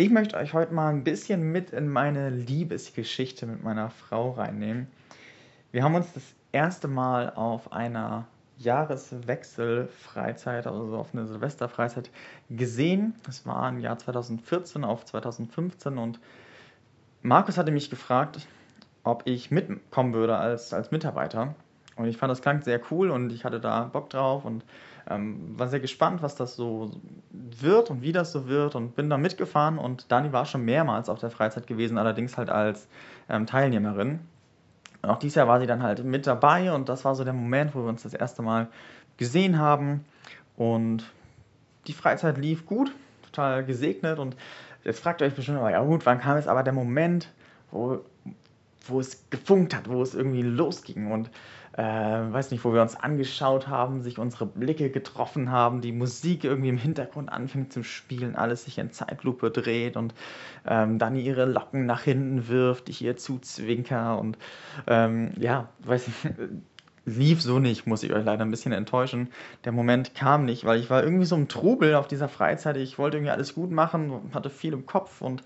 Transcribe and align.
Ich 0.00 0.08
möchte 0.08 0.38
euch 0.38 0.54
heute 0.54 0.72
mal 0.72 0.88
ein 0.88 1.04
bisschen 1.04 1.52
mit 1.52 1.72
in 1.72 1.86
meine 1.86 2.30
Liebesgeschichte 2.30 3.44
mit 3.44 3.62
meiner 3.62 3.90
Frau 3.90 4.30
reinnehmen. 4.30 4.86
Wir 5.72 5.84
haben 5.84 5.94
uns 5.94 6.10
das 6.14 6.22
erste 6.52 6.88
Mal 6.88 7.34
auf 7.34 7.74
einer 7.74 8.26
Jahreswechselfreizeit, 8.56 10.66
also 10.66 10.96
auf 10.96 11.12
einer 11.12 11.26
Silvesterfreizeit 11.26 12.08
gesehen. 12.48 13.14
Das 13.26 13.44
war 13.44 13.68
im 13.68 13.78
Jahr 13.78 13.98
2014 13.98 14.84
auf 14.84 15.04
2015 15.04 15.98
und 15.98 16.18
Markus 17.20 17.58
hatte 17.58 17.70
mich 17.70 17.90
gefragt, 17.90 18.48
ob 19.04 19.24
ich 19.26 19.50
mitkommen 19.50 20.14
würde 20.14 20.38
als, 20.38 20.72
als 20.72 20.92
Mitarbeiter. 20.92 21.54
Und 21.96 22.06
ich 22.06 22.16
fand 22.16 22.30
das 22.30 22.40
klang 22.40 22.62
sehr 22.62 22.80
cool 22.90 23.10
und 23.10 23.30
ich 23.32 23.44
hatte 23.44 23.60
da 23.60 23.84
Bock 23.84 24.08
drauf 24.08 24.46
und 24.46 24.64
ähm, 25.10 25.58
war 25.58 25.68
sehr 25.68 25.80
gespannt, 25.80 26.22
was 26.22 26.36
das 26.36 26.54
so 26.56 26.90
wird 27.30 27.90
und 27.90 28.00
wie 28.02 28.12
das 28.12 28.32
so 28.32 28.48
wird 28.48 28.76
und 28.76 28.94
bin 28.94 29.10
da 29.10 29.18
mitgefahren 29.18 29.76
und 29.76 30.10
Dani 30.10 30.32
war 30.32 30.46
schon 30.46 30.64
mehrmals 30.64 31.08
auf 31.08 31.18
der 31.18 31.30
Freizeit 31.30 31.66
gewesen, 31.66 31.98
allerdings 31.98 32.38
halt 32.38 32.48
als 32.48 32.88
ähm, 33.28 33.46
Teilnehmerin. 33.46 34.20
auch 35.02 35.18
dieses 35.18 35.34
Jahr 35.34 35.48
war 35.48 35.60
sie 35.60 35.66
dann 35.66 35.82
halt 35.82 36.04
mit 36.04 36.26
dabei 36.26 36.72
und 36.72 36.88
das 36.88 37.04
war 37.04 37.14
so 37.14 37.24
der 37.24 37.32
Moment, 37.32 37.74
wo 37.74 37.80
wir 37.80 37.88
uns 37.88 38.04
das 38.04 38.14
erste 38.14 38.42
Mal 38.42 38.68
gesehen 39.16 39.58
haben 39.58 40.04
und 40.56 41.04
die 41.86 41.92
Freizeit 41.92 42.38
lief 42.38 42.64
gut, 42.64 42.92
total 43.24 43.64
gesegnet 43.64 44.18
und 44.18 44.36
jetzt 44.84 45.00
fragt 45.00 45.20
ihr 45.20 45.26
euch 45.26 45.34
bestimmt, 45.34 45.58
aber 45.58 45.72
ja 45.72 45.82
gut, 45.82 46.06
wann 46.06 46.20
kam 46.20 46.36
es 46.36 46.46
aber 46.46 46.62
der 46.62 46.72
Moment, 46.72 47.28
wo, 47.72 48.00
wo 48.86 49.00
es 49.00 49.24
gefunkt 49.30 49.74
hat, 49.74 49.88
wo 49.88 50.00
es 50.02 50.14
irgendwie 50.14 50.42
losging 50.42 51.10
und 51.10 51.30
äh, 51.72 51.82
weiß 51.82 52.50
nicht, 52.50 52.64
wo 52.64 52.72
wir 52.72 52.82
uns 52.82 52.96
angeschaut 52.96 53.68
haben, 53.68 54.02
sich 54.02 54.18
unsere 54.18 54.46
Blicke 54.46 54.90
getroffen 54.90 55.50
haben, 55.50 55.80
die 55.80 55.92
Musik 55.92 56.44
irgendwie 56.44 56.70
im 56.70 56.78
Hintergrund 56.78 57.30
anfängt 57.32 57.72
zu 57.72 57.82
spielen, 57.82 58.36
alles 58.36 58.64
sich 58.64 58.78
in 58.78 58.90
Zeitlupe 58.90 59.50
dreht 59.50 59.96
und 59.96 60.14
ähm, 60.66 60.98
dann 60.98 61.16
ihre 61.16 61.44
Locken 61.44 61.86
nach 61.86 62.02
hinten 62.02 62.48
wirft, 62.48 62.88
ich 62.88 63.02
ihr 63.02 63.16
zuzwinker 63.16 64.18
und 64.18 64.36
ähm, 64.86 65.32
ja, 65.38 65.68
weiß 65.84 66.08
nicht, 66.08 66.34
lief 67.06 67.42
so 67.42 67.58
nicht, 67.58 67.86
muss 67.86 68.02
ich 68.02 68.12
euch 68.12 68.24
leider 68.24 68.44
ein 68.44 68.50
bisschen 68.50 68.72
enttäuschen. 68.72 69.28
Der 69.64 69.72
Moment 69.72 70.14
kam 70.14 70.44
nicht, 70.44 70.64
weil 70.64 70.80
ich 70.80 70.90
war 70.90 71.02
irgendwie 71.02 71.24
so 71.24 71.36
im 71.36 71.48
Trubel 71.48 71.94
auf 71.94 72.08
dieser 72.08 72.28
Freizeit. 72.28 72.76
Ich 72.76 72.98
wollte 72.98 73.16
irgendwie 73.16 73.32
alles 73.32 73.54
gut 73.54 73.70
machen, 73.70 74.30
hatte 74.34 74.50
viel 74.50 74.72
im 74.72 74.86
Kopf 74.86 75.20
und 75.20 75.42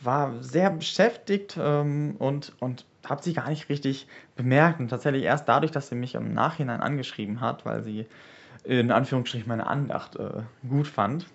war 0.00 0.42
sehr 0.42 0.70
beschäftigt 0.70 1.58
ähm, 1.60 2.16
und, 2.18 2.52
und 2.60 2.84
habe 3.06 3.22
sie 3.22 3.32
gar 3.32 3.48
nicht 3.48 3.68
richtig 3.68 4.06
bemerkt. 4.36 4.80
Und 4.80 4.88
tatsächlich 4.88 5.22
erst 5.22 5.48
dadurch, 5.48 5.72
dass 5.72 5.88
sie 5.88 5.94
mich 5.94 6.14
im 6.14 6.34
Nachhinein 6.34 6.80
angeschrieben 6.80 7.40
hat, 7.40 7.64
weil 7.64 7.82
sie 7.82 8.06
in 8.64 8.90
Anführungsstrichen 8.90 9.48
meine 9.48 9.66
Andacht 9.66 10.16
äh, 10.16 10.42
gut 10.68 10.88
fand, 10.88 11.26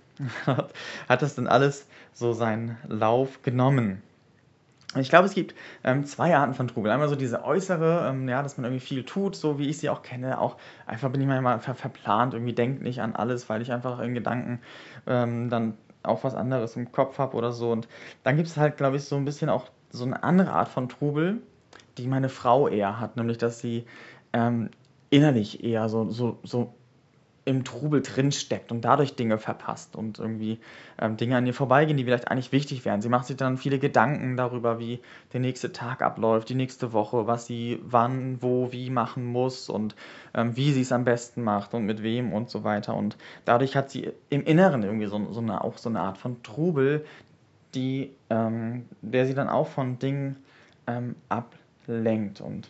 hat 0.46 1.22
das 1.22 1.36
dann 1.36 1.48
alles 1.48 1.88
so 2.14 2.34
seinen 2.34 2.78
Lauf 2.88 3.42
genommen. 3.42 4.02
Ich 4.96 5.10
glaube, 5.10 5.26
es 5.26 5.34
gibt 5.34 5.56
ähm, 5.84 6.06
zwei 6.06 6.36
Arten 6.36 6.54
von 6.54 6.68
Trubel. 6.68 6.92
Einmal 6.92 7.10
so 7.10 7.16
diese 7.16 7.44
äußere, 7.44 8.10
ähm, 8.10 8.30
ja, 8.30 8.44
dass 8.44 8.58
man 8.58 8.66
irgendwie 8.66 8.86
viel 8.86 9.04
tut, 9.04 9.36
so 9.36 9.58
wie 9.58 9.68
ich 9.68 9.80
sie 9.80 9.90
auch 9.90 10.04
kenne. 10.04 10.40
Auch 10.40 10.58
einfach 10.86 11.10
bin 11.10 11.20
ich 11.20 11.28
manchmal 11.28 11.60
ver 11.60 11.74
verplant, 11.74 12.36
irgendwie 12.36 12.54
denke 12.54 12.84
nicht 12.84 13.02
an 13.02 13.16
alles, 13.16 13.50
weil 13.50 13.64
ich 13.64 13.72
einfach 13.72 14.00
in 14.00 14.14
Gedanken 14.14 14.60
ähm, 15.08 15.50
dann 15.50 15.78
auch 16.04 16.24
was 16.24 16.36
anderes 16.36 16.76
im 16.76 16.92
Kopf 16.92 17.18
habe 17.18 17.36
oder 17.36 17.52
so. 17.52 17.72
Und 17.72 17.88
dann 18.24 18.36
gibt 18.36 18.50
es 18.50 18.58
halt, 18.58 18.78
glaube 18.78 18.98
ich, 18.98 19.06
so 19.06 19.16
ein 19.16 19.26
bisschen 19.26 19.50
auch 19.50 19.70
so 19.90 20.06
eine 20.06 20.22
andere 20.22 20.52
Art 20.52 20.68
von 20.68 20.90
Trubel, 20.90 21.42
die 21.98 22.08
meine 22.08 22.30
Frau 22.30 22.68
eher 22.68 23.00
hat, 23.00 23.18
nämlich 23.18 23.38
dass 23.38 23.60
sie 23.60 23.86
ähm, 24.34 24.70
innerlich 25.10 25.64
eher 25.64 25.90
so, 25.90 26.10
so, 26.10 26.40
so 26.44 26.74
im 27.46 27.64
Trubel 27.64 28.02
drinsteckt 28.02 28.72
und 28.72 28.86
dadurch 28.86 29.16
Dinge 29.16 29.38
verpasst 29.38 29.96
und 29.96 30.18
irgendwie 30.18 30.60
ähm, 31.00 31.18
Dinge 31.18 31.36
an 31.36 31.46
ihr 31.46 31.54
vorbeigehen, 31.54 31.98
die 31.98 32.06
vielleicht 32.06 32.30
eigentlich 32.30 32.52
wichtig 32.54 32.86
wären. 32.86 33.02
Sie 33.02 33.10
macht 33.10 33.26
sich 33.26 33.36
dann 33.36 33.58
viele 33.58 33.80
Gedanken 33.80 34.38
darüber, 34.38 34.80
wie 34.80 35.02
der 35.34 35.42
nächste 35.42 35.74
Tag 35.74 36.02
abläuft, 36.02 36.50
die 36.50 36.56
nächste 36.56 36.94
Woche, 36.94 37.28
was 37.28 37.46
sie 37.46 37.80
wann, 37.84 38.42
wo, 38.42 38.72
wie 38.72 38.90
machen 38.90 39.26
muss 39.26 39.70
und 39.70 39.96
ähm, 40.34 40.56
wie 40.56 40.72
sie 40.72 40.82
es 40.82 40.92
am 40.94 41.04
besten 41.04 41.44
macht 41.44 41.74
und 41.74 41.86
mit 41.86 42.02
wem 42.02 42.32
und 42.32 42.50
so 42.50 42.64
weiter. 42.64 42.96
Und 42.96 43.18
dadurch 43.44 43.76
hat 43.76 43.92
sie 43.92 44.12
im 44.30 44.46
Inneren 44.46 44.84
irgendwie 44.84 45.08
so, 45.08 45.32
so 45.34 45.42
eine, 45.42 45.64
auch 45.64 45.78
so 45.78 45.90
eine 45.90 46.00
Art 46.00 46.18
von 46.18 46.44
Trubel, 46.44 47.06
die, 47.76 48.12
ähm, 48.30 48.86
der 49.02 49.26
sie 49.26 49.34
dann 49.34 49.50
auch 49.50 49.68
von 49.68 50.00
Dingen 50.00 50.38
ähm, 50.88 51.16
ablenkt. 51.84 52.42
Und 52.42 52.70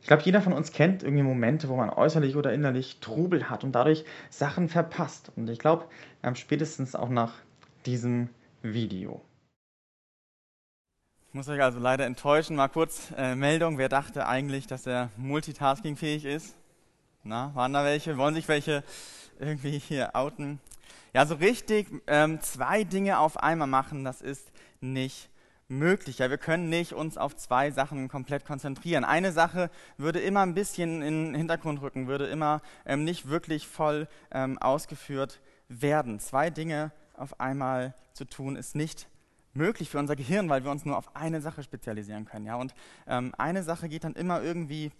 ich 0.00 0.06
glaube, 0.06 0.22
jeder 0.22 0.42
von 0.42 0.52
uns 0.52 0.72
kennt 0.72 1.02
irgendwie 1.02 1.22
Momente, 1.22 1.68
wo 1.68 1.76
man 1.76 1.90
äußerlich 1.90 2.36
oder 2.36 2.52
innerlich 2.52 2.98
Trubel 3.00 3.50
hat 3.50 3.64
und 3.64 3.72
dadurch 3.72 4.04
Sachen 4.30 4.68
verpasst. 4.68 5.32
Und 5.36 5.48
ich 5.50 5.58
glaube, 5.58 5.86
spätestens 6.34 6.94
auch 6.94 7.08
nach 7.08 7.34
diesem 7.86 8.28
Video. 8.62 9.22
Ich 11.28 11.34
muss 11.34 11.48
euch 11.48 11.62
also 11.62 11.78
leider 11.78 12.06
enttäuschen. 12.06 12.56
Mal 12.56 12.68
kurz 12.68 13.12
äh, 13.16 13.36
Meldung. 13.36 13.78
Wer 13.78 13.88
dachte 13.88 14.26
eigentlich, 14.26 14.66
dass 14.66 14.86
er 14.86 15.10
multitaskingfähig 15.16 16.24
ist? 16.24 16.56
Na, 17.22 17.54
waren 17.54 17.72
da 17.72 17.84
welche? 17.84 18.16
Wollen 18.16 18.34
sich 18.34 18.48
welche 18.48 18.82
irgendwie 19.38 19.78
hier 19.78 20.16
outen? 20.16 20.58
Ja, 21.14 21.26
so 21.26 21.36
richtig 21.36 21.88
ähm, 22.06 22.40
zwei 22.40 22.84
Dinge 22.84 23.18
auf 23.18 23.36
einmal 23.36 23.68
machen, 23.68 24.04
das 24.04 24.22
ist 24.22 24.50
nicht 24.80 25.29
möglich. 25.70 26.18
Ja, 26.18 26.30
wir 26.30 26.38
können 26.38 26.68
nicht 26.68 26.92
uns 26.92 27.16
auf 27.16 27.36
zwei 27.36 27.70
Sachen 27.70 28.08
komplett 28.08 28.44
konzentrieren. 28.44 29.04
Eine 29.04 29.32
Sache 29.32 29.70
würde 29.96 30.20
immer 30.20 30.40
ein 30.40 30.54
bisschen 30.54 31.02
in 31.02 31.26
den 31.26 31.34
Hintergrund 31.34 31.80
rücken, 31.80 32.08
würde 32.08 32.26
immer 32.26 32.60
ähm, 32.84 33.04
nicht 33.04 33.28
wirklich 33.28 33.66
voll 33.66 34.08
ähm, 34.32 34.58
ausgeführt 34.58 35.40
werden. 35.68 36.18
Zwei 36.18 36.50
Dinge 36.50 36.90
auf 37.14 37.40
einmal 37.40 37.94
zu 38.12 38.24
tun, 38.24 38.56
ist 38.56 38.74
nicht 38.74 39.08
möglich 39.54 39.90
für 39.90 39.98
unser 39.98 40.16
Gehirn, 40.16 40.48
weil 40.48 40.64
wir 40.64 40.70
uns 40.70 40.84
nur 40.84 40.96
auf 40.96 41.14
eine 41.14 41.40
Sache 41.40 41.62
spezialisieren 41.62 42.24
können. 42.24 42.46
Ja? 42.46 42.56
Und 42.56 42.74
ähm, 43.06 43.32
eine 43.38 43.62
Sache 43.62 43.88
geht 43.88 44.04
dann 44.04 44.14
immer 44.14 44.42
irgendwie 44.42 44.90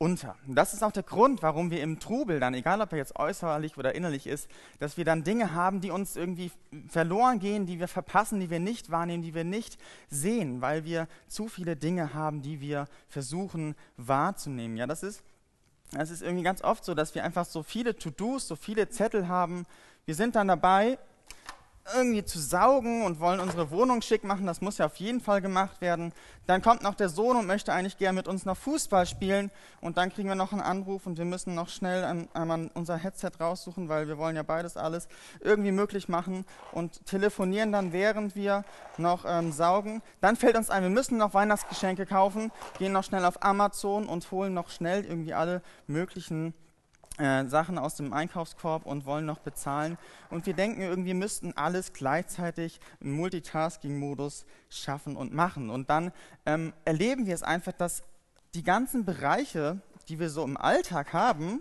unter. 0.00 0.34
Das 0.46 0.72
ist 0.72 0.82
auch 0.82 0.92
der 0.92 1.02
Grund, 1.02 1.42
warum 1.42 1.70
wir 1.70 1.82
im 1.82 2.00
Trubel 2.00 2.40
dann, 2.40 2.54
egal 2.54 2.80
ob 2.80 2.90
er 2.92 2.98
jetzt 2.98 3.16
äußerlich 3.16 3.76
oder 3.76 3.94
innerlich 3.94 4.26
ist, 4.26 4.48
dass 4.78 4.96
wir 4.96 5.04
dann 5.04 5.24
Dinge 5.24 5.52
haben, 5.52 5.82
die 5.82 5.90
uns 5.90 6.16
irgendwie 6.16 6.50
verloren 6.88 7.38
gehen, 7.38 7.66
die 7.66 7.78
wir 7.78 7.86
verpassen, 7.86 8.40
die 8.40 8.48
wir 8.48 8.60
nicht 8.60 8.90
wahrnehmen, 8.90 9.22
die 9.22 9.34
wir 9.34 9.44
nicht 9.44 9.78
sehen, 10.08 10.62
weil 10.62 10.84
wir 10.86 11.06
zu 11.28 11.48
viele 11.48 11.76
Dinge 11.76 12.14
haben, 12.14 12.40
die 12.40 12.62
wir 12.62 12.88
versuchen 13.08 13.76
wahrzunehmen. 13.98 14.78
Ja, 14.78 14.86
das 14.86 15.02
ist, 15.02 15.22
das 15.92 16.10
ist 16.10 16.22
irgendwie 16.22 16.44
ganz 16.44 16.64
oft 16.64 16.82
so, 16.82 16.94
dass 16.94 17.14
wir 17.14 17.22
einfach 17.22 17.44
so 17.44 17.62
viele 17.62 17.94
To-Dos, 17.94 18.48
so 18.48 18.56
viele 18.56 18.88
Zettel 18.88 19.28
haben. 19.28 19.66
Wir 20.06 20.14
sind 20.14 20.34
dann 20.34 20.48
dabei 20.48 20.98
irgendwie 21.94 22.24
zu 22.24 22.38
saugen 22.38 23.04
und 23.04 23.20
wollen 23.20 23.40
unsere 23.40 23.70
Wohnung 23.70 24.02
schick 24.02 24.24
machen, 24.24 24.46
das 24.46 24.60
muss 24.60 24.78
ja 24.78 24.86
auf 24.86 24.96
jeden 24.96 25.20
Fall 25.20 25.40
gemacht 25.40 25.80
werden. 25.80 26.12
Dann 26.46 26.62
kommt 26.62 26.82
noch 26.82 26.94
der 26.94 27.08
Sohn 27.08 27.36
und 27.36 27.46
möchte 27.46 27.72
eigentlich 27.72 27.96
gerne 27.96 28.16
mit 28.16 28.28
uns 28.28 28.44
noch 28.44 28.56
Fußball 28.56 29.06
spielen 29.06 29.50
und 29.80 29.96
dann 29.96 30.12
kriegen 30.12 30.28
wir 30.28 30.34
noch 30.34 30.52
einen 30.52 30.62
Anruf 30.62 31.06
und 31.06 31.18
wir 31.18 31.24
müssen 31.24 31.54
noch 31.54 31.68
schnell 31.68 32.26
einmal 32.32 32.70
unser 32.74 32.96
Headset 32.96 33.32
raussuchen, 33.40 33.88
weil 33.88 34.08
wir 34.08 34.18
wollen 34.18 34.36
ja 34.36 34.42
beides 34.42 34.76
alles 34.76 35.08
irgendwie 35.40 35.72
möglich 35.72 36.08
machen 36.08 36.44
und 36.72 37.04
telefonieren 37.06 37.72
dann, 37.72 37.92
während 37.92 38.36
wir 38.36 38.64
noch 38.98 39.24
ähm, 39.26 39.52
saugen. 39.52 40.02
Dann 40.20 40.36
fällt 40.36 40.56
uns 40.56 40.70
ein, 40.70 40.82
wir 40.82 40.90
müssen 40.90 41.18
noch 41.18 41.34
Weihnachtsgeschenke 41.34 42.06
kaufen, 42.06 42.52
gehen 42.78 42.92
noch 42.92 43.04
schnell 43.04 43.24
auf 43.24 43.42
Amazon 43.42 44.06
und 44.06 44.30
holen 44.30 44.54
noch 44.54 44.70
schnell 44.70 45.04
irgendwie 45.04 45.34
alle 45.34 45.62
möglichen 45.86 46.54
äh, 47.20 47.46
Sachen 47.46 47.78
aus 47.78 47.96
dem 47.96 48.12
Einkaufskorb 48.12 48.86
und 48.86 49.04
wollen 49.04 49.26
noch 49.26 49.38
bezahlen. 49.38 49.98
Und 50.30 50.46
wir 50.46 50.54
denken 50.54 50.80
irgendwie, 50.80 51.14
müssten 51.14 51.56
alles 51.56 51.92
gleichzeitig 51.92 52.80
im 53.00 53.12
Multitasking-Modus 53.12 54.46
schaffen 54.68 55.16
und 55.16 55.32
machen. 55.32 55.70
Und 55.70 55.90
dann 55.90 56.12
ähm, 56.46 56.72
erleben 56.84 57.26
wir 57.26 57.34
es 57.34 57.42
einfach, 57.42 57.72
dass 57.72 58.02
die 58.54 58.64
ganzen 58.64 59.04
Bereiche, 59.04 59.80
die 60.08 60.18
wir 60.18 60.30
so 60.30 60.42
im 60.42 60.56
Alltag 60.56 61.12
haben, 61.12 61.60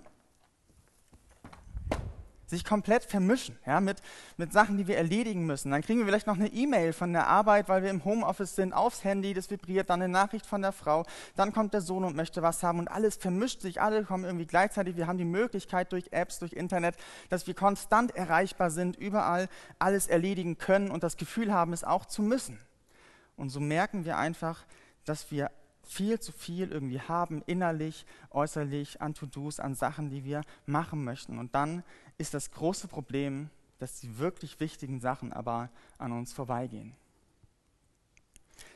sich 2.49 2.65
komplett 2.65 3.05
vermischen 3.05 3.57
ja, 3.65 3.79
mit, 3.79 4.01
mit 4.37 4.51
Sachen, 4.51 4.77
die 4.77 4.87
wir 4.87 4.97
erledigen 4.97 5.45
müssen. 5.45 5.71
Dann 5.71 5.81
kriegen 5.81 5.99
wir 5.99 6.05
vielleicht 6.07 6.27
noch 6.27 6.37
eine 6.37 6.47
E-Mail 6.47 6.93
von 6.93 7.13
der 7.13 7.27
Arbeit, 7.27 7.69
weil 7.69 7.83
wir 7.83 7.89
im 7.89 8.03
Homeoffice 8.03 8.55
sind, 8.55 8.73
aufs 8.73 9.03
Handy, 9.03 9.33
das 9.33 9.49
vibriert, 9.49 9.89
dann 9.89 10.01
eine 10.01 10.11
Nachricht 10.11 10.45
von 10.45 10.61
der 10.61 10.71
Frau, 10.71 11.05
dann 11.35 11.53
kommt 11.53 11.73
der 11.73 11.81
Sohn 11.81 12.03
und 12.03 12.15
möchte 12.15 12.41
was 12.41 12.63
haben 12.63 12.79
und 12.79 12.87
alles 12.87 13.17
vermischt 13.17 13.61
sich, 13.61 13.81
alle 13.81 14.03
kommen 14.03 14.23
irgendwie 14.23 14.47
gleichzeitig. 14.47 14.95
Wir 14.97 15.07
haben 15.07 15.17
die 15.17 15.25
Möglichkeit 15.25 15.91
durch 15.91 16.11
Apps, 16.11 16.39
durch 16.39 16.53
Internet, 16.53 16.95
dass 17.29 17.45
wir 17.45 17.53
konstant 17.53 18.15
erreichbar 18.15 18.71
sind, 18.71 18.95
überall 18.95 19.47
alles 19.77 20.07
erledigen 20.07 20.57
können 20.57 20.89
und 20.89 21.03
das 21.03 21.17
Gefühl 21.17 21.53
haben, 21.53 21.73
es 21.73 21.83
auch 21.83 22.05
zu 22.05 22.23
müssen. 22.23 22.59
Und 23.35 23.49
so 23.49 23.59
merken 23.59 24.05
wir 24.05 24.17
einfach, 24.17 24.65
dass 25.05 25.31
wir 25.31 25.51
viel 25.89 26.19
zu 26.19 26.31
viel 26.31 26.71
irgendwie 26.71 27.01
haben, 27.01 27.41
innerlich, 27.47 28.05
äußerlich, 28.29 29.01
an 29.01 29.15
To-Dos, 29.15 29.59
an 29.59 29.73
Sachen, 29.73 30.11
die 30.11 30.23
wir 30.23 30.41
machen 30.67 31.03
möchten. 31.03 31.39
Und 31.39 31.55
dann 31.55 31.83
ist 32.19 32.35
das 32.35 32.51
große 32.51 32.87
Problem, 32.87 33.49
dass 33.79 33.99
die 34.01 34.19
wirklich 34.19 34.59
wichtigen 34.59 34.99
Sachen 34.99 35.33
aber 35.33 35.69
an 35.97 36.11
uns 36.11 36.33
vorbeigehen. 36.33 36.93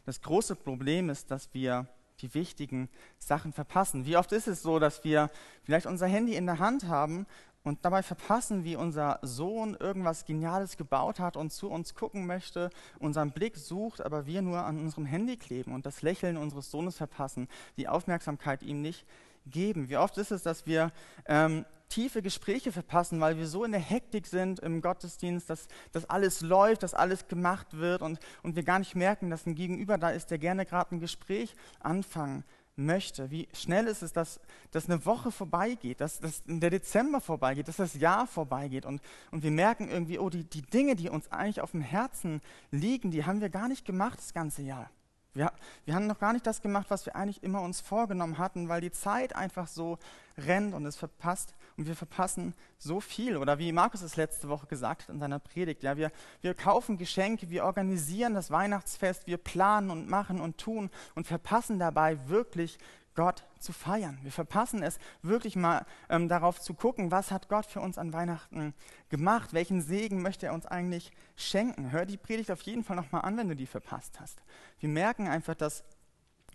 Das 0.05 0.21
große 0.21 0.55
Problem 0.55 1.09
ist, 1.09 1.29
dass 1.29 1.53
wir 1.53 1.87
die 2.21 2.33
wichtigen 2.33 2.89
Sachen 3.19 3.51
verpassen. 3.51 4.05
Wie 4.05 4.17
oft 4.17 4.31
ist 4.31 4.47
es 4.47 4.61
so, 4.61 4.79
dass 4.79 5.03
wir 5.03 5.29
vielleicht 5.63 5.85
unser 5.85 6.07
Handy 6.07 6.35
in 6.35 6.45
der 6.45 6.59
Hand 6.59 6.87
haben 6.87 7.25
und 7.63 7.83
dabei 7.83 8.01
verpassen, 8.01 8.63
wie 8.63 8.77
unser 8.77 9.19
Sohn 9.23 9.75
irgendwas 9.75 10.25
Geniales 10.25 10.77
gebaut 10.77 11.19
hat 11.19 11.35
und 11.35 11.51
zu 11.51 11.69
uns 11.69 11.95
gucken 11.95 12.25
möchte, 12.25 12.69
unseren 12.99 13.31
Blick 13.31 13.57
sucht, 13.57 14.01
aber 14.01 14.25
wir 14.25 14.41
nur 14.41 14.63
an 14.63 14.79
unserem 14.79 15.05
Handy 15.05 15.35
kleben 15.35 15.73
und 15.73 15.85
das 15.85 16.01
Lächeln 16.01 16.37
unseres 16.37 16.71
Sohnes 16.71 16.97
verpassen, 16.97 17.49
die 17.75 17.89
Aufmerksamkeit 17.89 18.63
ihm 18.63 18.81
nicht 18.81 19.05
geben. 19.45 19.89
Wie 19.89 19.97
oft 19.97 20.17
ist 20.17 20.31
es, 20.31 20.43
dass 20.43 20.65
wir 20.65 20.91
ähm, 21.25 21.65
tiefe 21.93 22.23
Gespräche 22.23 22.71
verpassen, 22.71 23.21
weil 23.21 23.37
wir 23.37 23.47
so 23.47 23.63
in 23.63 23.71
der 23.71 23.79
Hektik 23.79 24.25
sind 24.25 24.59
im 24.59 24.81
Gottesdienst, 24.81 25.47
dass, 25.47 25.67
dass 25.91 26.09
alles 26.09 26.41
läuft, 26.41 26.81
dass 26.81 26.95
alles 26.95 27.27
gemacht 27.27 27.77
wird 27.77 28.01
und, 28.01 28.19
und 28.41 28.55
wir 28.55 28.63
gar 28.63 28.79
nicht 28.79 28.95
merken, 28.95 29.29
dass 29.29 29.45
ein 29.45 29.53
Gegenüber 29.53 29.99
da 29.99 30.09
ist, 30.09 30.31
der 30.31 30.39
gerne 30.39 30.65
gerade 30.65 30.95
ein 30.95 30.99
Gespräch 30.99 31.55
anfangen 31.79 32.43
möchte. 32.75 33.29
Wie 33.29 33.47
schnell 33.53 33.85
ist 33.85 34.01
es, 34.01 34.11
dass, 34.11 34.39
dass 34.71 34.89
eine 34.89 35.05
Woche 35.05 35.31
vorbeigeht, 35.31 36.01
dass, 36.01 36.19
dass 36.19 36.41
der 36.47 36.71
Dezember 36.71 37.21
vorbeigeht, 37.21 37.67
dass 37.67 37.75
das 37.75 37.93
Jahr 37.93 38.25
vorbeigeht 38.25 38.87
und, 38.87 38.99
und 39.29 39.43
wir 39.43 39.51
merken 39.51 39.87
irgendwie, 39.87 40.17
oh, 40.17 40.31
die, 40.31 40.45
die 40.45 40.63
Dinge, 40.63 40.95
die 40.95 41.09
uns 41.09 41.31
eigentlich 41.31 41.61
auf 41.61 41.71
dem 41.71 41.81
Herzen 41.81 42.41
liegen, 42.71 43.11
die 43.11 43.23
haben 43.23 43.39
wir 43.39 43.49
gar 43.49 43.67
nicht 43.67 43.85
gemacht 43.85 44.17
das 44.17 44.33
ganze 44.33 44.63
Jahr. 44.63 44.89
Wir, 45.35 45.51
wir 45.85 45.93
haben 45.93 46.07
noch 46.07 46.19
gar 46.19 46.33
nicht 46.33 46.47
das 46.47 46.61
gemacht, 46.61 46.87
was 46.89 47.05
wir 47.05 47.15
eigentlich 47.15 47.43
immer 47.43 47.61
uns 47.61 47.81
vorgenommen 47.81 48.39
hatten, 48.39 48.67
weil 48.67 48.81
die 48.81 48.91
Zeit 48.91 49.35
einfach 49.35 49.67
so 49.67 49.99
rennt 50.39 50.73
und 50.73 50.87
es 50.87 50.95
verpasst 50.95 51.53
und 51.77 51.87
wir 51.87 51.95
verpassen 51.95 52.53
so 52.77 52.99
viel. 52.99 53.37
Oder 53.37 53.59
wie 53.59 53.71
Markus 53.71 54.01
es 54.01 54.15
letzte 54.15 54.49
Woche 54.49 54.67
gesagt 54.67 55.03
hat 55.03 55.09
in 55.09 55.19
seiner 55.19 55.39
Predigt, 55.39 55.83
ja, 55.83 55.97
wir, 55.97 56.11
wir 56.41 56.53
kaufen 56.53 56.97
Geschenke, 56.97 57.49
wir 57.49 57.65
organisieren 57.65 58.33
das 58.33 58.51
Weihnachtsfest, 58.51 59.27
wir 59.27 59.37
planen 59.37 59.89
und 59.89 60.09
machen 60.09 60.41
und 60.41 60.57
tun 60.57 60.89
und 61.15 61.27
verpassen 61.27 61.79
dabei 61.79 62.29
wirklich 62.29 62.77
Gott 63.15 63.43
zu 63.59 63.73
feiern. 63.73 64.17
Wir 64.23 64.31
verpassen 64.31 64.81
es 64.81 64.97
wirklich 65.21 65.55
mal 65.55 65.85
ähm, 66.09 66.27
darauf 66.27 66.59
zu 66.59 66.73
gucken, 66.73 67.11
was 67.11 67.31
hat 67.31 67.47
Gott 67.47 67.65
für 67.65 67.79
uns 67.79 67.97
an 67.97 68.11
Weihnachten 68.11 68.73
gemacht, 69.09 69.53
welchen 69.53 69.81
Segen 69.81 70.21
möchte 70.21 70.47
er 70.47 70.53
uns 70.53 70.65
eigentlich 70.65 71.11
schenken. 71.35 71.91
Hör 71.91 72.05
die 72.05 72.17
Predigt 72.17 72.51
auf 72.51 72.61
jeden 72.63 72.83
Fall 72.83 72.95
nochmal 72.95 73.21
an, 73.21 73.37
wenn 73.37 73.49
du 73.49 73.55
die 73.55 73.67
verpasst 73.67 74.19
hast. 74.19 74.41
Wir 74.79 74.89
merken 74.89 75.27
einfach, 75.27 75.55
dass 75.55 75.83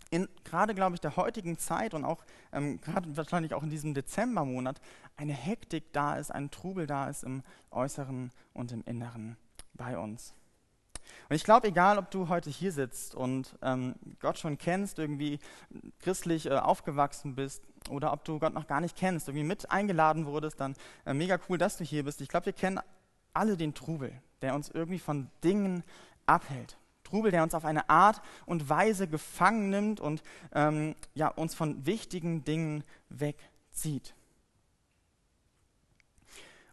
in 0.09 0.27
gerade, 0.43 0.73
glaube 0.73 0.95
ich, 0.95 1.01
der 1.01 1.15
heutigen 1.15 1.57
Zeit 1.57 1.93
und 1.93 2.05
auch 2.05 2.23
ähm, 2.51 2.81
gerade 2.81 3.15
wahrscheinlich 3.15 3.53
auch 3.53 3.63
in 3.63 3.69
diesem 3.69 3.93
Dezembermonat 3.93 4.81
eine 5.17 5.33
Hektik 5.33 5.93
da 5.93 6.15
ist, 6.15 6.31
ein 6.31 6.51
Trubel 6.51 6.87
da 6.87 7.09
ist 7.09 7.23
im 7.23 7.43
Äußeren 7.71 8.31
und 8.53 8.71
im 8.71 8.83
Inneren 8.85 9.37
bei 9.73 9.97
uns. 9.97 10.33
Und 11.29 11.35
ich 11.35 11.43
glaube, 11.43 11.67
egal 11.67 11.97
ob 11.97 12.11
du 12.11 12.29
heute 12.29 12.49
hier 12.49 12.71
sitzt 12.71 13.15
und 13.15 13.55
ähm, 13.61 13.95
Gott 14.19 14.39
schon 14.39 14.57
kennst, 14.57 14.99
irgendwie 14.99 15.39
christlich 15.99 16.45
äh, 16.45 16.55
aufgewachsen 16.57 17.35
bist 17.35 17.63
oder 17.89 18.13
ob 18.13 18.23
du 18.25 18.39
Gott 18.39 18.53
noch 18.53 18.67
gar 18.67 18.81
nicht 18.81 18.95
kennst, 18.95 19.27
irgendwie 19.27 19.45
mit 19.45 19.69
eingeladen 19.71 20.25
wurdest, 20.25 20.59
dann 20.59 20.75
äh, 21.05 21.13
mega 21.13 21.39
cool, 21.47 21.57
dass 21.57 21.77
du 21.77 21.83
hier 21.83 22.03
bist. 22.03 22.21
Ich 22.21 22.29
glaube, 22.29 22.47
wir 22.47 22.53
kennen 22.53 22.79
alle 23.33 23.57
den 23.57 23.73
Trubel, 23.73 24.11
der 24.41 24.55
uns 24.55 24.69
irgendwie 24.69 24.99
von 24.99 25.29
Dingen 25.43 25.83
abhält. 26.25 26.77
Trubel, 27.09 27.31
der 27.31 27.43
uns 27.43 27.53
auf 27.53 27.65
eine 27.65 27.89
Art 27.89 28.21
und 28.45 28.69
Weise 28.69 29.07
gefangen 29.07 29.69
nimmt 29.69 29.99
und 29.99 30.23
ähm, 30.53 30.95
ja, 31.13 31.27
uns 31.27 31.55
von 31.55 31.85
wichtigen 31.85 32.43
Dingen 32.43 32.83
wegzieht. 33.09 34.13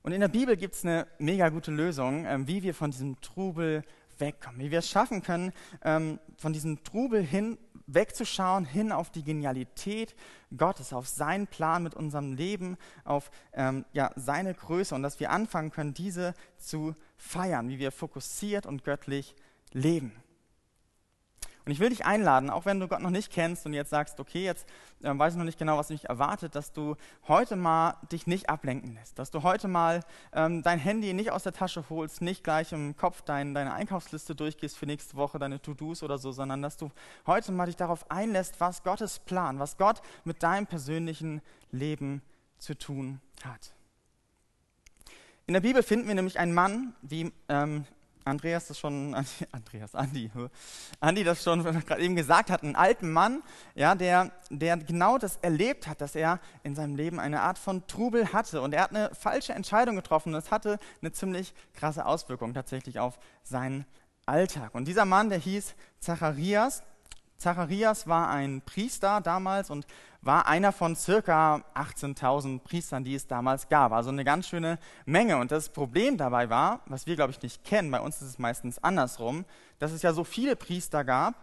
Und 0.02 0.12
in 0.12 0.20
der 0.20 0.28
Bibel 0.28 0.56
gibt 0.56 0.74
es 0.74 0.84
eine 0.84 1.06
mega 1.18 1.48
gute 1.48 1.72
Lösung, 1.72 2.26
ähm, 2.26 2.46
wie 2.46 2.62
wir 2.62 2.74
von 2.74 2.92
diesem 2.92 3.20
Trubel 3.20 3.82
wegkommen, 4.18 4.60
wie 4.60 4.70
wir 4.70 4.78
es 4.78 4.88
schaffen 4.88 5.22
können, 5.22 5.52
ähm, 5.82 6.20
von 6.36 6.52
diesem 6.52 6.82
Trubel 6.84 7.22
hin 7.22 7.58
wegzuschauen, 7.86 8.64
hin 8.64 8.92
auf 8.92 9.10
die 9.10 9.22
Genialität 9.22 10.14
Gottes, 10.56 10.92
auf 10.92 11.08
seinen 11.08 11.46
Plan 11.46 11.82
mit 11.82 11.94
unserem 11.94 12.32
Leben, 12.34 12.76
auf 13.04 13.30
ähm, 13.52 13.84
ja, 13.92 14.12
seine 14.16 14.54
Größe 14.54 14.94
und 14.94 15.02
dass 15.02 15.20
wir 15.20 15.30
anfangen 15.30 15.70
können, 15.70 15.94
diese 15.94 16.34
zu 16.58 16.94
feiern, 17.16 17.68
wie 17.68 17.78
wir 17.78 17.92
fokussiert 17.92 18.66
und 18.66 18.84
göttlich 18.84 19.34
leben. 19.72 20.12
Und 21.66 21.72
ich 21.72 21.80
will 21.80 21.88
dich 21.88 22.06
einladen, 22.06 22.48
auch 22.48 22.64
wenn 22.64 22.78
du 22.78 22.86
Gott 22.86 23.00
noch 23.00 23.10
nicht 23.10 23.32
kennst 23.32 23.66
und 23.66 23.74
jetzt 23.74 23.90
sagst, 23.90 24.20
okay, 24.20 24.44
jetzt 24.44 24.68
äh, 25.02 25.10
weiß 25.12 25.32
ich 25.32 25.36
noch 25.36 25.44
nicht 25.44 25.58
genau, 25.58 25.76
was 25.76 25.88
mich 25.88 26.04
erwartet, 26.04 26.54
dass 26.54 26.72
du 26.72 26.94
heute 27.26 27.56
mal 27.56 27.96
dich 28.12 28.28
nicht 28.28 28.48
ablenken 28.48 28.94
lässt, 28.94 29.18
dass 29.18 29.32
du 29.32 29.42
heute 29.42 29.66
mal 29.66 30.04
ähm, 30.32 30.62
dein 30.62 30.78
Handy 30.78 31.12
nicht 31.12 31.32
aus 31.32 31.42
der 31.42 31.52
Tasche 31.52 31.84
holst, 31.90 32.22
nicht 32.22 32.44
gleich 32.44 32.70
im 32.70 32.96
Kopf 32.96 33.22
dein, 33.22 33.52
deine 33.52 33.74
Einkaufsliste 33.74 34.36
durchgehst 34.36 34.78
für 34.78 34.86
nächste 34.86 35.16
Woche, 35.16 35.40
deine 35.40 35.60
To-Dos 35.60 36.04
oder 36.04 36.18
so, 36.18 36.30
sondern 36.30 36.62
dass 36.62 36.76
du 36.76 36.92
heute 37.26 37.50
mal 37.50 37.66
dich 37.66 37.76
darauf 37.76 38.08
einlässt, 38.12 38.60
was 38.60 38.84
Gottes 38.84 39.18
Plan, 39.18 39.58
was 39.58 39.76
Gott 39.76 40.02
mit 40.22 40.44
deinem 40.44 40.68
persönlichen 40.68 41.42
Leben 41.72 42.22
zu 42.58 42.78
tun 42.78 43.20
hat. 43.44 43.74
In 45.48 45.54
der 45.54 45.60
Bibel 45.60 45.82
finden 45.82 46.06
wir 46.06 46.14
nämlich 46.14 46.38
einen 46.38 46.54
Mann, 46.54 46.94
wie 47.02 47.32
ähm, 47.48 47.86
Andreas 48.26 48.66
das 48.66 48.78
schon, 48.78 49.14
Andreas, 49.52 49.94
Andi, 49.94 50.30
Andi 51.00 51.24
das 51.24 51.42
schon 51.42 51.62
gerade 51.62 52.02
eben 52.02 52.16
gesagt 52.16 52.50
hat, 52.50 52.62
einen 52.62 52.76
alten 52.76 53.12
Mann, 53.12 53.42
ja, 53.74 53.94
der, 53.94 54.32
der 54.50 54.76
genau 54.76 55.18
das 55.18 55.36
erlebt 55.42 55.86
hat, 55.86 56.00
dass 56.00 56.14
er 56.14 56.40
in 56.62 56.74
seinem 56.74 56.96
Leben 56.96 57.20
eine 57.20 57.42
Art 57.42 57.58
von 57.58 57.86
Trubel 57.86 58.32
hatte. 58.32 58.60
Und 58.60 58.74
er 58.74 58.82
hat 58.82 58.90
eine 58.90 59.14
falsche 59.14 59.52
Entscheidung 59.52 59.96
getroffen. 59.96 60.30
Und 60.34 60.40
das 60.40 60.50
hatte 60.50 60.78
eine 61.00 61.12
ziemlich 61.12 61.54
krasse 61.74 62.04
Auswirkung 62.04 62.54
tatsächlich 62.54 62.98
auf 62.98 63.18
seinen 63.42 63.86
Alltag. 64.26 64.74
Und 64.74 64.86
dieser 64.88 65.04
Mann, 65.04 65.30
der 65.30 65.38
hieß 65.38 65.74
Zacharias. 66.00 66.82
Zacharias 67.38 68.06
war 68.06 68.30
ein 68.30 68.62
Priester 68.62 69.20
damals 69.20 69.70
und 69.70 69.86
war 70.26 70.46
einer 70.46 70.72
von 70.72 70.96
circa 70.96 71.64
18.000 71.74 72.60
Priestern, 72.60 73.04
die 73.04 73.14
es 73.14 73.26
damals 73.26 73.68
gab. 73.68 73.92
Also 73.92 74.10
eine 74.10 74.24
ganz 74.24 74.48
schöne 74.48 74.78
Menge. 75.04 75.38
Und 75.38 75.52
das 75.52 75.68
Problem 75.68 76.16
dabei 76.16 76.50
war, 76.50 76.80
was 76.86 77.06
wir, 77.06 77.16
glaube 77.16 77.30
ich, 77.30 77.40
nicht 77.40 77.64
kennen, 77.64 77.90
bei 77.90 78.00
uns 78.00 78.20
ist 78.20 78.28
es 78.28 78.38
meistens 78.38 78.82
andersrum, 78.82 79.44
dass 79.78 79.92
es 79.92 80.02
ja 80.02 80.12
so 80.12 80.24
viele 80.24 80.56
Priester 80.56 81.04
gab 81.04 81.34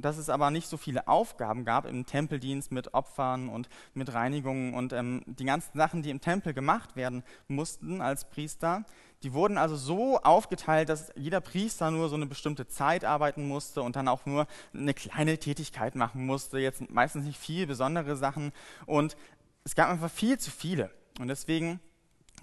dass 0.00 0.16
es 0.16 0.28
aber 0.28 0.50
nicht 0.50 0.68
so 0.68 0.76
viele 0.76 1.08
Aufgaben 1.08 1.64
gab 1.64 1.84
im 1.84 2.06
Tempeldienst 2.06 2.72
mit 2.72 2.94
Opfern 2.94 3.48
und 3.48 3.68
mit 3.94 4.12
Reinigungen 4.14 4.74
und 4.74 4.92
ähm, 4.92 5.22
die 5.26 5.44
ganzen 5.44 5.76
Sachen, 5.76 6.02
die 6.02 6.10
im 6.10 6.20
Tempel 6.20 6.54
gemacht 6.54 6.96
werden 6.96 7.24
mussten 7.48 8.00
als 8.00 8.24
Priester, 8.24 8.84
die 9.22 9.32
wurden 9.32 9.58
also 9.58 9.76
so 9.76 10.18
aufgeteilt, 10.18 10.88
dass 10.88 11.12
jeder 11.16 11.40
Priester 11.40 11.90
nur 11.90 12.08
so 12.08 12.14
eine 12.14 12.26
bestimmte 12.26 12.68
Zeit 12.68 13.04
arbeiten 13.04 13.48
musste 13.48 13.82
und 13.82 13.96
dann 13.96 14.06
auch 14.08 14.26
nur 14.26 14.46
eine 14.72 14.94
kleine 14.94 15.38
Tätigkeit 15.38 15.96
machen 15.96 16.24
musste, 16.24 16.58
jetzt 16.58 16.88
meistens 16.90 17.24
nicht 17.24 17.38
viel 17.38 17.66
besondere 17.66 18.16
Sachen. 18.16 18.52
Und 18.86 19.16
es 19.64 19.74
gab 19.74 19.88
einfach 19.88 20.10
viel 20.10 20.38
zu 20.38 20.50
viele. 20.50 20.90
Und 21.18 21.28
deswegen 21.28 21.80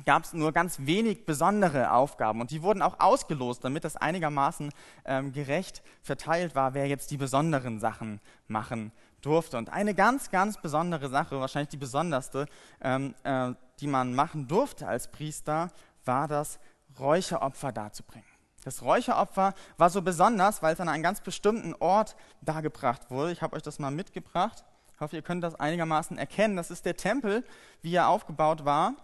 gab 0.03 0.25
es 0.25 0.33
nur 0.33 0.51
ganz 0.51 0.79
wenig 0.81 1.25
besondere 1.25 1.91
Aufgaben. 1.91 2.41
Und 2.41 2.51
die 2.51 2.61
wurden 2.61 2.81
auch 2.81 2.99
ausgelost, 2.99 3.63
damit 3.63 3.85
das 3.85 3.95
einigermaßen 3.95 4.71
ähm, 5.05 5.31
gerecht 5.31 5.81
verteilt 6.01 6.55
war, 6.55 6.73
wer 6.73 6.87
jetzt 6.87 7.11
die 7.11 7.17
besonderen 7.17 7.79
Sachen 7.79 8.19
machen 8.47 8.91
durfte. 9.21 9.57
Und 9.57 9.69
eine 9.69 9.95
ganz, 9.95 10.29
ganz 10.29 10.61
besondere 10.61 11.07
Sache, 11.07 11.39
wahrscheinlich 11.39 11.69
die 11.69 11.77
besonderste, 11.77 12.47
ähm, 12.81 13.15
äh, 13.23 13.53
die 13.79 13.87
man 13.87 14.13
machen 14.13 14.47
durfte 14.47 14.87
als 14.87 15.09
Priester, 15.09 15.71
war 16.05 16.27
das 16.27 16.59
Räucheropfer 16.99 17.71
darzubringen. 17.71 18.27
Das 18.63 18.81
Räucheropfer 18.81 19.53
war 19.77 19.89
so 19.89 20.01
besonders, 20.01 20.63
weil 20.63 20.73
es 20.73 20.79
an 20.79 20.89
einem 20.89 21.03
ganz 21.03 21.21
bestimmten 21.21 21.75
Ort 21.75 22.15
dargebracht 22.41 23.11
wurde. 23.11 23.31
Ich 23.31 23.41
habe 23.41 23.55
euch 23.55 23.61
das 23.61 23.77
mal 23.77 23.91
mitgebracht. 23.91 24.63
Ich 24.93 24.99
hoffe, 25.01 25.15
ihr 25.15 25.21
könnt 25.21 25.43
das 25.43 25.55
einigermaßen 25.55 26.17
erkennen. 26.17 26.55
Das 26.55 26.71
ist 26.71 26.85
der 26.85 26.97
Tempel, 26.97 27.43
wie 27.81 27.93
er 27.93 28.07
aufgebaut 28.07 28.65
war. 28.65 28.95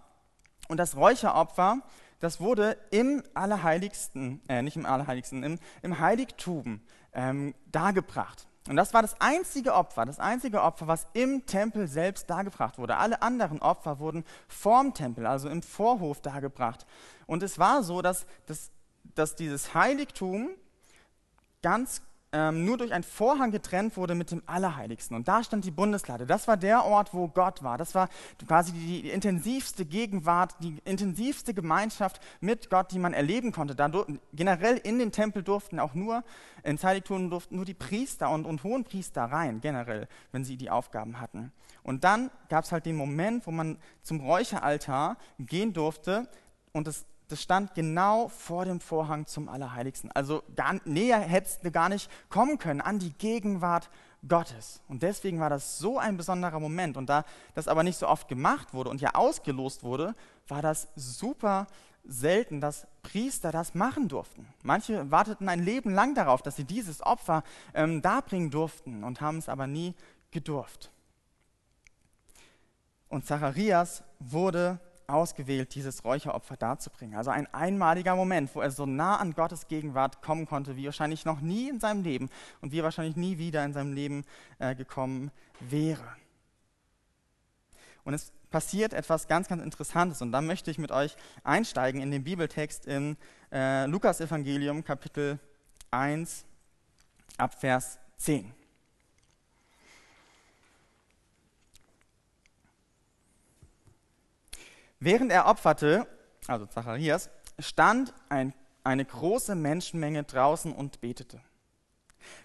Und 0.67 0.77
das 0.77 0.95
Räucheropfer, 0.95 1.81
das 2.19 2.39
wurde 2.39 2.77
im 2.91 3.23
Allerheiligsten, 3.33 4.41
äh, 4.47 4.61
nicht 4.61 4.77
im 4.77 4.85
Allerheiligsten, 4.85 5.43
im, 5.43 5.59
im 5.81 5.99
Heiligtum 5.99 6.81
ähm, 7.13 7.53
dargebracht. 7.71 8.47
Und 8.67 8.75
das 8.75 8.93
war 8.93 9.01
das 9.01 9.19
einzige 9.19 9.73
Opfer, 9.73 10.05
das 10.05 10.19
einzige 10.19 10.61
Opfer, 10.61 10.87
was 10.87 11.07
im 11.13 11.45
Tempel 11.47 11.87
selbst 11.87 12.29
dargebracht 12.29 12.77
wurde. 12.77 12.97
Alle 12.97 13.21
anderen 13.21 13.59
Opfer 13.61 13.99
wurden 13.99 14.23
vorm 14.47 14.93
Tempel, 14.93 15.25
also 15.25 15.49
im 15.49 15.63
Vorhof 15.63 16.21
dargebracht. 16.21 16.85
Und 17.25 17.41
es 17.41 17.57
war 17.57 17.81
so, 17.81 18.03
dass, 18.03 18.27
dass, 18.45 18.69
dass 19.15 19.35
dieses 19.35 19.73
Heiligtum 19.73 20.51
ganz 21.63 22.03
ähm, 22.33 22.63
nur 22.63 22.77
durch 22.77 22.93
einen 22.93 23.03
Vorhang 23.03 23.51
getrennt 23.51 23.97
wurde 23.97 24.15
mit 24.15 24.31
dem 24.31 24.41
Allerheiligsten. 24.45 25.15
Und 25.17 25.27
da 25.27 25.43
stand 25.43 25.65
die 25.65 25.71
Bundeslade. 25.71 26.25
Das 26.25 26.47
war 26.47 26.55
der 26.55 26.85
Ort, 26.85 27.13
wo 27.13 27.27
Gott 27.27 27.61
war. 27.61 27.77
Das 27.77 27.93
war 27.93 28.07
quasi 28.47 28.71
die, 28.71 29.01
die 29.01 29.09
intensivste 29.09 29.85
Gegenwart, 29.85 30.55
die 30.61 30.77
intensivste 30.85 31.53
Gemeinschaft 31.53 32.21
mit 32.39 32.69
Gott, 32.69 32.91
die 32.91 32.99
man 32.99 33.13
erleben 33.13 33.51
konnte. 33.51 33.75
Da 33.75 33.91
generell 34.33 34.77
in 34.77 34.99
den 34.99 35.11
Tempel 35.11 35.43
durften 35.43 35.79
auch 35.79 35.93
nur, 35.93 36.23
ins 36.63 36.83
Heiligtum 36.83 37.29
durften 37.29 37.57
nur 37.57 37.65
die 37.65 37.73
Priester 37.73 38.29
und, 38.29 38.45
und 38.45 38.63
Hohenpriester 38.63 39.23
rein, 39.23 39.59
generell, 39.59 40.07
wenn 40.31 40.45
sie 40.45 40.55
die 40.55 40.69
Aufgaben 40.69 41.19
hatten. 41.19 41.51
Und 41.83 42.03
dann 42.03 42.29
gab 42.47 42.63
es 42.63 42.71
halt 42.71 42.85
den 42.85 42.95
Moment, 42.95 43.45
wo 43.45 43.51
man 43.51 43.77
zum 44.03 44.21
Räucheraltar 44.21 45.17
gehen 45.39 45.73
durfte 45.73 46.29
und 46.71 46.87
das 46.87 47.05
das 47.31 47.41
stand 47.41 47.73
genau 47.75 48.27
vor 48.27 48.65
dem 48.65 48.79
Vorhang 48.79 49.25
zum 49.25 49.47
Allerheiligsten. 49.49 50.11
Also 50.11 50.43
gar, 50.55 50.75
näher 50.85 51.19
hättest 51.19 51.63
du 51.63 51.71
gar 51.71 51.89
nicht 51.89 52.09
kommen 52.29 52.57
können 52.57 52.81
an 52.81 52.99
die 52.99 53.13
Gegenwart 53.13 53.89
Gottes. 54.27 54.81
Und 54.87 55.01
deswegen 55.01 55.39
war 55.39 55.49
das 55.49 55.79
so 55.79 55.97
ein 55.97 56.17
besonderer 56.17 56.59
Moment. 56.59 56.97
Und 56.97 57.09
da 57.09 57.25
das 57.55 57.67
aber 57.67 57.83
nicht 57.83 57.97
so 57.97 58.07
oft 58.07 58.27
gemacht 58.27 58.73
wurde 58.73 58.89
und 58.89 59.01
ja 59.01 59.15
ausgelost 59.15 59.83
wurde, 59.83 60.15
war 60.47 60.61
das 60.61 60.89
super 60.95 61.67
selten, 62.03 62.61
dass 62.61 62.87
Priester 63.03 63.51
das 63.51 63.73
machen 63.73 64.07
durften. 64.07 64.47
Manche 64.63 65.09
warteten 65.09 65.49
ein 65.49 65.63
Leben 65.63 65.91
lang 65.91 66.15
darauf, 66.15 66.41
dass 66.41 66.55
sie 66.55 66.65
dieses 66.65 67.01
Opfer 67.01 67.43
ähm, 67.73 68.01
darbringen 68.01 68.49
durften 68.49 69.03
und 69.03 69.21
haben 69.21 69.37
es 69.37 69.49
aber 69.49 69.67
nie 69.67 69.95
gedurft. 70.31 70.91
Und 73.07 73.25
Zacharias 73.25 74.03
wurde 74.19 74.79
ausgewählt, 75.11 75.75
dieses 75.75 76.03
Räucheropfer 76.03 76.57
darzubringen. 76.57 77.15
Also 77.15 77.31
ein 77.31 77.51
einmaliger 77.53 78.15
Moment, 78.15 78.53
wo 78.55 78.61
er 78.61 78.71
so 78.71 78.85
nah 78.85 79.17
an 79.17 79.33
Gottes 79.33 79.67
Gegenwart 79.67 80.21
kommen 80.21 80.45
konnte, 80.45 80.75
wie 80.77 80.85
wahrscheinlich 80.85 81.25
noch 81.25 81.41
nie 81.41 81.69
in 81.69 81.79
seinem 81.79 82.03
Leben 82.03 82.29
und 82.61 82.71
wie 82.71 82.79
er 82.79 82.83
wahrscheinlich 82.83 83.15
nie 83.15 83.37
wieder 83.37 83.63
in 83.63 83.73
seinem 83.73 83.93
Leben 83.93 84.25
äh, 84.59 84.75
gekommen 84.75 85.31
wäre. 85.59 86.03
Und 88.03 88.13
es 88.13 88.31
passiert 88.49 88.93
etwas 88.93 89.27
ganz, 89.27 89.47
ganz 89.47 89.63
Interessantes. 89.63 90.21
Und 90.21 90.31
da 90.31 90.41
möchte 90.41 90.71
ich 90.71 90.77
mit 90.77 90.91
euch 90.91 91.15
einsteigen 91.43 92.01
in 92.01 92.11
den 92.11 92.23
Bibeltext 92.23 92.85
im 92.85 93.17
äh, 93.51 93.85
Lukas-Evangelium, 93.85 94.83
Kapitel 94.83 95.39
1, 95.91 96.45
ab 97.37 97.59
Vers 97.59 97.99
10. 98.17 98.60
Während 105.01 105.31
er 105.31 105.47
opferte, 105.47 106.07
also 106.47 106.67
Zacharias, 106.67 107.31
stand 107.57 108.13
ein, 108.29 108.53
eine 108.83 109.03
große 109.03 109.55
Menschenmenge 109.55 110.23
draußen 110.23 110.71
und 110.71 111.01
betete. 111.01 111.41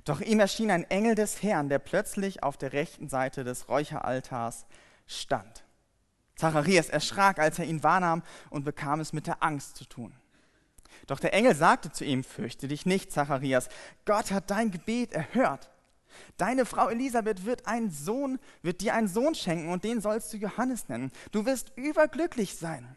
Doch 0.07 0.23
ihm 0.23 0.41
erschien 0.41 0.71
ein 0.71 0.85
Engel 0.85 1.15
des 1.15 1.43
Herrn, 1.43 1.69
der 1.69 1.79
plötzlich 1.79 2.43
auf 2.43 2.57
der 2.57 2.73
rechten 2.73 3.11
Seite 3.11 3.45
des 3.45 3.69
Räucheraltars 3.69 4.65
stand. 5.07 5.65
Zacharias 6.35 6.89
erschrak, 6.89 7.39
als 7.39 7.59
er 7.59 7.67
ihn 7.67 7.83
wahrnahm 7.83 8.23
und 8.49 8.65
bekam 8.65 9.01
es 9.01 9.13
mit 9.13 9.27
der 9.27 9.43
Angst 9.43 9.77
zu 9.77 9.85
tun. 9.85 10.15
Doch 11.07 11.21
der 11.21 11.35
Engel 11.35 11.55
sagte 11.55 11.93
zu 11.93 12.07
ihm, 12.07 12.25
fürchte 12.25 12.69
dich 12.69 12.87
nicht, 12.87 13.13
Zacharias, 13.13 13.69
Gott 14.07 14.31
hat 14.31 14.51
dein 14.51 14.71
Gebet 14.71 15.13
erhört. 15.13 15.71
Deine 16.37 16.67
Frau 16.67 16.89
Elisabeth 16.89 17.45
wird 17.45 17.67
einen 17.67 17.91
Sohn, 17.91 18.39
wird 18.63 18.81
dir 18.81 18.95
einen 18.95 19.09
Sohn 19.09 19.35
schenken 19.35 19.71
und 19.71 19.85
den 19.85 20.01
sollst 20.01 20.33
du 20.33 20.37
Johannes 20.37 20.89
nennen. 20.89 21.13
Du 21.33 21.47
wirst 21.47 21.73
überglücklich 21.77 22.57
sein. 22.57 22.97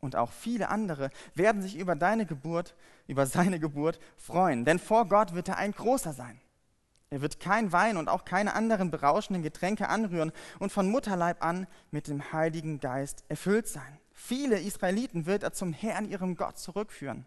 Und 0.00 0.16
auch 0.16 0.32
viele 0.32 0.70
andere 0.70 1.10
werden 1.34 1.60
sich 1.60 1.76
über 1.76 1.94
deine 1.94 2.24
Geburt, 2.24 2.74
über 3.06 3.26
seine 3.26 3.60
Geburt 3.60 4.00
freuen, 4.16 4.64
denn 4.64 4.78
vor 4.78 5.06
Gott 5.06 5.34
wird 5.34 5.48
er 5.48 5.58
ein 5.58 5.72
großer 5.72 6.12
sein. 6.14 6.40
Er 7.10 7.22
wird 7.22 7.40
kein 7.40 7.72
Wein 7.72 7.96
und 7.96 8.08
auch 8.08 8.24
keine 8.24 8.54
anderen 8.54 8.90
berauschenden 8.90 9.42
Getränke 9.42 9.88
anrühren 9.88 10.32
und 10.60 10.70
von 10.70 10.88
Mutterleib 10.88 11.44
an 11.44 11.66
mit 11.90 12.06
dem 12.06 12.32
Heiligen 12.32 12.78
Geist 12.78 13.24
erfüllt 13.28 13.66
sein. 13.66 13.98
Viele 14.12 14.60
Israeliten 14.60 15.26
wird 15.26 15.42
er 15.42 15.52
zum 15.52 15.72
Herrn, 15.72 16.08
ihrem 16.08 16.36
Gott, 16.36 16.58
zurückführen. 16.58 17.26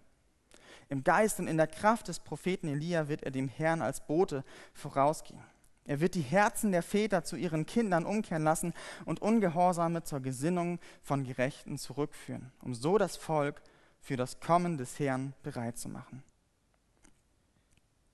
Im 0.89 1.03
Geist 1.03 1.39
und 1.39 1.47
in 1.47 1.57
der 1.57 1.67
Kraft 1.67 2.07
des 2.07 2.19
Propheten 2.19 2.67
Elia 2.67 3.07
wird 3.07 3.23
er 3.23 3.31
dem 3.31 3.47
Herrn 3.47 3.81
als 3.81 4.05
Bote 4.05 4.43
vorausgehen. 4.73 5.43
Er 5.85 5.99
wird 5.99 6.15
die 6.15 6.21
Herzen 6.21 6.71
der 6.71 6.83
Väter 6.83 7.23
zu 7.23 7.35
ihren 7.35 7.65
Kindern 7.65 8.05
umkehren 8.05 8.43
lassen 8.43 8.73
und 9.05 9.21
Ungehorsame 9.21 10.03
zur 10.03 10.21
Gesinnung 10.21 10.79
von 11.01 11.25
Gerechten 11.25 11.77
zurückführen, 11.77 12.51
um 12.61 12.73
so 12.73 12.97
das 12.97 13.17
Volk 13.17 13.61
für 13.99 14.15
das 14.15 14.39
Kommen 14.39 14.77
des 14.77 14.99
Herrn 14.99 15.33
bereit 15.43 15.77
zu 15.77 15.89
machen. 15.89 16.23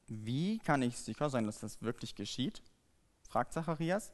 Wie 0.08 0.58
kann 0.60 0.82
ich 0.82 0.98
sicher 0.98 1.30
sein, 1.30 1.46
dass 1.46 1.60
das 1.60 1.82
wirklich 1.82 2.16
geschieht? 2.16 2.64
fragt 3.28 3.54
Zacharias. 3.54 4.12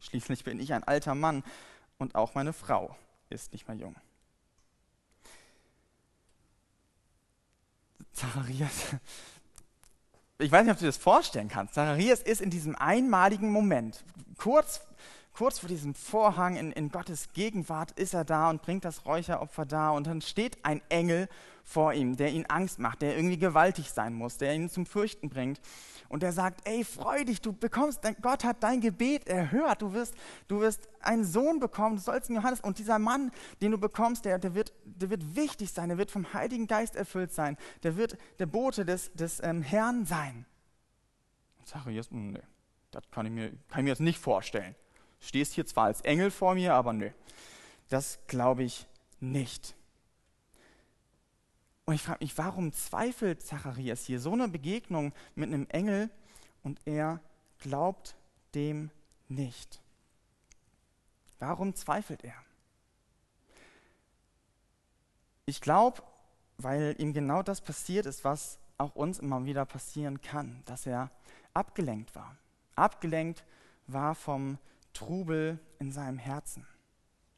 Schließlich 0.00 0.42
bin 0.42 0.58
ich 0.58 0.72
ein 0.72 0.84
alter 0.84 1.14
Mann 1.14 1.44
und 1.98 2.16
auch 2.16 2.34
meine 2.34 2.52
Frau 2.52 2.96
ist 3.30 3.52
nicht 3.52 3.68
mehr 3.68 3.76
jung. 3.76 3.94
Zacharias, 8.16 8.72
ich 10.38 10.50
weiß 10.50 10.64
nicht, 10.64 10.72
ob 10.72 10.78
du 10.78 10.84
dir 10.84 10.88
das 10.88 10.96
vorstellen 10.96 11.48
kannst. 11.48 11.74
Zacharias 11.74 12.20
ist 12.20 12.40
in 12.40 12.48
diesem 12.48 12.74
einmaligen 12.74 13.50
Moment, 13.50 14.04
kurz, 14.38 14.80
kurz 15.34 15.58
vor 15.58 15.68
diesem 15.68 15.94
Vorhang 15.94 16.56
in, 16.56 16.72
in 16.72 16.88
Gottes 16.88 17.32
Gegenwart, 17.34 17.92
ist 17.92 18.14
er 18.14 18.24
da 18.24 18.48
und 18.48 18.62
bringt 18.62 18.86
das 18.86 19.04
Räucheropfer 19.04 19.66
da. 19.66 19.90
Und 19.90 20.06
dann 20.06 20.22
steht 20.22 20.64
ein 20.64 20.80
Engel 20.88 21.28
vor 21.66 21.92
ihm, 21.92 22.16
der 22.16 22.32
ihn 22.32 22.46
Angst 22.46 22.78
macht, 22.78 23.02
der 23.02 23.16
irgendwie 23.16 23.38
gewaltig 23.38 23.90
sein 23.90 24.14
muss, 24.14 24.38
der 24.38 24.54
ihn 24.54 24.70
zum 24.70 24.86
Fürchten 24.86 25.28
bringt. 25.28 25.60
Und 26.08 26.22
der 26.22 26.32
sagt, 26.32 26.60
ey, 26.66 26.84
freu 26.84 27.24
dich, 27.24 27.40
du 27.40 27.52
bekommst, 27.52 28.00
Gott 28.22 28.44
hat 28.44 28.62
dein 28.62 28.80
Gebet 28.80 29.26
erhört, 29.26 29.82
du 29.82 29.92
wirst, 29.92 30.14
du 30.46 30.60
wirst 30.60 30.88
einen 31.00 31.24
Sohn 31.24 31.58
bekommen, 31.58 31.96
du 31.96 32.02
sollst 32.02 32.30
ihn 32.30 32.36
Johannes, 32.36 32.60
und 32.60 32.78
dieser 32.78 33.00
Mann, 33.00 33.32
den 33.60 33.72
du 33.72 33.78
bekommst, 33.78 34.24
der, 34.24 34.38
der, 34.38 34.54
wird, 34.54 34.72
der 34.84 35.10
wird 35.10 35.34
wichtig 35.34 35.72
sein, 35.72 35.88
der 35.88 35.98
wird 35.98 36.12
vom 36.12 36.32
Heiligen 36.32 36.68
Geist 36.68 36.94
erfüllt 36.94 37.32
sein, 37.32 37.56
der 37.82 37.96
wird 37.96 38.16
der 38.38 38.46
Bote 38.46 38.84
des, 38.84 39.12
des 39.14 39.42
ähm, 39.42 39.62
Herrn 39.62 40.06
sein. 40.06 40.46
Und 41.58 41.66
Zacharias, 41.66 42.10
hm, 42.10 42.30
nee, 42.30 42.42
das 42.92 43.02
kann 43.10 43.26
ich, 43.26 43.32
mir, 43.32 43.48
kann 43.68 43.80
ich 43.80 43.84
mir 43.84 43.90
jetzt 43.90 44.00
nicht 44.00 44.20
vorstellen. 44.20 44.76
Du 45.18 45.26
stehst 45.26 45.54
hier 45.54 45.66
zwar 45.66 45.86
als 45.86 46.00
Engel 46.02 46.30
vor 46.30 46.54
mir, 46.54 46.74
aber 46.74 46.92
nee, 46.92 47.12
das 47.88 48.20
glaube 48.28 48.62
ich 48.62 48.86
nicht. 49.18 49.75
Und 51.86 51.94
ich 51.94 52.02
frage 52.02 52.24
mich, 52.24 52.36
warum 52.36 52.72
zweifelt 52.72 53.42
Zacharias 53.42 54.04
hier 54.04 54.18
so 54.18 54.32
eine 54.32 54.48
Begegnung 54.48 55.12
mit 55.36 55.48
einem 55.48 55.66
Engel 55.70 56.10
und 56.64 56.80
er 56.84 57.20
glaubt 57.60 58.16
dem 58.54 58.90
nicht? 59.28 59.80
Warum 61.38 61.74
zweifelt 61.76 62.24
er? 62.24 62.34
Ich 65.44 65.60
glaube, 65.60 66.02
weil 66.58 66.96
ihm 66.98 67.12
genau 67.12 67.44
das 67.44 67.60
passiert 67.60 68.06
ist, 68.06 68.24
was 68.24 68.58
auch 68.78 68.96
uns 68.96 69.20
immer 69.20 69.44
wieder 69.44 69.64
passieren 69.64 70.20
kann, 70.20 70.62
dass 70.64 70.86
er 70.86 71.10
abgelenkt 71.54 72.16
war. 72.16 72.36
Abgelenkt 72.74 73.44
war 73.86 74.16
vom 74.16 74.58
Trubel 74.92 75.60
in 75.78 75.92
seinem 75.92 76.18
Herzen. 76.18 76.66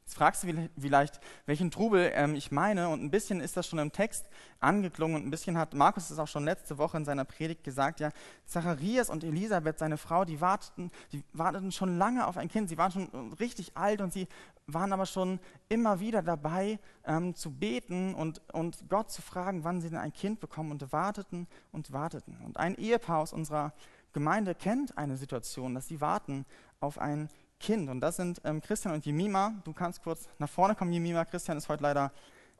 Jetzt 0.09 0.17
fragst 0.17 0.43
du 0.43 0.69
vielleicht, 0.75 1.19
welchen 1.45 1.69
Trubel 1.69 2.09
ähm, 2.15 2.33
ich 2.33 2.49
meine, 2.49 2.89
und 2.89 3.03
ein 3.03 3.11
bisschen 3.11 3.41
ist 3.41 3.55
das 3.55 3.67
schon 3.67 3.77
im 3.77 3.91
Text 3.91 4.25
angeklungen 4.59 5.17
und 5.17 5.27
ein 5.27 5.29
bisschen 5.29 5.55
hat 5.55 5.75
Markus 5.75 6.09
es 6.09 6.17
auch 6.17 6.27
schon 6.27 6.45
letzte 6.45 6.79
Woche 6.79 6.97
in 6.97 7.05
seiner 7.05 7.25
Predigt 7.25 7.63
gesagt, 7.63 7.99
ja, 7.99 8.09
Zacharias 8.47 9.11
und 9.11 9.23
Elisabeth, 9.23 9.77
seine 9.77 9.97
Frau, 9.97 10.25
die 10.25 10.41
warteten, 10.41 10.89
die 11.11 11.23
warteten 11.33 11.71
schon 11.71 11.99
lange 11.99 12.25
auf 12.25 12.37
ein 12.37 12.49
Kind, 12.49 12.69
sie 12.69 12.77
waren 12.79 12.91
schon 12.91 13.33
richtig 13.33 13.77
alt 13.77 14.01
und 14.01 14.11
sie 14.11 14.27
waren 14.65 14.93
aber 14.93 15.05
schon 15.05 15.39
immer 15.67 15.99
wieder 15.99 16.23
dabei 16.23 16.79
ähm, 17.05 17.35
zu 17.35 17.51
beten 17.51 18.15
und, 18.15 18.41
und 18.51 18.89
Gott 18.89 19.11
zu 19.11 19.21
fragen, 19.21 19.63
wann 19.63 19.79
sie 19.79 19.91
denn 19.91 19.99
ein 19.99 20.11
Kind 20.11 20.39
bekommen. 20.39 20.71
Und 20.71 20.91
warteten 20.91 21.47
und 21.71 21.93
warteten. 21.93 22.35
Und 22.43 22.57
ein 22.57 22.73
Ehepaar 22.73 23.19
aus 23.19 23.31
unserer 23.31 23.73
Gemeinde 24.13 24.55
kennt 24.55 24.97
eine 24.97 25.17
Situation, 25.17 25.75
dass 25.75 25.87
sie 25.87 26.01
warten 26.01 26.47
auf 26.79 26.97
ein 26.97 27.29
Kind. 27.59 27.89
Und 27.89 28.01
das 28.01 28.15
sind 28.15 28.41
ähm, 28.43 28.61
Christian 28.61 28.93
und 28.93 29.05
Jemima. 29.05 29.53
Du 29.63 29.73
kannst 29.73 30.01
kurz 30.01 30.27
nach 30.37 30.49
vorne 30.49 30.75
kommen, 30.75 30.93
Jemima. 30.93 31.25
Christian 31.25 31.57
ist 31.57 31.69
heute 31.69 31.83
leider 31.83 32.11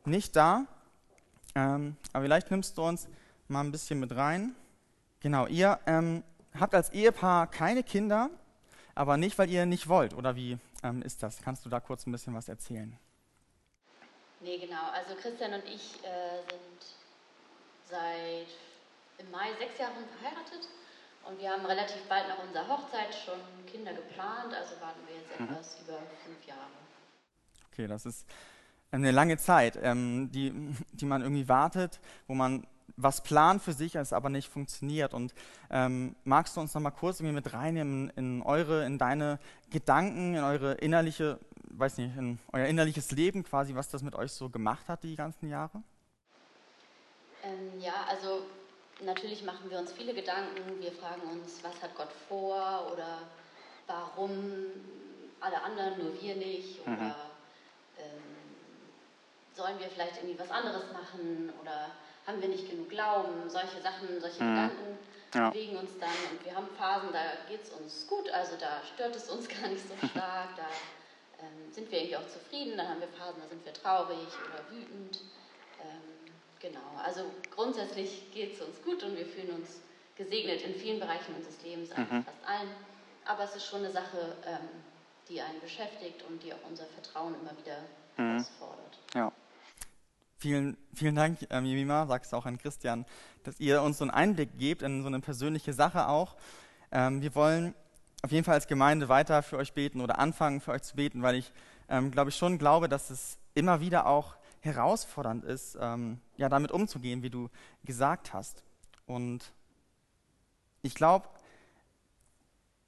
nicht 0.06 0.36
da. 0.36 0.66
Ähm, 1.56 1.96
aber 2.14 2.26
vielleicht 2.26 2.52
nimmst 2.52 2.78
du 2.78 2.84
uns 2.84 3.08
mal 3.48 3.62
ein 3.62 3.72
bisschen 3.72 4.00
mit 4.00 4.16
rein. 4.16 4.56
Genau, 5.22 5.48
ihr 5.48 5.80
ähm, 5.86 6.24
habt 6.58 6.76
als 6.76 6.92
Ehepaar 6.92 7.48
keine 7.48 7.84
Kinder, 7.84 8.30
aber 8.96 9.18
nicht, 9.18 9.38
weil 9.38 9.50
ihr 9.50 9.66
nicht 9.66 9.90
wollt. 9.90 10.14
Oder 10.14 10.36
wie 10.36 10.58
ähm, 10.84 11.02
ist 11.02 11.24
das? 11.24 11.42
Kannst 11.42 11.66
du 11.66 11.70
da 11.70 11.80
kurz 11.80 12.06
ein 12.06 12.12
bisschen 12.12 12.34
was 12.34 12.48
erzählen? 12.48 12.98
Nee, 14.42 14.58
genau. 14.58 14.90
Also 14.94 15.16
Christian 15.16 15.54
und 15.54 15.66
ich 15.66 16.00
äh, 16.04 16.40
sind 16.50 16.96
seit 17.90 18.48
im 19.18 19.32
Mai 19.32 19.50
sechs 19.60 19.78
Jahren 19.80 20.06
verheiratet 20.18 20.68
und 21.30 21.40
wir 21.40 21.52
haben 21.52 21.66
relativ 21.66 22.02
bald 22.08 22.28
nach 22.28 22.40
unserer 22.44 22.68
Hochzeit 22.68 23.14
schon 23.14 23.40
Kinder 23.72 23.94
geplant, 23.94 24.54
also 24.54 24.82
warten 24.82 25.00
wir 25.08 25.16
jetzt 25.16 25.40
mhm. 25.40 25.46
etwas 25.46 25.80
über 25.82 25.98
fünf 26.26 26.46
Jahre. 26.46 26.70
Okay, 27.72 27.88
das 27.88 28.06
ist 28.06 28.28
eine 28.92 29.12
lange 29.12 29.38
Zeit, 29.38 29.78
ähm, 29.82 30.32
die, 30.32 30.52
die 30.92 31.06
man 31.06 31.22
irgendwie 31.22 31.48
wartet, 31.48 32.00
wo 32.28 32.34
man 32.34 32.66
was 32.98 33.22
plant 33.22 33.62
für 33.62 33.74
sich, 33.74 33.96
es 33.96 34.12
aber 34.12 34.30
nicht 34.30 34.50
funktioniert. 34.50 35.14
Und 35.14 35.34
ähm, 35.70 36.16
magst 36.24 36.58
du 36.58 36.62
uns 36.62 36.74
noch 36.74 36.82
mal 36.82 36.92
kurz 36.92 37.20
irgendwie 37.20 37.36
mit 37.36 37.54
reinnehmen 37.54 38.10
in 38.16 38.42
eure, 38.42 38.86
in 38.86 38.98
deine 38.98 39.40
Gedanken, 39.70 40.36
in 40.36 40.44
eure 40.44 40.74
innerliche, 40.74 41.40
weiß 41.70 41.98
nicht, 41.98 42.18
in 42.18 42.40
euer 42.52 42.66
innerliches 42.66 43.12
Leben 43.12 43.44
quasi, 43.44 43.76
was 43.76 43.90
das 43.90 44.02
mit 44.02 44.16
euch 44.16 44.32
so 44.32 44.50
gemacht 44.50 44.90
hat 44.90 45.04
die 45.04 45.16
ganzen 45.16 45.48
Jahre? 45.48 45.84
Ähm, 47.44 47.80
ja, 47.80 47.94
also 48.10 48.42
natürlich 49.02 49.44
machen 49.44 49.70
wir 49.70 49.80
uns 49.80 49.92
viele 49.92 50.14
Gedanken. 50.14 50.82
Wir 50.82 50.92
fragen 50.92 51.22
uns, 51.32 51.64
was 51.64 51.82
hat 51.82 51.96
Gott 51.96 52.12
vor 52.28 52.92
oder 52.94 53.20
warum 53.88 54.66
alle 55.40 55.62
anderen, 55.62 55.98
nur 55.98 56.22
wir 56.22 56.36
nicht 56.36 56.86
mhm. 56.86 56.94
oder 56.94 57.16
ähm, 57.98 58.24
sollen 59.54 59.80
wir 59.80 59.88
vielleicht 59.88 60.18
irgendwie 60.18 60.40
was 60.40 60.52
anderes 60.52 60.92
machen 60.92 61.52
oder 61.62 61.92
haben 62.28 62.42
wir 62.42 62.50
nicht 62.50 62.70
genug 62.70 62.90
Glauben? 62.90 63.50
Solche 63.50 63.82
Sachen, 63.82 64.20
solche 64.20 64.44
mhm. 64.44 64.56
Gedanken 64.56 64.98
ja. 65.34 65.50
bewegen 65.50 65.78
uns 65.78 65.92
dann 66.00 66.10
und 66.32 66.44
wir 66.46 66.56
haben 66.56 66.68
Phasen, 66.78 67.10
da 67.14 67.22
geht 67.48 67.64
es 67.64 67.70
uns 67.70 68.08
gut, 68.08 68.30
also 68.32 68.56
da 68.58 68.82
stört 68.94 69.16
es 69.16 69.30
uns 69.30 69.48
gar 69.62 69.68
nicht 69.70 69.84
so 69.88 69.96
stark, 70.08 70.56
da 70.58 70.68
ähm, 71.40 71.72
sind 71.72 71.90
wir 71.92 72.00
irgendwie 72.00 72.18
auch 72.18 72.28
zufrieden, 72.28 72.78
dann 72.78 72.90
haben 72.90 73.00
wir 73.02 73.08
Phasen, 73.08 73.42
da 73.42 73.48
sind 73.48 73.64
wir 73.66 73.74
traurig 73.74 74.28
oder 74.46 74.70
wütend. 74.70 75.22
Ähm, 75.82 76.19
genau, 76.60 76.80
also 77.04 77.22
grundsätzlich 77.54 78.32
geht 78.34 78.54
es 78.54 78.62
uns 78.62 78.82
gut 78.84 79.04
und 79.04 79.18
wir 79.18 79.26
fühlen 79.26 79.52
uns 79.52 79.82
gesegnet 80.16 80.62
in 80.62 80.76
vielen 80.76 81.00
Bereichen 81.00 81.34
unseres 81.36 81.62
Lebens, 81.64 81.92
eigentlich 81.92 82.12
mhm. 82.12 82.24
fast 82.24 82.46
allen. 82.46 82.70
Aber 83.26 83.44
es 83.44 83.56
ist 83.56 83.66
schon 83.66 83.80
eine 83.80 83.92
Sache, 83.92 84.36
ähm, 84.46 84.68
die 85.30 85.42
einen 85.42 85.60
beschäftigt 85.62 86.24
und 86.28 86.44
die 86.44 86.54
auch 86.54 86.70
unser 86.70 86.86
Vertrauen 86.86 87.36
immer 87.36 87.52
wieder 87.58 87.78
mhm. 88.18 88.32
herausfordert. 88.32 89.00
Ja. 89.14 89.32
Vielen, 90.38 90.78
vielen 90.94 91.16
Dank, 91.16 91.40
ähm, 91.50 91.66
Jemima, 91.66 92.06
sagst 92.08 92.32
du 92.32 92.38
auch 92.38 92.46
an 92.46 92.58
Christian, 92.58 93.06
dass 93.44 93.60
ihr 93.60 93.82
uns 93.82 93.98
so 93.98 94.06
einen 94.06 94.12
Einblick 94.12 94.58
gebt 94.58 94.82
in 94.82 95.02
so 95.02 95.08
eine 95.08 95.20
persönliche 95.20 95.74
Sache 95.74 96.08
auch. 96.08 96.36
Ähm, 96.92 97.22
wir 97.22 97.36
wollen 97.36 97.76
auf 98.22 98.32
jeden 98.32 98.44
Fall 98.44 98.56
als 98.56 98.68
Gemeinde 98.68 99.10
weiter 99.10 99.44
für 99.44 99.58
euch 99.58 99.74
beten 99.74 100.02
oder 100.02 100.20
anfangen 100.20 100.62
für 100.62 100.72
euch 100.72 100.84
zu 100.84 100.96
beten, 100.96 101.24
weil 101.24 101.36
ich, 101.36 101.52
ähm, 101.90 102.12
glaube 102.12 102.30
ich, 102.30 102.38
schon 102.38 102.58
glaube, 102.58 102.90
dass 102.90 103.10
es 103.10 103.38
immer 103.54 103.82
wieder 103.82 104.06
auch 104.08 104.36
herausfordernd 104.62 105.46
ist, 105.46 105.78
ähm, 105.80 106.20
ja, 106.38 106.50
damit 106.50 106.72
umzugehen, 106.72 107.24
wie 107.24 107.30
du 107.30 107.50
gesagt 107.84 108.34
hast. 108.34 108.64
Und 109.06 109.54
ich 110.82 110.96
glaube, 110.96 111.28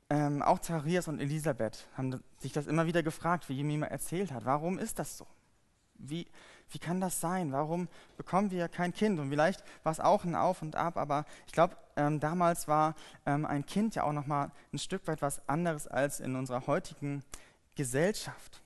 ähm, 0.09 0.41
auch 0.41 0.59
Zacharias 0.59 1.07
und 1.07 1.19
Elisabeth 1.19 1.87
haben 1.95 2.21
sich 2.37 2.51
das 2.51 2.67
immer 2.67 2.85
wieder 2.85 3.01
gefragt, 3.01 3.47
wie 3.47 3.53
Jemima 3.53 3.85
erzählt 3.85 4.31
hat. 4.31 4.43
Warum 4.43 4.77
ist 4.77 4.99
das 4.99 5.17
so? 5.17 5.25
Wie, 5.95 6.27
wie 6.69 6.79
kann 6.79 6.99
das 6.99 7.21
sein? 7.21 7.53
Warum 7.53 7.87
bekommen 8.17 8.51
wir 8.51 8.67
kein 8.67 8.93
Kind? 8.93 9.19
Und 9.19 9.29
vielleicht 9.29 9.63
war 9.83 9.91
es 9.91 9.99
auch 9.99 10.25
ein 10.25 10.35
Auf 10.35 10.61
und 10.61 10.75
Ab, 10.75 10.97
aber 10.97 11.25
ich 11.47 11.53
glaube, 11.53 11.77
ähm, 11.95 12.19
damals 12.19 12.67
war 12.67 12.95
ähm, 13.25 13.45
ein 13.45 13.65
Kind 13.65 13.95
ja 13.95 14.03
auch 14.03 14.11
nochmal 14.11 14.51
ein 14.73 14.79
Stück 14.79 15.07
weit 15.07 15.21
was 15.21 15.47
anderes 15.47 15.87
als 15.87 16.19
in 16.19 16.35
unserer 16.35 16.67
heutigen 16.67 17.23
Gesellschaft. 17.75 18.61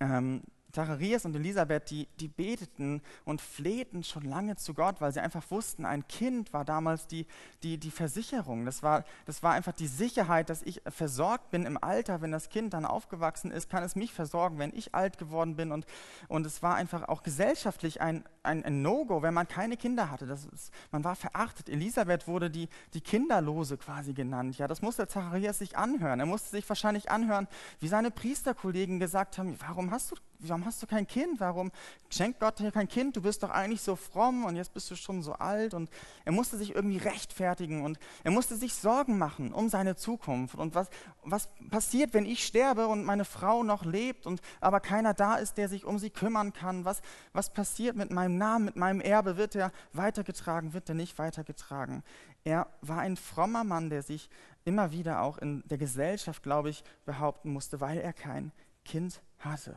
Ähm, 0.00 0.42
Zacharias 0.76 1.24
und 1.24 1.34
Elisabeth, 1.34 1.90
die, 1.90 2.06
die 2.20 2.28
beteten 2.28 3.00
und 3.24 3.40
flehten 3.40 4.04
schon 4.04 4.24
lange 4.24 4.56
zu 4.56 4.74
Gott, 4.74 5.00
weil 5.00 5.10
sie 5.10 5.20
einfach 5.20 5.50
wussten, 5.50 5.86
ein 5.86 6.06
Kind 6.06 6.52
war 6.52 6.66
damals 6.66 7.06
die, 7.06 7.26
die, 7.62 7.78
die 7.78 7.90
Versicherung. 7.90 8.66
Das 8.66 8.82
war, 8.82 9.04
das 9.24 9.42
war 9.42 9.54
einfach 9.54 9.72
die 9.72 9.86
Sicherheit, 9.86 10.50
dass 10.50 10.60
ich 10.60 10.82
versorgt 10.86 11.50
bin 11.50 11.64
im 11.64 11.82
Alter. 11.82 12.20
Wenn 12.20 12.30
das 12.30 12.50
Kind 12.50 12.74
dann 12.74 12.84
aufgewachsen 12.84 13.50
ist, 13.50 13.70
kann 13.70 13.82
es 13.84 13.96
mich 13.96 14.12
versorgen, 14.12 14.58
wenn 14.58 14.70
ich 14.76 14.94
alt 14.94 15.16
geworden 15.16 15.56
bin. 15.56 15.72
Und, 15.72 15.86
und 16.28 16.44
es 16.44 16.62
war 16.62 16.74
einfach 16.74 17.08
auch 17.08 17.22
gesellschaftlich 17.22 18.02
ein, 18.02 18.24
ein, 18.42 18.62
ein 18.62 18.82
No-Go, 18.82 19.22
wenn 19.22 19.32
man 19.32 19.48
keine 19.48 19.78
Kinder 19.78 20.10
hatte. 20.10 20.26
Das 20.26 20.44
ist, 20.44 20.74
man 20.92 21.04
war 21.04 21.16
verachtet. 21.16 21.70
Elisabeth 21.70 22.28
wurde 22.28 22.50
die, 22.50 22.68
die 22.92 23.00
Kinderlose 23.00 23.78
quasi 23.78 24.12
genannt. 24.12 24.58
Ja, 24.58 24.68
das 24.68 24.82
musste 24.82 25.08
Zacharias 25.08 25.58
sich 25.58 25.78
anhören. 25.78 26.20
Er 26.20 26.26
musste 26.26 26.50
sich 26.50 26.68
wahrscheinlich 26.68 27.10
anhören, 27.10 27.48
wie 27.80 27.88
seine 27.88 28.10
Priesterkollegen 28.10 29.00
gesagt 29.00 29.38
haben, 29.38 29.56
warum 29.58 29.90
hast 29.90 30.10
du 30.10 30.16
warum 30.40 30.64
hast 30.64 30.82
du 30.82 30.86
kein 30.86 31.06
Kind? 31.06 31.40
Warum 31.40 31.70
schenkt 32.10 32.40
Gott 32.40 32.58
dir 32.58 32.72
kein 32.72 32.88
Kind? 32.88 33.16
Du 33.16 33.22
bist 33.22 33.42
doch 33.42 33.50
eigentlich 33.50 33.82
so 33.82 33.96
fromm 33.96 34.44
und 34.44 34.56
jetzt 34.56 34.72
bist 34.74 34.90
du 34.90 34.96
schon 34.96 35.22
so 35.22 35.32
alt. 35.32 35.74
Und 35.74 35.90
er 36.24 36.32
musste 36.32 36.56
sich 36.56 36.74
irgendwie 36.74 36.98
rechtfertigen 36.98 37.82
und 37.84 37.98
er 38.24 38.30
musste 38.30 38.56
sich 38.56 38.74
Sorgen 38.74 39.18
machen 39.18 39.52
um 39.52 39.68
seine 39.68 39.96
Zukunft. 39.96 40.56
Und 40.56 40.74
was, 40.74 40.88
was 41.22 41.48
passiert, 41.70 42.14
wenn 42.14 42.26
ich 42.26 42.44
sterbe 42.46 42.86
und 42.86 43.04
meine 43.04 43.24
Frau 43.24 43.62
noch 43.62 43.84
lebt 43.84 44.26
und 44.26 44.40
aber 44.60 44.80
keiner 44.80 45.14
da 45.14 45.36
ist, 45.36 45.58
der 45.58 45.68
sich 45.68 45.84
um 45.84 45.98
sie 45.98 46.10
kümmern 46.10 46.52
kann? 46.52 46.84
Was, 46.84 47.00
was 47.32 47.52
passiert 47.52 47.96
mit 47.96 48.10
meinem 48.10 48.38
Namen, 48.38 48.64
mit 48.66 48.76
meinem 48.76 49.00
Erbe? 49.00 49.36
Wird 49.36 49.54
er 49.54 49.72
weitergetragen, 49.92 50.72
wird 50.72 50.88
er 50.88 50.94
nicht 50.94 51.18
weitergetragen? 51.18 52.02
Er 52.44 52.68
war 52.80 53.00
ein 53.00 53.16
frommer 53.16 53.64
Mann, 53.64 53.90
der 53.90 54.02
sich 54.02 54.30
immer 54.64 54.92
wieder 54.92 55.22
auch 55.22 55.38
in 55.38 55.62
der 55.66 55.78
Gesellschaft, 55.78 56.42
glaube 56.42 56.70
ich, 56.70 56.84
behaupten 57.04 57.52
musste, 57.52 57.80
weil 57.80 57.98
er 57.98 58.12
kein 58.12 58.52
Kind 58.84 59.20
hatte. 59.38 59.76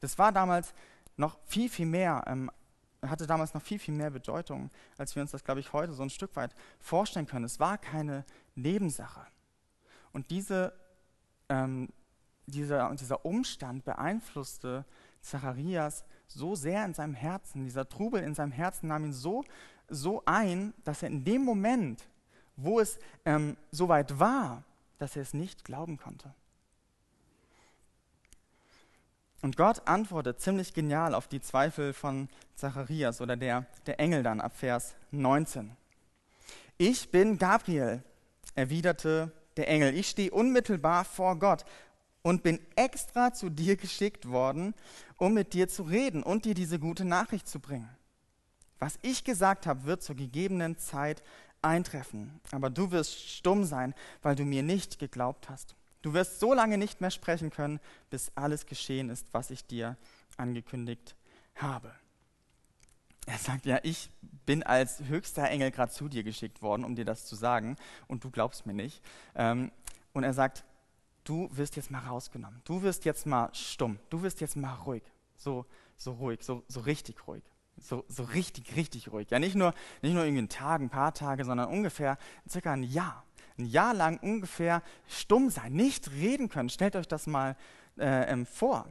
Das 0.00 0.18
war 0.18 0.32
damals 0.32 0.74
noch 1.16 1.38
viel, 1.44 1.68
viel 1.68 1.86
mehr, 1.86 2.24
ähm, 2.26 2.50
hatte 3.02 3.26
damals 3.26 3.54
noch 3.54 3.62
viel, 3.62 3.78
viel 3.78 3.94
mehr 3.94 4.10
Bedeutung, 4.10 4.70
als 4.98 5.14
wir 5.14 5.22
uns 5.22 5.30
das, 5.30 5.44
glaube 5.44 5.60
ich, 5.60 5.72
heute 5.72 5.92
so 5.92 6.02
ein 6.02 6.10
Stück 6.10 6.36
weit 6.36 6.54
vorstellen 6.78 7.26
können. 7.26 7.44
Es 7.44 7.60
war 7.60 7.78
keine 7.78 8.24
Nebensache. 8.54 9.26
Und 10.12 10.30
diese, 10.30 10.72
ähm, 11.48 11.88
dieser, 12.46 12.94
dieser 12.94 13.24
Umstand 13.24 13.84
beeinflusste 13.84 14.84
Zacharias 15.20 16.04
so 16.26 16.54
sehr 16.54 16.84
in 16.84 16.94
seinem 16.94 17.14
Herzen, 17.14 17.64
dieser 17.64 17.88
Trubel 17.88 18.22
in 18.22 18.34
seinem 18.34 18.52
Herzen 18.52 18.88
nahm 18.88 19.04
ihn 19.04 19.12
so, 19.12 19.44
so 19.88 20.22
ein, 20.24 20.74
dass 20.84 21.02
er 21.02 21.08
in 21.08 21.24
dem 21.24 21.44
Moment, 21.44 22.06
wo 22.56 22.80
es 22.80 22.98
ähm, 23.24 23.56
soweit 23.70 24.18
war, 24.18 24.64
dass 24.98 25.16
er 25.16 25.22
es 25.22 25.34
nicht 25.34 25.64
glauben 25.64 25.96
konnte. 25.96 26.34
Und 29.42 29.56
Gott 29.56 29.86
antwortet 29.86 30.40
ziemlich 30.40 30.74
genial 30.74 31.14
auf 31.14 31.26
die 31.26 31.40
Zweifel 31.40 31.92
von 31.92 32.28
Zacharias 32.56 33.20
oder 33.20 33.36
der, 33.36 33.66
der 33.86 33.98
Engel 33.98 34.22
dann 34.22 34.40
ab 34.40 34.54
Vers 34.54 34.94
19. 35.12 35.76
Ich 36.76 37.10
bin 37.10 37.38
Gabriel, 37.38 38.02
erwiderte 38.54 39.32
der 39.56 39.68
Engel. 39.68 39.94
Ich 39.94 40.10
stehe 40.10 40.30
unmittelbar 40.30 41.04
vor 41.04 41.38
Gott 41.38 41.64
und 42.22 42.42
bin 42.42 42.60
extra 42.76 43.32
zu 43.32 43.48
dir 43.48 43.76
geschickt 43.76 44.28
worden, 44.28 44.74
um 45.16 45.34
mit 45.34 45.54
dir 45.54 45.68
zu 45.68 45.84
reden 45.84 46.22
und 46.22 46.44
dir 46.44 46.54
diese 46.54 46.78
gute 46.78 47.04
Nachricht 47.04 47.48
zu 47.48 47.60
bringen. 47.60 47.88
Was 48.78 48.98
ich 49.02 49.24
gesagt 49.24 49.66
habe, 49.66 49.84
wird 49.84 50.02
zur 50.02 50.16
gegebenen 50.16 50.78
Zeit 50.78 51.22
eintreffen, 51.62 52.40
aber 52.50 52.70
du 52.70 52.90
wirst 52.90 53.28
stumm 53.28 53.64
sein, 53.64 53.94
weil 54.22 54.34
du 54.34 54.44
mir 54.44 54.62
nicht 54.62 54.98
geglaubt 54.98 55.48
hast. 55.50 55.76
Du 56.02 56.14
wirst 56.14 56.40
so 56.40 56.54
lange 56.54 56.78
nicht 56.78 57.00
mehr 57.00 57.10
sprechen 57.10 57.50
können, 57.50 57.80
bis 58.08 58.32
alles 58.34 58.66
geschehen 58.66 59.10
ist, 59.10 59.26
was 59.32 59.50
ich 59.50 59.66
dir 59.66 59.96
angekündigt 60.36 61.14
habe. 61.56 61.92
Er 63.26 63.38
sagt, 63.38 63.66
ja, 63.66 63.78
ich 63.82 64.10
bin 64.46 64.62
als 64.62 65.00
höchster 65.04 65.48
Engel 65.48 65.70
gerade 65.70 65.92
zu 65.92 66.08
dir 66.08 66.22
geschickt 66.22 66.62
worden, 66.62 66.84
um 66.84 66.96
dir 66.96 67.04
das 67.04 67.26
zu 67.26 67.36
sagen, 67.36 67.76
und 68.08 68.24
du 68.24 68.30
glaubst 68.30 68.66
mir 68.66 68.72
nicht. 68.72 69.02
Ähm, 69.34 69.70
und 70.12 70.24
er 70.24 70.32
sagt, 70.32 70.64
du 71.24 71.48
wirst 71.52 71.76
jetzt 71.76 71.90
mal 71.90 72.00
rausgenommen, 72.00 72.62
du 72.64 72.82
wirst 72.82 73.04
jetzt 73.04 73.26
mal 73.26 73.50
stumm, 73.52 73.98
du 74.08 74.22
wirst 74.22 74.40
jetzt 74.40 74.56
mal 74.56 74.74
ruhig, 74.74 75.02
so, 75.36 75.66
so 75.96 76.12
ruhig, 76.12 76.42
so, 76.42 76.64
so 76.66 76.80
richtig 76.80 77.26
ruhig. 77.28 77.44
So, 77.82 78.04
so 78.08 78.24
richtig, 78.24 78.76
richtig 78.76 79.10
ruhig. 79.10 79.30
Ja, 79.30 79.38
nicht 79.38 79.54
nur, 79.54 79.72
nicht 80.02 80.12
nur 80.12 80.24
irgendwie 80.24 80.42
ein 80.42 80.48
Tag, 80.50 80.82
ein 80.82 80.90
paar 80.90 81.14
Tage, 81.14 81.46
sondern 81.46 81.70
ungefähr 81.70 82.18
circa 82.46 82.74
ein 82.74 82.82
Jahr 82.82 83.24
ein 83.60 83.66
Jahr 83.66 83.94
lang 83.94 84.18
ungefähr 84.18 84.82
stumm 85.06 85.50
sein, 85.50 85.72
nicht 85.72 86.10
reden 86.10 86.48
können. 86.48 86.68
Stellt 86.68 86.96
euch 86.96 87.08
das 87.08 87.26
mal 87.26 87.56
äh, 87.98 88.32
ähm, 88.32 88.46
vor. 88.46 88.86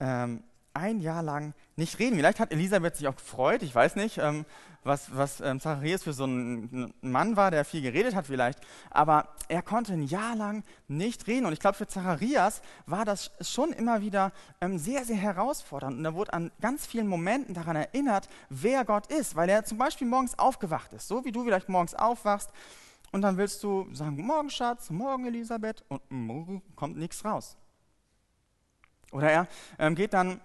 Ähm, 0.00 0.42
ein 0.74 1.00
Jahr 1.00 1.22
lang 1.22 1.54
nicht 1.76 1.98
reden. 1.98 2.16
Vielleicht 2.16 2.40
hat 2.40 2.52
Elisabeth 2.52 2.96
sich 2.96 3.08
auch 3.08 3.16
gefreut, 3.16 3.62
ich 3.62 3.74
weiß 3.74 3.96
nicht, 3.96 4.18
ähm, 4.18 4.46
was, 4.84 5.16
was 5.16 5.40
ähm, 5.40 5.60
Zacharias 5.60 6.02
für 6.02 6.12
so 6.12 6.24
ein 6.24 6.92
Mann 7.02 7.36
war, 7.36 7.50
der 7.50 7.64
viel 7.64 7.82
geredet 7.82 8.14
hat 8.14 8.26
vielleicht, 8.26 8.58
aber 8.90 9.28
er 9.48 9.62
konnte 9.62 9.92
ein 9.92 10.02
Jahr 10.02 10.34
lang 10.34 10.64
nicht 10.88 11.26
reden. 11.26 11.46
Und 11.46 11.52
ich 11.52 11.60
glaube, 11.60 11.76
für 11.76 11.86
Zacharias 11.86 12.62
war 12.86 13.04
das 13.04 13.30
schon 13.40 13.72
immer 13.72 14.00
wieder 14.00 14.32
ähm, 14.60 14.78
sehr, 14.78 15.04
sehr 15.04 15.16
herausfordernd. 15.16 15.98
Und 15.98 16.04
er 16.04 16.14
wurde 16.14 16.32
an 16.32 16.50
ganz 16.60 16.86
vielen 16.86 17.06
Momenten 17.06 17.54
daran 17.54 17.76
erinnert, 17.76 18.28
wer 18.48 18.84
Gott 18.84 19.06
ist, 19.06 19.36
weil 19.36 19.48
er 19.48 19.64
zum 19.64 19.78
Beispiel 19.78 20.06
morgens 20.06 20.38
aufgewacht 20.38 20.92
ist, 20.92 21.06
so 21.06 21.24
wie 21.24 21.32
du 21.32 21.44
vielleicht 21.44 21.68
morgens 21.68 21.94
aufwachst 21.94 22.50
und 23.12 23.22
dann 23.22 23.36
willst 23.36 23.62
du 23.62 23.86
sagen, 23.92 24.20
morgen 24.24 24.50
Schatz, 24.50 24.90
morgen 24.90 25.26
Elisabeth 25.26 25.84
und 25.88 26.62
kommt 26.74 26.96
nichts 26.96 27.24
raus. 27.24 27.56
Oder 29.12 29.30
er 29.30 29.48
ähm, 29.78 29.94
geht 29.94 30.14
dann 30.14 30.40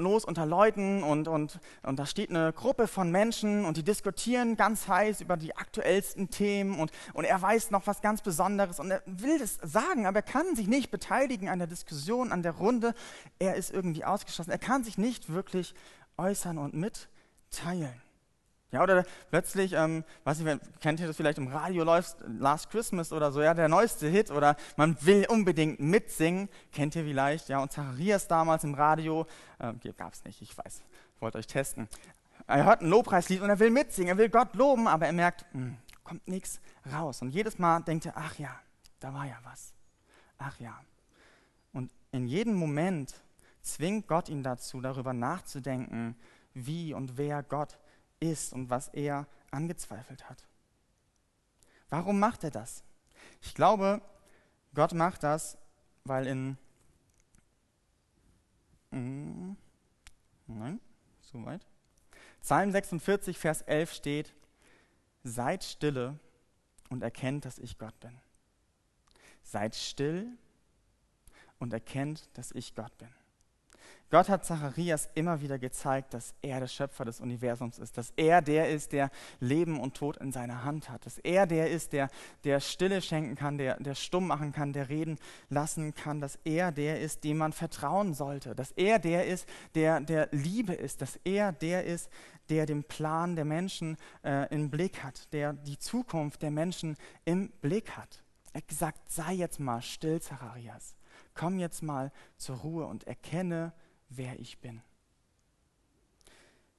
los 0.00 0.24
unter 0.24 0.46
Leuten 0.46 1.02
und, 1.02 1.28
und, 1.28 1.60
und 1.82 1.98
da 1.98 2.06
steht 2.06 2.30
eine 2.30 2.52
Gruppe 2.52 2.88
von 2.88 3.10
Menschen 3.10 3.66
und 3.66 3.76
die 3.76 3.82
diskutieren 3.82 4.56
ganz 4.56 4.88
heiß 4.88 5.20
über 5.20 5.36
die 5.36 5.54
aktuellsten 5.54 6.30
Themen 6.30 6.80
und, 6.80 6.90
und 7.12 7.24
er 7.24 7.40
weiß 7.40 7.70
noch 7.70 7.86
was 7.86 8.00
ganz 8.00 8.22
Besonderes 8.22 8.80
und 8.80 8.90
er 8.90 9.02
will 9.04 9.38
das 9.38 9.58
sagen, 9.62 10.06
aber 10.06 10.20
er 10.20 10.22
kann 10.22 10.56
sich 10.56 10.66
nicht 10.66 10.90
beteiligen 10.90 11.48
an 11.48 11.58
der 11.58 11.68
Diskussion, 11.68 12.32
an 12.32 12.42
der 12.42 12.52
Runde. 12.52 12.94
Er 13.38 13.54
ist 13.56 13.70
irgendwie 13.70 14.04
ausgeschlossen. 14.04 14.50
Er 14.50 14.58
kann 14.58 14.82
sich 14.82 14.98
nicht 14.98 15.30
wirklich 15.30 15.74
äußern 16.16 16.58
und 16.58 16.74
mitteilen. 16.74 18.00
Ja, 18.72 18.84
oder 18.84 19.04
plötzlich, 19.30 19.72
ähm, 19.72 20.04
weiß 20.22 20.38
nicht, 20.38 20.60
kennt 20.80 21.00
ihr 21.00 21.08
das 21.08 21.16
vielleicht 21.16 21.38
im 21.38 21.48
Radio 21.48 21.82
läuft, 21.82 22.18
Last 22.38 22.70
Christmas 22.70 23.12
oder 23.12 23.32
so, 23.32 23.42
ja, 23.42 23.52
der 23.52 23.68
neueste 23.68 24.06
Hit 24.06 24.30
oder 24.30 24.56
man 24.76 24.96
will 25.04 25.26
unbedingt 25.28 25.80
mitsingen, 25.80 26.48
kennt 26.70 26.94
ihr 26.94 27.02
vielleicht, 27.02 27.48
ja, 27.48 27.58
und 27.58 27.72
Zacharias 27.72 28.28
damals 28.28 28.62
im 28.62 28.74
Radio, 28.74 29.26
äh, 29.58 29.72
gab 29.96 30.12
es 30.12 30.24
nicht, 30.24 30.40
ich 30.40 30.56
weiß, 30.56 30.82
wollte 31.18 31.38
euch 31.38 31.48
testen. 31.48 31.88
Er 32.46 32.64
hört 32.64 32.82
ein 32.82 32.88
Lobpreislied 32.88 33.40
und 33.40 33.50
er 33.50 33.58
will 33.58 33.70
mitsingen, 33.70 34.16
er 34.16 34.18
will 34.18 34.28
Gott 34.28 34.54
loben, 34.54 34.86
aber 34.86 35.06
er 35.06 35.12
merkt, 35.12 35.44
mh, 35.52 35.60
hm, 35.60 35.76
kommt 36.04 36.28
nichts 36.28 36.60
raus. 36.92 37.22
Und 37.22 37.30
jedes 37.30 37.58
Mal 37.58 37.80
denkt 37.80 38.06
er, 38.06 38.16
ach 38.16 38.38
ja, 38.38 38.54
da 39.00 39.12
war 39.12 39.26
ja 39.26 39.38
was. 39.42 39.72
Ach 40.38 40.58
ja. 40.60 40.78
Und 41.72 41.90
in 42.12 42.26
jedem 42.26 42.54
Moment 42.54 43.14
zwingt 43.62 44.06
Gott 44.06 44.28
ihn 44.28 44.42
dazu, 44.42 44.80
darüber 44.80 45.12
nachzudenken, 45.12 46.16
wie 46.54 46.94
und 46.94 47.16
wer 47.16 47.42
Gott 47.42 47.72
ist 47.72 47.89
ist 48.20 48.52
und 48.52 48.70
was 48.70 48.88
er 48.88 49.26
angezweifelt 49.50 50.28
hat. 50.28 50.46
Warum 51.88 52.18
macht 52.18 52.44
er 52.44 52.50
das? 52.50 52.84
Ich 53.40 53.54
glaube, 53.54 54.00
Gott 54.74 54.94
macht 54.94 55.22
das, 55.22 55.58
weil 56.04 56.26
in... 56.26 56.58
Mm, 58.90 59.52
nein, 60.46 60.80
so 61.20 61.44
weit. 61.44 61.66
Psalm 62.40 62.70
46, 62.70 63.38
Vers 63.38 63.62
11 63.62 63.92
steht, 63.92 64.34
Seid 65.22 65.64
stille 65.64 66.18
und 66.88 67.02
erkennt, 67.02 67.44
dass 67.44 67.58
ich 67.58 67.78
Gott 67.78 67.98
bin. 68.00 68.18
Seid 69.42 69.74
still 69.74 70.38
und 71.58 71.72
erkennt, 71.72 72.28
dass 72.34 72.52
ich 72.52 72.74
Gott 72.74 72.96
bin. 72.98 73.12
Gott 74.10 74.28
hat 74.28 74.44
Zacharias 74.44 75.08
immer 75.14 75.40
wieder 75.40 75.60
gezeigt, 75.60 76.14
dass 76.14 76.34
er 76.42 76.58
der 76.58 76.66
Schöpfer 76.66 77.04
des 77.04 77.20
Universums 77.20 77.78
ist, 77.78 77.96
dass 77.96 78.12
er 78.16 78.42
der 78.42 78.68
ist, 78.68 78.90
der 78.90 79.08
Leben 79.38 79.78
und 79.78 79.96
Tod 79.96 80.16
in 80.16 80.32
seiner 80.32 80.64
Hand 80.64 80.90
hat, 80.90 81.06
dass 81.06 81.18
er 81.18 81.46
der 81.46 81.70
ist, 81.70 81.92
der, 81.92 82.10
der 82.42 82.58
Stille 82.58 83.02
schenken 83.02 83.36
kann, 83.36 83.56
der, 83.56 83.78
der 83.78 83.94
stumm 83.94 84.26
machen 84.26 84.50
kann, 84.52 84.72
der 84.72 84.88
reden 84.88 85.16
lassen 85.48 85.94
kann, 85.94 86.20
dass 86.20 86.40
er 86.44 86.72
der 86.72 87.00
ist, 87.00 87.22
dem 87.22 87.38
man 87.38 87.52
vertrauen 87.52 88.12
sollte, 88.12 88.56
dass 88.56 88.72
er 88.72 88.98
der 88.98 89.26
ist, 89.26 89.46
der 89.76 90.00
der 90.00 90.28
Liebe 90.32 90.74
ist, 90.74 91.02
dass 91.02 91.20
er 91.22 91.52
der 91.52 91.84
ist, 91.84 92.10
der 92.48 92.66
den 92.66 92.82
Plan 92.82 93.36
der 93.36 93.44
Menschen 93.44 93.96
äh, 94.24 94.52
im 94.52 94.70
Blick 94.70 95.04
hat, 95.04 95.32
der 95.32 95.52
die 95.52 95.78
Zukunft 95.78 96.42
der 96.42 96.50
Menschen 96.50 96.96
im 97.24 97.50
Blick 97.60 97.96
hat. 97.96 98.24
Er 98.52 98.62
hat 98.62 98.68
gesagt, 98.68 99.08
sei 99.08 99.34
jetzt 99.34 99.60
mal 99.60 99.80
still, 99.80 100.20
Zacharias. 100.20 100.96
Komm 101.34 101.60
jetzt 101.60 101.84
mal 101.84 102.10
zur 102.36 102.56
Ruhe 102.56 102.86
und 102.86 103.06
erkenne, 103.06 103.72
wer 104.10 104.38
ich 104.38 104.58
bin. 104.60 104.82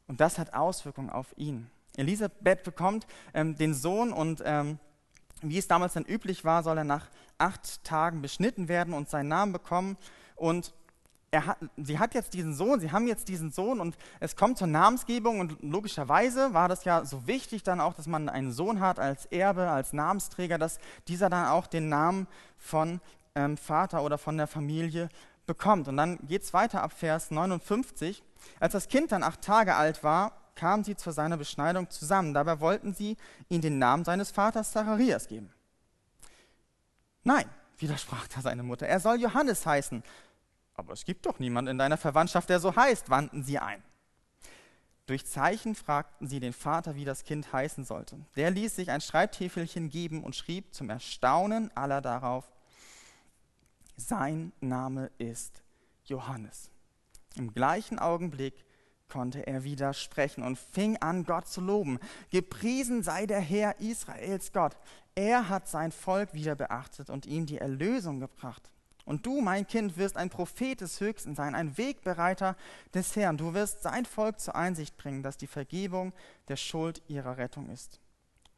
Und 0.08 0.22
das 0.22 0.38
hat 0.38 0.54
Auswirkungen 0.54 1.10
auf 1.10 1.34
ihn. 1.38 1.70
Elisabeth 1.98 2.64
bekommt 2.64 3.08
ähm, 3.34 3.56
den 3.58 3.74
Sohn 3.74 4.14
und 4.14 4.42
ähm, 4.46 4.80
wie 5.42 5.58
es 5.58 5.68
damals 5.68 5.94
dann 5.94 6.06
üblich 6.06 6.46
war, 6.46 6.64
soll 6.64 6.78
er 6.78 6.84
nach 6.84 7.10
acht 7.38 7.84
Tagen 7.84 8.22
beschnitten 8.22 8.68
werden 8.68 8.94
und 8.94 9.10
seinen 9.10 9.30
Namen 9.30 9.52
bekommen. 9.52 9.98
Und 10.36 10.74
hat, 11.34 11.58
sie 11.78 11.98
hat 11.98 12.14
jetzt 12.14 12.34
diesen 12.34 12.54
Sohn, 12.54 12.80
sie 12.80 12.92
haben 12.92 13.08
jetzt 13.08 13.30
diesen 13.30 13.52
Sohn 13.52 13.80
und 13.80 13.98
es 14.20 14.36
kommt 14.36 14.58
zur 14.58 14.68
Namensgebung 14.68 15.40
und 15.40 15.62
logischerweise 15.62 16.54
war 16.54 16.68
das 16.68 16.84
ja 16.84 17.06
so 17.06 17.26
wichtig 17.26 17.64
dann 17.64 17.80
auch, 17.80 17.94
dass 17.94 18.08
man 18.08 18.28
einen 18.28 18.52
Sohn 18.52 18.82
hat 18.82 19.00
als 19.00 19.28
Erbe, 19.28 19.70
als 19.70 19.94
Namensträger, 19.94 20.58
dass 20.58 20.80
dieser 21.08 21.30
dann 21.30 21.48
auch 21.48 21.68
den 21.68 21.88
Namen 21.88 22.28
von 22.58 23.00
ähm, 23.34 23.56
Vater 23.56 24.04
oder 24.04 24.18
von 24.18 24.38
der 24.38 24.48
Familie 24.48 25.08
bekommt. 25.52 25.90
Und 25.90 25.98
dann 25.98 26.18
geht 26.28 26.44
es 26.44 26.54
weiter 26.54 26.82
ab 26.82 26.94
Vers 26.94 27.30
59. 27.30 28.24
Als 28.62 28.72
das 28.72 28.88
Kind 28.88 29.12
dann 29.12 29.22
acht 29.22 29.42
Tage 29.42 29.76
alt 29.76 30.02
war, 30.02 30.32
kamen 30.56 30.86
sie 30.86 30.96
zu 30.96 31.12
seiner 31.12 31.36
Beschneidung 31.36 31.90
zusammen. 31.90 32.34
Dabei 32.34 32.62
wollten 32.62 32.94
sie 32.94 33.18
ihm 33.50 33.60
den 33.60 33.78
Namen 33.78 34.06
seines 34.06 34.32
Vaters 34.32 34.72
Zacharias 34.72 35.28
geben. 35.28 35.52
Nein, 37.24 37.50
widersprach 37.78 38.28
da 38.30 38.40
seine 38.40 38.64
Mutter, 38.64 38.88
er 38.88 39.02
soll 39.02 39.20
Johannes 39.20 39.66
heißen. 39.66 40.04
Aber 40.74 40.94
es 40.94 41.04
gibt 41.04 41.26
doch 41.26 41.38
niemand 41.40 41.68
in 41.68 41.78
deiner 41.78 41.98
Verwandtschaft, 41.98 42.50
der 42.50 42.62
so 42.62 42.74
heißt, 42.74 43.10
wandten 43.10 43.44
sie 43.44 43.60
ein. 43.60 43.84
Durch 45.06 45.26
Zeichen 45.26 45.76
fragten 45.76 46.28
sie 46.28 46.40
den 46.40 46.54
Vater, 46.54 46.96
wie 46.96 47.04
das 47.04 47.26
Kind 47.26 47.52
heißen 47.52 47.84
sollte. 47.84 48.18
Der 48.38 48.52
ließ 48.52 48.78
sich 48.78 48.90
ein 48.90 49.02
Schreibtäfelchen 49.02 49.90
geben 49.90 50.24
und 50.24 50.38
schrieb 50.38 50.74
zum 50.74 50.90
Erstaunen 50.90 51.76
aller 51.76 52.00
darauf, 52.00 52.50
sein 54.08 54.52
Name 54.60 55.12
ist 55.18 55.64
Johannes. 56.06 56.70
Im 57.36 57.54
gleichen 57.54 58.00
Augenblick 58.00 58.66
konnte 59.08 59.46
er 59.46 59.64
wieder 59.64 59.94
sprechen 59.94 60.44
und 60.44 60.58
fing 60.58 60.98
an, 60.98 61.26
Gott 61.26 61.48
zu 61.48 61.62
loben. 61.62 62.00
Gepriesen 62.30 63.04
sei 63.04 63.26
der 63.26 63.42
Herr 63.42 63.80
Israels 63.80 64.52
Gott. 64.54 64.78
Er 65.16 65.50
hat 65.50 65.68
sein 65.68 65.92
Volk 65.92 66.34
wieder 66.34 66.56
beachtet 66.56 67.10
und 67.10 67.26
ihm 67.26 67.46
die 67.46 67.58
Erlösung 67.58 68.20
gebracht. 68.20 68.72
Und 69.04 69.26
du, 69.26 69.42
mein 69.42 69.68
Kind, 69.68 69.98
wirst 69.98 70.16
ein 70.16 70.30
Prophet 70.30 70.80
des 70.80 71.00
Höchsten 71.02 71.36
sein, 71.36 71.56
ein 71.56 71.78
Wegbereiter 71.78 72.56
des 72.94 73.16
Herrn. 73.16 73.38
Du 73.38 73.54
wirst 73.54 73.82
sein 73.82 74.06
Volk 74.06 74.40
zur 74.40 74.56
Einsicht 74.56 74.96
bringen, 74.96 75.24
dass 75.24 75.38
die 75.38 75.48
Vergebung 75.48 76.14
der 76.48 76.56
Schuld 76.56 77.02
ihrer 77.08 77.38
Rettung 77.38 77.70
ist. 77.70 78.00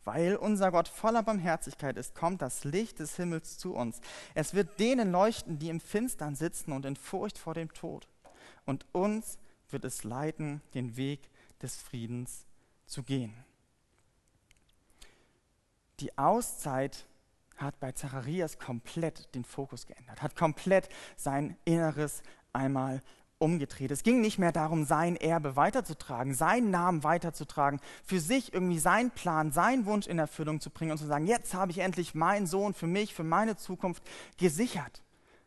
Weil 0.06 0.36
unser 0.36 0.72
Gott 0.72 0.88
voller 0.88 1.24
Barmherzigkeit 1.24 1.98
ist, 1.98 2.13
kommt 2.16 2.42
das 2.42 2.63
Licht 2.63 3.00
des 3.00 3.16
Himmels 3.16 3.58
zu 3.58 3.74
uns. 3.74 4.02
Es 4.34 4.54
wird 4.54 4.80
denen 4.80 5.12
leuchten, 5.12 5.60
die 5.60 5.70
im 5.70 5.80
Finstern 5.80 6.36
sitzen 6.36 6.74
und 6.74 6.86
in 6.86 6.96
Furcht 6.96 7.38
vor 7.38 7.54
dem 7.54 7.74
Tod. 7.74 8.08
Und 8.66 8.86
uns 8.92 9.39
wird 9.70 9.86
es 9.86 10.04
leiten, 10.04 10.62
den 10.74 10.98
Weg 10.98 11.30
des 11.62 11.76
Friedens 11.78 12.46
zu 12.86 13.04
gehen. 13.04 13.34
Die 16.00 16.18
Auszeit 16.18 17.06
hat 17.58 17.80
bei 17.80 17.92
Zacharias 17.92 18.60
komplett 18.60 19.34
den 19.36 19.46
Fokus 19.46 19.86
geändert, 19.86 20.22
hat 20.22 20.36
komplett 20.36 20.89
sein 21.16 21.56
Inneres 21.66 22.24
einmal 22.52 23.02
umgedreht. 23.43 23.91
Es 23.91 24.03
ging 24.03 24.21
nicht 24.21 24.39
mehr 24.39 24.53
darum, 24.53 24.86
sein 24.86 25.17
Erbe 25.17 25.58
weiterzutragen, 25.58 26.34
seinen 26.34 26.71
Namen 26.71 27.03
weiterzutragen, 27.03 27.82
für 28.06 28.19
sich 28.19 28.53
irgendwie 28.53 28.79
seinen 28.79 29.12
Plan, 29.12 29.51
seinen 29.51 29.86
Wunsch 29.86 30.08
in 30.08 30.17
Erfüllung 30.17 30.62
zu 30.62 30.69
bringen 30.69 30.91
und 30.91 30.97
zu 30.97 31.06
sagen, 31.06 31.27
jetzt 31.27 31.53
habe 31.53 31.71
ich 31.71 31.79
endlich 31.79 32.15
meinen 32.15 32.47
Sohn 32.47 32.73
für 32.73 32.88
mich, 32.88 33.13
für 33.13 33.25
meine 33.25 33.58
Zukunft 33.58 34.01
gesichert. 34.38 35.01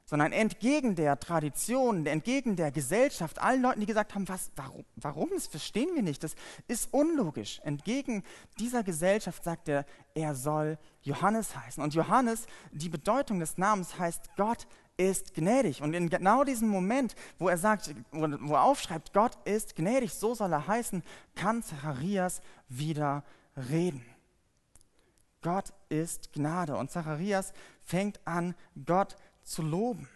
Sondern 0.09 0.31
entgegen 0.31 0.95
der 0.95 1.19
Tradition, 1.19 2.07
entgegen 2.07 2.55
der 2.55 2.71
Gesellschaft, 2.71 3.41
allen 3.41 3.61
Leuten, 3.61 3.81
die 3.81 3.87
gesagt 3.87 4.15
haben, 4.15 4.29
was, 4.29 4.53
warum, 4.55 4.85
warum, 4.95 5.31
das 5.35 5.49
verstehen 5.49 5.97
wir 5.97 6.03
nicht, 6.03 6.23
das 6.23 6.37
ist 6.69 6.93
unlogisch. 6.93 7.61
Entgegen 7.65 8.23
dieser 8.61 8.85
Gesellschaft 8.85 9.43
sagt 9.43 9.69
er, 9.69 9.85
er 10.15 10.37
soll 10.37 10.79
Johannes 11.03 11.57
heißen. 11.57 11.83
Und 11.83 11.95
Johannes, 11.95 12.47
die 12.71 12.89
Bedeutung 12.89 13.41
des 13.41 13.59
Namens 13.59 13.99
heißt, 13.99 14.37
Gott 14.37 14.69
ist 14.97 15.35
gnädig. 15.35 15.83
Und 15.83 15.95
in 15.95 16.09
genau 16.09 16.45
diesem 16.45 16.69
Moment, 16.69 17.15
wo 17.39 17.49
er 17.49 17.59
sagt, 17.59 17.95
wo 18.13 18.55
er 18.55 18.63
aufschreibt, 18.63 19.13
Gott 19.13 19.37
ist 19.45 19.77
gnädig, 19.77 20.13
so 20.13 20.35
soll 20.35 20.53
er 20.53 20.67
heißen, 20.67 21.03
kann 21.35 21.63
Zacharias 21.63 22.41
wieder 22.69 23.25
reden. 23.57 24.05
Gott 25.43 25.73
ist 25.89 26.33
Gnade. 26.33 26.77
Und 26.77 26.91
Zacharias 26.91 27.53
fängt 27.83 28.21
an, 28.27 28.55
Gott 28.85 29.17
zu 29.43 29.63
loben. 29.63 30.09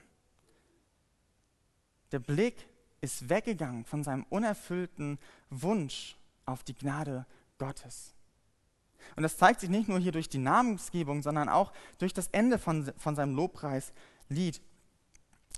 Der 2.11 2.19
Blick 2.19 2.67
ist 3.01 3.29
weggegangen 3.29 3.85
von 3.85 4.03
seinem 4.03 4.27
unerfüllten 4.29 5.19
Wunsch 5.49 6.17
auf 6.47 6.65
die 6.65 6.75
Gnade 6.75 7.27
Gottes. 7.59 8.15
Und 9.17 9.23
das 9.23 9.39
zeigt 9.39 9.61
sich 9.61 9.71
nicht 9.71 9.89
nur 9.89 9.99
hier 9.99 10.13
durch 10.13 10.29
die 10.29 10.39
Namensgebung, 10.39 11.23
sondern 11.23 11.49
auch 11.49 11.73
durch 11.99 12.13
das 12.13 12.29
Ende 12.29 12.59
von, 12.59 12.93
von 12.97 13.15
seinem 13.15 13.35
Lobpreislied. 13.35 14.61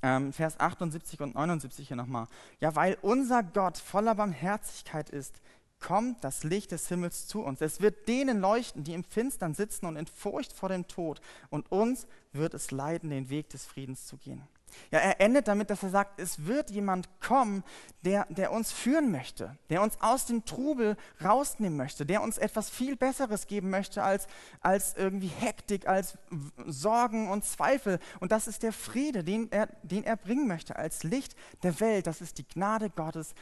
Ähm, 0.02 0.32
Vers 0.32 0.58
78 0.58 1.20
und 1.20 1.34
79 1.34 1.86
hier 1.86 1.96
nochmal. 1.96 2.26
Ja, 2.60 2.74
weil 2.74 2.98
unser 3.02 3.42
Gott 3.42 3.78
voller 3.78 4.14
Barmherzigkeit 4.14 5.10
ist, 5.10 5.40
kommt 5.82 6.22
das 6.24 6.44
Licht 6.44 6.72
des 6.72 6.88
Himmels 6.88 7.26
zu 7.26 7.42
uns. 7.42 7.60
Es 7.60 7.80
wird 7.80 8.08
denen 8.08 8.40
leuchten, 8.40 8.84
die 8.84 8.94
im 8.94 9.04
Finstern 9.04 9.54
sitzen 9.54 9.86
und 9.86 9.96
in 9.96 10.06
Furcht 10.06 10.52
vor 10.52 10.68
dem 10.68 10.88
Tod. 10.88 11.20
Und 11.50 11.70
uns 11.70 12.06
wird 12.32 12.54
es 12.54 12.70
leiden, 12.70 13.10
den 13.10 13.28
Weg 13.28 13.50
des 13.50 13.66
Friedens 13.66 14.06
zu 14.06 14.16
gehen. 14.16 14.42
Ja, 14.90 14.98
er 14.98 15.20
endet 15.20 15.48
damit, 15.48 15.70
dass 15.70 15.82
er 15.82 15.90
sagt, 15.90 16.20
es 16.20 16.46
wird 16.46 16.70
jemand 16.70 17.08
kommen, 17.20 17.64
der, 18.02 18.26
der 18.28 18.52
uns 18.52 18.72
führen 18.72 19.11
möchte, 19.11 19.56
der 19.70 19.82
uns 19.82 20.00
aus 20.00 20.26
dem 20.26 20.44
Trubel 20.44 20.96
rausnehmen 21.22 21.76
möchte, 21.76 22.04
der 22.04 22.22
uns 22.22 22.38
etwas 22.38 22.68
viel 22.70 22.96
Besseres 22.96 23.46
geben 23.46 23.70
möchte 23.70 24.02
als, 24.02 24.26
als 24.61 24.94
irgendwie 24.94 25.28
Hektik, 25.28 25.88
als 25.88 26.18
Sorgen 26.66 27.30
und 27.30 27.44
Zweifel. 27.44 27.98
Und 28.20 28.32
das 28.32 28.46
ist 28.46 28.62
der 28.62 28.72
Friede, 28.72 29.24
den 29.24 29.50
er, 29.50 29.68
den 29.82 30.04
er 30.04 30.16
bringen 30.16 30.46
möchte 30.46 30.76
als 30.76 31.04
Licht 31.04 31.37
der 31.62 31.78
Welt. 31.80 32.06
Das 32.06 32.20
ist 32.20 32.38
die 32.38 32.46
Gnade 32.46 32.90
Gottes 32.90 33.35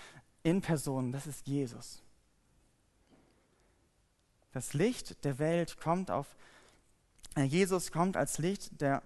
in 0.42 0.60
Person, 0.60 1.12
das 1.12 1.26
ist 1.26 1.46
Jesus. 1.46 2.02
Das 4.52 4.74
Licht 4.74 5.24
der 5.24 5.38
Welt 5.38 5.78
kommt 5.80 6.10
auf, 6.10 6.36
äh, 7.36 7.42
Jesus 7.42 7.92
kommt 7.92 8.16
als 8.16 8.38
Licht 8.38 8.80
der 8.80 8.94
Welt 8.94 9.04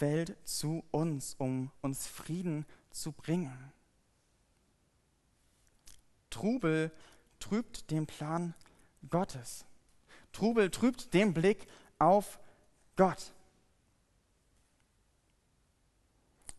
Welt 0.00 0.36
zu 0.44 0.84
uns, 0.90 1.34
um 1.38 1.70
uns 1.80 2.06
Frieden 2.06 2.66
zu 2.90 3.12
bringen. 3.12 3.72
Trubel 6.30 6.90
trübt 7.38 7.90
den 7.90 8.06
Plan 8.06 8.54
Gottes. 9.08 9.64
Trubel 10.32 10.70
trübt 10.70 11.14
den 11.14 11.32
Blick 11.32 11.66
auf 11.98 12.38
Gott. 12.96 13.32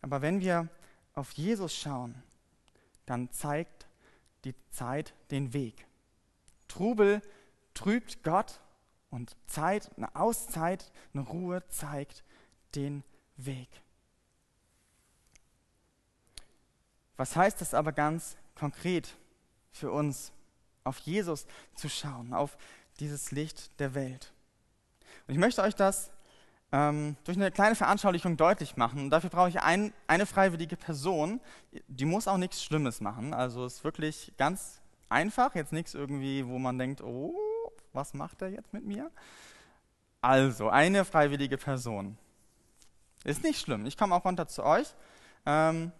Aber 0.01 0.21
wenn 0.21 0.39
wir 0.39 0.69
auf 1.13 1.33
Jesus 1.33 1.75
schauen, 1.75 2.23
dann 3.05 3.31
zeigt 3.31 3.87
die 4.45 4.55
Zeit 4.69 5.13
den 5.31 5.53
Weg. 5.53 5.85
Trubel 6.67 7.21
trübt 7.73 8.23
Gott 8.23 8.61
und 9.09 9.35
Zeit, 9.47 9.91
eine 9.97 10.15
Auszeit, 10.15 10.91
eine 11.13 11.23
Ruhe 11.23 11.67
zeigt 11.69 12.23
den 12.75 13.03
Weg. 13.03 13.16
Weg. 13.37 13.69
Was 17.15 17.35
heißt 17.35 17.61
das 17.61 17.73
aber 17.73 17.91
ganz 17.91 18.37
konkret 18.55 19.15
für 19.71 19.91
uns, 19.91 20.31
auf 20.83 20.99
Jesus 20.99 21.45
zu 21.75 21.89
schauen, 21.89 22.33
auf 22.33 22.57
dieses 22.99 23.31
Licht 23.31 23.79
der 23.79 23.95
Welt? 23.95 24.31
Und 25.27 25.33
ich 25.33 25.39
möchte 25.39 25.61
euch 25.61 25.75
das 25.75 26.11
ähm, 26.71 27.15
durch 27.23 27.37
eine 27.37 27.51
kleine 27.51 27.75
Veranschaulichung 27.75 28.37
deutlich 28.37 28.77
machen. 28.77 29.01
Und 29.01 29.09
dafür 29.09 29.29
brauche 29.29 29.49
ich 29.49 29.61
ein, 29.61 29.93
eine 30.05 30.25
freiwillige 30.25 30.77
Person, 30.77 31.39
die 31.87 32.05
muss 32.05 32.27
auch 32.27 32.37
nichts 32.37 32.63
Schlimmes 32.63 33.01
machen. 33.01 33.33
Also 33.33 33.65
es 33.65 33.75
ist 33.75 33.83
wirklich 33.83 34.33
ganz 34.37 34.81
einfach, 35.09 35.55
jetzt 35.55 35.73
nichts 35.73 35.93
irgendwie, 35.93 36.45
wo 36.45 36.59
man 36.59 36.77
denkt, 36.77 37.01
oh, 37.01 37.33
was 37.93 38.13
macht 38.13 38.41
er 38.41 38.49
jetzt 38.49 38.73
mit 38.73 38.85
mir? 38.85 39.11
Also, 40.21 40.69
eine 40.69 41.05
freiwillige 41.05 41.57
Person. 41.57 42.17
Ist 43.23 43.43
nicht 43.43 43.59
schlimm, 43.59 43.85
ich 43.85 43.97
komme 43.97 44.15
auch 44.15 44.25
runter 44.25 44.47
zu 44.47 44.63
euch. 44.63 44.87
Ähm, 45.45 45.91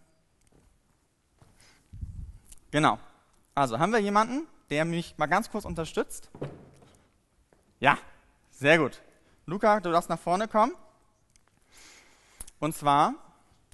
genau. 2.71 2.99
Also, 3.56 3.80
haben 3.80 3.91
wir 3.91 3.99
jemanden, 3.99 4.47
der 4.69 4.86
mich 4.86 5.17
mal 5.17 5.27
ganz 5.27 5.49
kurz 5.49 5.65
unterstützt? 5.65 6.30
Ja, 7.80 7.97
sehr 8.51 8.77
gut. 8.77 9.01
Luca, 9.45 9.80
du 9.80 9.91
darfst 9.91 10.10
nach 10.10 10.19
vorne 10.19 10.47
kommen. 10.47 10.73
Und 12.60 12.75
zwar, 12.75 13.13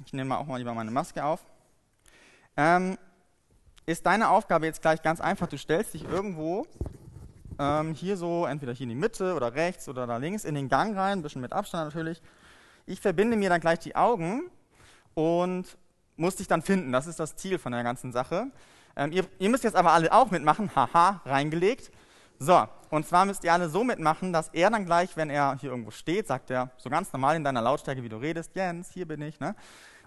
ich 0.06 0.13
nehme 0.13 0.38
auch 0.38 0.45
mal 0.45 0.58
lieber 0.58 0.73
meine 0.73 0.91
Maske 0.91 1.23
auf, 1.23 1.39
ähm, 2.58 2.97
ist 3.86 4.06
deine 4.06 4.29
Aufgabe 4.29 4.65
jetzt 4.65 4.82
gleich 4.82 5.01
ganz 5.01 5.19
einfach. 5.21 5.47
Du 5.47 5.58
stellst 5.58 5.93
dich 5.93 6.03
irgendwo 6.03 6.67
ähm, 7.60 7.93
hier 7.93 8.17
so, 8.17 8.45
entweder 8.45 8.73
hier 8.73 8.86
in 8.86 8.89
die 8.89 8.95
Mitte 8.95 9.36
oder 9.36 9.53
rechts 9.53 9.88
oder 9.89 10.08
da 10.08 10.17
links, 10.17 10.43
in 10.43 10.56
den 10.56 10.69
Gang 10.69 10.95
rein, 10.95 11.19
ein 11.19 11.21
bisschen 11.21 11.41
mit 11.41 11.53
Abstand 11.53 11.93
natürlich. 11.93 12.21
Ich 12.86 13.00
verbinde 13.00 13.38
mir 13.38 13.50
dann 13.50 13.62
gleich 13.62 13.80
die 13.80 13.96
Augen 13.96 14.50
und 15.13 15.78
muss 16.17 16.36
dich 16.36 16.48
dann 16.48 16.62
finden. 16.62 16.91
Das 16.91 17.08
ist 17.08 17.19
das 17.19 17.36
Ziel 17.36 17.58
von 17.58 17.72
der 17.72 17.84
ganzen 17.84 18.12
Sache. 18.12 18.48
Ähm, 18.96 19.12
ihr, 19.12 19.26
ihr 19.39 19.50
müsst 19.50 19.63
jetzt 19.63 19.76
aber 19.76 19.91
alle 19.93 20.12
auch 20.12 20.32
mitmachen. 20.32 20.69
Haha, 20.76 21.22
reingelegt. 21.26 21.91
So, 22.39 22.67
und 22.89 23.08
zwar 23.08 23.26
müsst 23.26 23.43
ihr 23.46 23.54
alle 23.54 23.69
so 23.69 23.84
mitmachen, 23.84 24.34
dass 24.34 24.50
er 24.50 24.69
dann 24.69 24.86
gleich, 24.86 25.15
wenn 25.15 25.30
er 25.30 25.58
hier 25.60 25.69
irgendwo 25.69 25.91
steht, 25.91 26.28
sagt 26.28 26.52
er 26.52 26.72
so 26.78 26.89
ganz 26.89 27.13
normal 27.13 27.38
in 27.38 27.43
deiner 27.43 27.62
Lautstärke, 27.62 28.04
wie 28.04 28.10
du 28.10 28.17
redest, 28.17 28.52
Jens, 28.56 28.91
hier 28.91 29.08
bin 29.08 29.22
ich, 29.22 29.39
ne? 29.39 29.56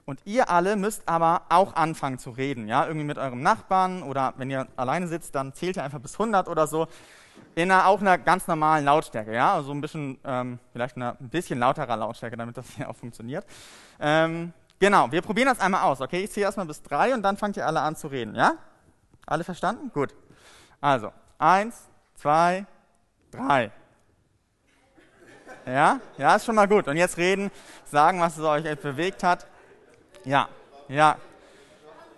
Und 0.04 0.20
ihr 0.24 0.50
alle 0.50 0.76
müsst 0.76 1.08
aber 1.08 1.42
auch 1.48 1.74
anfangen 1.74 2.18
zu 2.18 2.30
reden, 2.30 2.68
ja? 2.68 2.86
Irgendwie 2.86 3.06
mit 3.06 3.16
eurem 3.16 3.42
Nachbarn 3.42 4.02
oder 4.02 4.34
wenn 4.36 4.50
ihr 4.50 4.68
alleine 4.76 5.08
sitzt, 5.08 5.34
dann 5.34 5.54
zählt 5.54 5.76
ihr 5.76 5.84
einfach 5.84 5.98
bis 5.98 6.12
100 6.12 6.48
oder 6.48 6.66
so. 6.66 6.88
In 7.54 7.70
einer, 7.70 7.86
auch 7.86 8.00
einer 8.00 8.18
ganz 8.18 8.46
normalen 8.46 8.84
Lautstärke, 8.84 9.34
ja? 9.34 9.54
Also 9.54 9.72
ein 9.72 9.80
bisschen, 9.80 10.18
ähm, 10.24 10.58
vielleicht 10.72 10.96
eine 10.96 11.16
ein 11.18 11.28
bisschen 11.30 11.58
lauterer 11.58 11.96
Lautstärke, 11.96 12.36
damit 12.36 12.56
das 12.56 12.68
hier 12.76 12.88
auch 12.88 12.96
funktioniert. 12.96 13.46
Ähm, 13.98 14.52
genau, 14.78 15.10
wir 15.10 15.22
probieren 15.22 15.48
das 15.48 15.60
einmal 15.60 15.82
aus, 15.82 16.00
okay? 16.00 16.24
Ich 16.24 16.32
zähle 16.32 16.46
erstmal 16.46 16.66
bis 16.66 16.82
drei 16.82 17.14
und 17.14 17.22
dann 17.22 17.36
fangt 17.36 17.56
ihr 17.56 17.66
alle 17.66 17.80
an 17.80 17.96
zu 17.96 18.08
reden, 18.08 18.34
ja? 18.34 18.54
Alle 19.26 19.42
verstanden? 19.42 19.90
Gut. 19.92 20.14
Also, 20.80 21.12
eins, 21.38 21.88
zwei, 22.14 22.66
drei. 23.30 23.72
Ja, 25.66 25.98
ja, 26.16 26.36
ist 26.36 26.44
schon 26.44 26.54
mal 26.54 26.68
gut. 26.68 26.86
Und 26.86 26.96
jetzt 26.96 27.16
reden, 27.16 27.50
sagen, 27.84 28.20
was 28.20 28.38
es 28.38 28.44
euch 28.44 28.62
bewegt 28.78 29.24
hat. 29.24 29.46
Ja, 30.24 30.48
ja. 30.88 31.16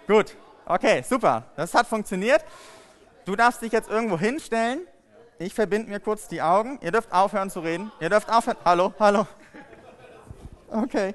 Gut, 0.06 0.36
okay, 0.66 1.02
super. 1.02 1.44
Das 1.56 1.72
hat 1.72 1.86
funktioniert. 1.86 2.44
Du 3.24 3.36
darfst 3.36 3.62
dich 3.62 3.72
jetzt 3.72 3.88
irgendwo 3.88 4.18
hinstellen. 4.18 4.80
Ich 5.40 5.54
verbinde 5.54 5.88
mir 5.88 6.00
kurz 6.00 6.26
die 6.26 6.42
Augen. 6.42 6.80
Ihr 6.82 6.90
dürft 6.90 7.12
aufhören 7.12 7.48
zu 7.48 7.60
reden. 7.60 7.92
Ihr 8.00 8.10
dürft 8.10 8.28
aufhören. 8.28 8.56
Hallo, 8.64 8.92
hallo. 8.98 9.24
Okay. 10.68 11.14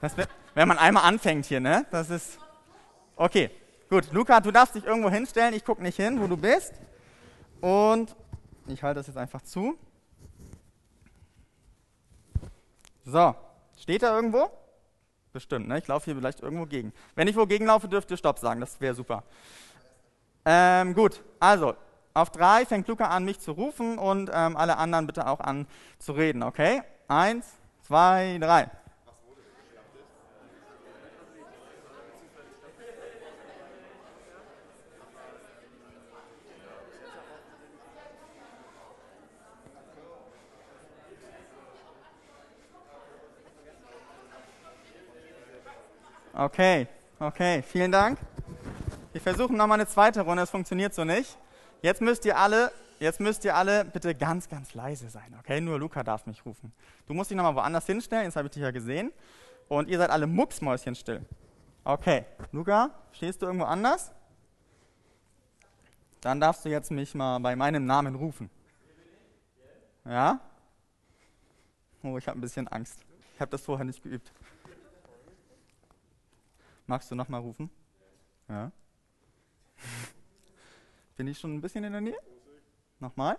Das, 0.00 0.14
wenn 0.54 0.68
man 0.68 0.78
einmal 0.78 1.02
anfängt 1.02 1.46
hier, 1.46 1.58
ne? 1.58 1.84
Das 1.90 2.08
ist. 2.08 2.38
Okay, 3.16 3.50
gut. 3.88 4.12
Luca, 4.12 4.38
du 4.40 4.52
darfst 4.52 4.76
dich 4.76 4.84
irgendwo 4.84 5.10
hinstellen. 5.10 5.54
Ich 5.54 5.64
gucke 5.64 5.82
nicht 5.82 5.96
hin, 5.96 6.20
wo 6.20 6.28
du 6.28 6.36
bist. 6.36 6.72
Und 7.60 8.14
ich 8.68 8.80
halte 8.84 9.00
das 9.00 9.08
jetzt 9.08 9.16
einfach 9.16 9.42
zu. 9.42 9.76
So, 13.04 13.34
steht 13.76 14.04
da 14.04 14.14
irgendwo? 14.14 14.50
Bestimmt, 15.32 15.66
ne? 15.66 15.78
Ich 15.78 15.88
laufe 15.88 16.04
hier 16.04 16.14
vielleicht 16.14 16.40
irgendwo 16.40 16.64
gegen. 16.64 16.92
Wenn 17.16 17.26
ich 17.26 17.36
wo 17.36 17.44
gegenlaufe, 17.44 17.88
dürft 17.88 18.08
ihr 18.12 18.16
Stopp 18.16 18.38
sagen, 18.38 18.60
das 18.60 18.80
wäre 18.80 18.94
super. 18.94 19.24
Ähm, 20.44 20.94
gut, 20.94 21.22
also 21.40 21.74
auf 22.14 22.30
drei 22.30 22.66
fängt 22.66 22.88
Luca 22.88 23.06
an, 23.06 23.24
mich 23.24 23.40
zu 23.40 23.52
rufen 23.52 23.98
und 23.98 24.30
ähm, 24.32 24.56
alle 24.56 24.78
anderen 24.78 25.06
bitte 25.06 25.26
auch 25.26 25.40
an 25.40 25.66
zu 25.98 26.12
reden, 26.12 26.42
okay? 26.42 26.82
Eins, 27.08 27.46
zwei, 27.86 28.38
drei. 28.40 28.68
Okay, 46.32 46.86
okay, 47.18 47.62
vielen 47.62 47.92
Dank. 47.92 48.18
Wir 49.12 49.20
versuchen 49.20 49.58
nochmal 49.58 49.78
eine 49.78 49.86
zweite 49.86 50.22
Runde, 50.22 50.42
es 50.42 50.48
funktioniert 50.50 50.94
so 50.94 51.04
nicht. 51.04 51.36
Jetzt 51.82 52.00
müsst 52.00 52.24
ihr 52.24 52.36
alle, 52.36 52.72
jetzt 52.98 53.20
müsst 53.20 53.44
ihr 53.44 53.56
alle 53.56 53.84
bitte 53.84 54.14
ganz, 54.14 54.48
ganz 54.48 54.74
leise 54.74 55.08
sein, 55.08 55.34
okay? 55.38 55.60
Nur 55.60 55.78
Luca 55.78 56.02
darf 56.02 56.26
mich 56.26 56.44
rufen. 56.44 56.72
Du 57.06 57.14
musst 57.14 57.30
dich 57.30 57.36
nochmal 57.36 57.54
woanders 57.54 57.86
hinstellen, 57.86 58.24
jetzt 58.24 58.36
habe 58.36 58.48
ich 58.48 58.52
dich 58.52 58.62
ja 58.62 58.70
gesehen. 58.70 59.12
Und 59.68 59.88
ihr 59.88 59.98
seid 59.98 60.10
alle 60.10 60.26
mucksmäuschen 60.26 60.94
still. 60.94 61.24
Okay, 61.84 62.26
Luca, 62.52 62.90
stehst 63.12 63.40
du 63.40 63.46
irgendwo 63.46 63.64
anders? 63.64 64.12
Dann 66.20 66.40
darfst 66.40 66.64
du 66.64 66.68
jetzt 66.68 66.90
mich 66.90 67.14
mal 67.14 67.38
bei 67.38 67.56
meinem 67.56 67.86
Namen 67.86 68.14
rufen. 68.14 68.50
Ja? 70.04 70.40
Oh, 72.02 72.18
ich 72.18 72.28
habe 72.28 72.38
ein 72.38 72.40
bisschen 72.40 72.68
Angst. 72.68 72.98
Ich 73.34 73.40
habe 73.40 73.50
das 73.50 73.62
vorher 73.62 73.84
nicht 73.84 74.02
geübt. 74.02 74.32
Magst 76.86 77.10
du 77.10 77.14
nochmal 77.14 77.40
rufen? 77.40 77.70
Ja. 78.48 78.70
Bin 81.20 81.28
ich 81.28 81.38
schon 81.38 81.54
ein 81.54 81.60
bisschen 81.60 81.84
in 81.84 81.92
der 81.92 82.00
Nähe? 82.00 82.18
Nochmal? 82.98 83.36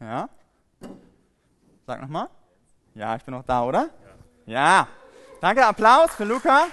Ja. 0.00 0.30
Sag 1.86 2.00
nochmal. 2.00 2.30
Ja, 2.94 3.14
ich 3.16 3.22
bin 3.22 3.34
noch 3.34 3.44
da, 3.44 3.64
oder? 3.64 3.90
Ja. 4.46 4.88
Danke, 5.42 5.66
Applaus 5.66 6.10
für 6.12 6.24
Luca. 6.24 6.68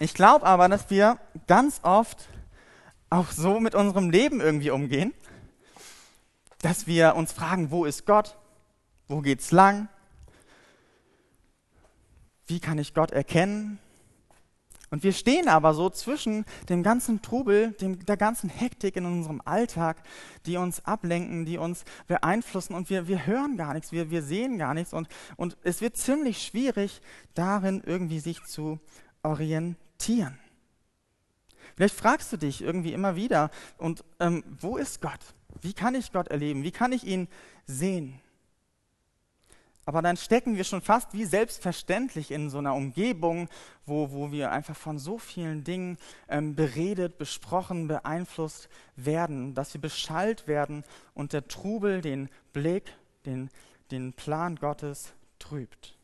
Ich 0.00 0.14
glaube 0.14 0.46
aber, 0.46 0.70
dass 0.70 0.88
wir 0.88 1.18
ganz 1.46 1.80
oft 1.82 2.26
auch 3.10 3.30
so 3.32 3.60
mit 3.60 3.74
unserem 3.74 4.08
Leben 4.08 4.40
irgendwie 4.40 4.70
umgehen, 4.70 5.12
dass 6.62 6.86
wir 6.86 7.16
uns 7.16 7.32
fragen, 7.32 7.70
wo 7.70 7.84
ist 7.84 8.06
Gott? 8.06 8.38
Wo 9.08 9.20
geht's 9.20 9.52
lang? 9.52 9.90
Wie 12.46 12.60
kann 12.60 12.78
ich 12.78 12.94
Gott 12.94 13.10
erkennen? 13.10 13.78
Und 14.90 15.02
wir 15.02 15.12
stehen 15.12 15.48
aber 15.48 15.74
so 15.74 15.90
zwischen 15.90 16.44
dem 16.68 16.82
ganzen 16.82 17.20
Trubel, 17.20 17.72
dem, 17.72 18.04
der 18.06 18.16
ganzen 18.16 18.48
Hektik 18.48 18.96
in 18.96 19.04
unserem 19.04 19.42
Alltag, 19.44 20.02
die 20.46 20.56
uns 20.56 20.84
ablenken, 20.84 21.44
die 21.44 21.58
uns 21.58 21.84
beeinflussen 22.06 22.74
und 22.74 22.88
wir, 22.88 23.08
wir 23.08 23.26
hören 23.26 23.56
gar 23.56 23.74
nichts, 23.74 23.90
wir, 23.90 24.10
wir 24.10 24.22
sehen 24.22 24.58
gar 24.58 24.74
nichts 24.74 24.92
und, 24.92 25.08
und 25.36 25.56
es 25.64 25.80
wird 25.80 25.96
ziemlich 25.96 26.40
schwierig, 26.42 27.00
darin 27.34 27.82
irgendwie 27.84 28.20
sich 28.20 28.44
zu 28.44 28.78
orientieren. 29.22 30.38
Vielleicht 31.74 31.96
fragst 31.96 32.32
du 32.32 32.36
dich 32.36 32.62
irgendwie 32.62 32.92
immer 32.92 33.16
wieder, 33.16 33.50
und 33.76 34.04
ähm, 34.20 34.44
wo 34.60 34.76
ist 34.76 35.02
Gott? 35.02 35.20
Wie 35.60 35.72
kann 35.72 35.94
ich 35.94 36.12
Gott 36.12 36.28
erleben? 36.28 36.62
Wie 36.62 36.70
kann 36.70 36.92
ich 36.92 37.04
ihn 37.04 37.28
sehen? 37.66 38.20
Aber 39.86 40.02
dann 40.02 40.16
stecken 40.16 40.56
wir 40.56 40.64
schon 40.64 40.82
fast 40.82 41.14
wie 41.14 41.24
selbstverständlich 41.24 42.32
in 42.32 42.50
so 42.50 42.58
einer 42.58 42.74
Umgebung, 42.74 43.48
wo, 43.86 44.10
wo 44.10 44.32
wir 44.32 44.50
einfach 44.50 44.76
von 44.76 44.98
so 44.98 45.16
vielen 45.16 45.62
Dingen 45.62 45.96
ähm, 46.28 46.56
beredet, 46.56 47.18
besprochen, 47.18 47.86
beeinflusst 47.86 48.68
werden, 48.96 49.54
dass 49.54 49.74
wir 49.74 49.80
beschallt 49.80 50.48
werden 50.48 50.82
und 51.14 51.32
der 51.32 51.46
Trubel 51.46 52.00
den 52.00 52.28
Blick, 52.52 52.92
den, 53.26 53.48
den 53.92 54.12
Plan 54.12 54.56
Gottes 54.56 55.14
trübt. 55.38 55.96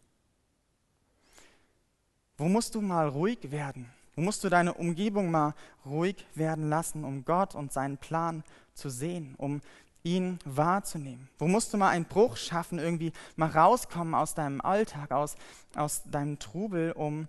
Wo 2.38 2.44
musst 2.48 2.76
du 2.76 2.80
mal 2.80 3.08
ruhig 3.08 3.50
werden? 3.50 3.90
Wo 4.14 4.20
musst 4.22 4.44
du 4.44 4.48
deine 4.48 4.74
Umgebung 4.74 5.32
mal 5.32 5.54
ruhig 5.84 6.24
werden 6.36 6.68
lassen, 6.68 7.04
um 7.04 7.24
Gott 7.24 7.56
und 7.56 7.72
seinen 7.72 7.98
Plan 7.98 8.44
zu 8.74 8.90
sehen, 8.90 9.34
um 9.38 9.60
ihn 10.02 10.38
wahrzunehmen? 10.44 11.28
Wo 11.38 11.46
musst 11.46 11.72
du 11.72 11.76
mal 11.76 11.90
einen 11.90 12.04
Bruch 12.04 12.36
schaffen, 12.36 12.78
irgendwie 12.78 13.12
mal 13.36 13.50
rauskommen 13.50 14.14
aus 14.14 14.34
deinem 14.34 14.60
Alltag, 14.60 15.12
aus, 15.12 15.36
aus 15.74 16.02
deinem 16.04 16.38
Trubel, 16.38 16.92
um, 16.92 17.28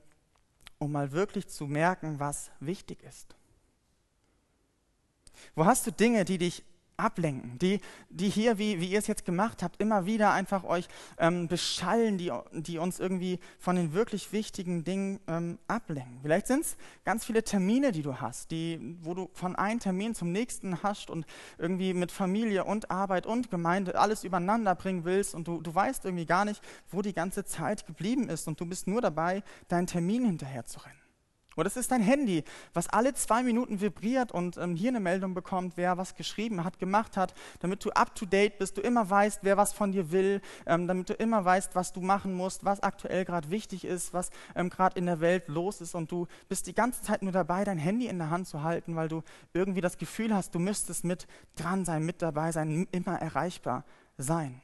um 0.80 0.92
mal 0.92 1.12
wirklich 1.12 1.48
zu 1.48 1.68
merken, 1.68 2.20
was 2.20 2.52
wichtig 2.60 3.04
ist? 3.04 3.36
Wo 5.56 5.66
hast 5.66 5.86
du 5.88 5.92
Dinge, 5.92 6.26
die 6.26 6.38
dich 6.38 6.64
ablenken, 6.98 7.58
die, 7.60 7.80
die 8.10 8.30
hier, 8.30 8.58
wie, 8.58 8.80
wie 8.80 8.88
ihr 8.88 9.00
es 9.00 9.08
jetzt 9.08 9.26
gemacht 9.26 9.64
habt, 9.64 9.82
immer 9.82 10.06
wieder 10.06 10.32
einfach 10.32 10.64
euch 10.64 10.88
ähm, 11.18 11.48
beschallen, 11.48 12.18
die, 12.18 12.32
die 12.52 12.78
uns 12.78 13.00
irgendwie 13.00 13.40
von 13.60 13.76
den 13.76 13.94
wirklich 13.94 14.32
wichtigen 14.32 14.84
Dingen 14.84 15.20
ähm, 15.28 15.60
ablenken. 15.68 16.20
Vielleicht 16.22 16.48
sind 16.48 16.62
es 16.62 16.78
ganz 17.04 17.26
viele 17.26 17.44
Termine, 17.44 17.92
die 17.92 18.02
du 18.02 18.20
hast, 18.20 18.52
die, 18.52 18.98
wo 19.02 19.14
du 19.14 19.30
von 19.34 19.56
einem 19.56 19.80
Termin 19.80 20.16
zum 20.16 20.32
nächsten 20.32 20.84
hast 20.84 21.10
und 21.10 21.26
irgendwie 21.58 21.94
mit 21.94 22.12
Familie 22.12 22.66
und 22.66 22.92
Arbeit 22.92 23.26
und 23.26 23.50
Gemeinde 23.52 23.98
alles 23.98 24.24
übereinander 24.24 24.76
bringen 24.76 25.06
willst 25.06 25.36
und 25.36 25.48
du, 25.48 25.62
du 25.62 25.74
weißt 25.74 26.06
irgendwie 26.06 26.26
gar 26.26 26.46
nicht, 26.46 26.62
wo 26.90 27.02
die 27.02 27.14
ganze 27.14 27.44
Zeit 27.46 27.86
geblieben 27.86 28.30
ist 28.30 28.48
und 28.48 28.60
du 28.60 28.66
bist 28.66 28.88
nur 28.88 29.02
dabei, 29.02 29.44
deinen 29.68 29.88
Termin 29.88 30.26
hinterher 30.26 30.66
zu 30.66 30.80
rennen. 30.80 31.03
Oder 31.56 31.68
es 31.68 31.78
ist 31.78 31.92
dein 31.92 32.02
Handy, 32.02 32.44
was 32.74 32.90
alle 32.90 33.14
zwei 33.14 33.44
Minuten 33.44 33.82
vibriert 33.82 34.32
und 34.32 34.58
ähm, 34.58 34.76
hier 34.76 34.90
eine 34.90 35.00
Meldung 35.00 35.34
bekommt, 35.34 35.74
wer 35.76 35.98
was 35.98 36.16
geschrieben 36.16 36.64
hat, 36.64 36.80
gemacht 36.80 37.18
hat, 37.18 37.34
damit 37.60 37.84
du 37.86 37.90
up-to-date 37.92 38.58
bist, 38.58 38.78
du 38.78 38.82
immer 38.82 39.10
weißt, 39.10 39.40
wer 39.44 39.58
was 39.58 39.74
von 39.74 39.92
dir 39.92 40.12
will, 40.12 40.42
ähm, 40.66 40.88
damit 40.88 41.10
du 41.10 41.14
immer 41.14 41.44
weißt, 41.44 41.76
was 41.76 41.94
du 41.94 42.02
machen 42.02 42.34
musst, 42.34 42.66
was 42.66 42.82
aktuell 42.82 43.26
gerade 43.26 43.50
wichtig 43.50 43.86
ist, 43.86 44.14
was 44.14 44.32
ähm, 44.56 44.70
gerade 44.70 44.98
in 44.98 45.06
der 45.06 45.20
Welt 45.20 45.48
los 45.48 45.82
ist 45.82 45.96
und 45.96 46.12
du 46.12 46.28
bist 46.50 46.68
die 46.68 46.74
ganze 46.74 47.02
Zeit 47.02 47.22
nur 47.22 47.32
dabei, 47.32 47.64
dein 47.64 47.78
Handy 47.78 48.08
in 48.08 48.18
der 48.18 48.30
Hand 48.30 48.48
zu 48.48 48.64
halten, 48.64 48.96
weil 48.96 49.08
du 49.08 49.24
irgendwie 49.54 49.82
das 49.82 49.98
Gefühl 49.98 50.34
hast, 50.34 50.56
du 50.56 50.60
müsstest 50.60 51.04
mit 51.04 51.28
dran 51.56 51.86
sein, 51.86 52.06
mit 52.06 52.22
dabei 52.22 52.52
sein, 52.52 52.88
immer 52.92 53.20
erreichbar 53.20 53.86
sein. 54.18 54.62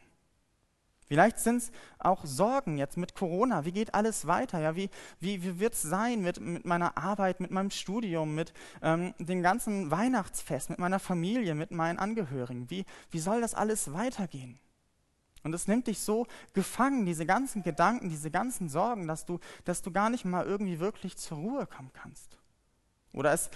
Vielleicht 1.10 1.40
sind 1.40 1.58
es 1.58 1.72
auch 1.98 2.24
Sorgen 2.24 2.78
jetzt 2.78 2.96
mit 2.96 3.16
Corona. 3.16 3.66
Wie 3.66 3.72
geht 3.72 3.96
alles 3.96 4.28
weiter? 4.28 4.60
Ja, 4.60 4.76
wie 4.76 4.92
wie, 5.20 5.44
wie 5.44 5.60
wird 5.60 5.74
es 5.74 5.82
sein 5.82 6.22
mit, 6.22 6.40
mit 6.40 6.66
meiner 6.66 7.00
Arbeit, 7.00 7.40
mit 7.40 7.50
meinem 7.50 7.72
Studium, 7.72 8.36
mit 8.36 8.54
ähm, 8.84 9.16
dem 9.18 9.42
ganzen 9.42 9.90
Weihnachtsfest, 9.90 10.70
mit 10.70 10.78
meiner 10.78 11.00
Familie, 11.00 11.56
mit 11.56 11.72
meinen 11.72 11.98
Angehörigen? 11.98 12.70
Wie, 12.70 12.86
wie 13.10 13.20
soll 13.20 13.42
das 13.42 13.56
alles 13.56 13.92
weitergehen? 13.92 14.60
Und 15.42 15.54
es 15.54 15.68
nimmt 15.68 15.88
dich 15.88 16.00
so 16.00 16.28
gefangen, 16.54 17.08
diese 17.08 17.26
ganzen 17.26 17.64
Gedanken, 17.64 18.10
diese 18.10 18.30
ganzen 18.30 18.70
Sorgen, 18.70 19.08
dass 19.08 19.26
du, 19.26 19.40
dass 19.66 19.82
du 19.82 19.92
gar 19.92 20.12
nicht 20.12 20.26
mal 20.26 20.46
irgendwie 20.46 20.80
wirklich 20.80 21.18
zur 21.18 21.40
Ruhe 21.40 21.66
kommen 21.66 21.92
kannst. 21.92 22.38
Oder 23.14 23.34
es 23.34 23.50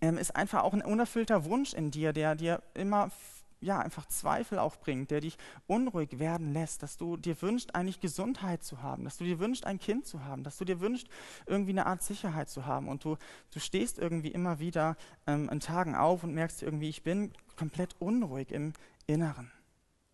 ähm, 0.00 0.16
ist 0.16 0.36
einfach 0.36 0.62
auch 0.62 0.74
ein 0.74 0.82
unerfüllter 0.82 1.44
Wunsch 1.44 1.74
in 1.74 1.90
dir, 1.90 2.12
der 2.12 2.36
dir 2.36 2.62
immer 2.74 3.10
ja, 3.60 3.78
einfach 3.78 4.06
Zweifel 4.06 4.58
auch 4.58 4.76
bringt, 4.76 5.10
der 5.10 5.20
dich 5.20 5.38
unruhig 5.66 6.18
werden 6.18 6.52
lässt, 6.52 6.82
dass 6.82 6.96
du 6.96 7.16
dir 7.16 7.40
wünschst, 7.40 7.74
eigentlich 7.74 8.00
Gesundheit 8.00 8.62
zu 8.62 8.82
haben, 8.82 9.04
dass 9.04 9.16
du 9.16 9.24
dir 9.24 9.38
wünschst, 9.38 9.66
ein 9.66 9.78
Kind 9.78 10.06
zu 10.06 10.24
haben, 10.24 10.44
dass 10.44 10.58
du 10.58 10.64
dir 10.64 10.80
wünschst, 10.80 11.08
irgendwie 11.46 11.70
eine 11.70 11.86
Art 11.86 12.02
Sicherheit 12.02 12.50
zu 12.50 12.66
haben. 12.66 12.88
Und 12.88 13.04
du, 13.04 13.16
du 13.52 13.60
stehst 13.60 13.98
irgendwie 13.98 14.28
immer 14.28 14.58
wieder 14.58 14.96
ähm, 15.26 15.48
in 15.48 15.60
Tagen 15.60 15.94
auf 15.94 16.22
und 16.22 16.34
merkst 16.34 16.62
irgendwie, 16.62 16.88
ich 16.88 17.02
bin 17.02 17.32
komplett 17.56 17.96
unruhig 17.98 18.52
im 18.52 18.72
Inneren. 19.06 19.50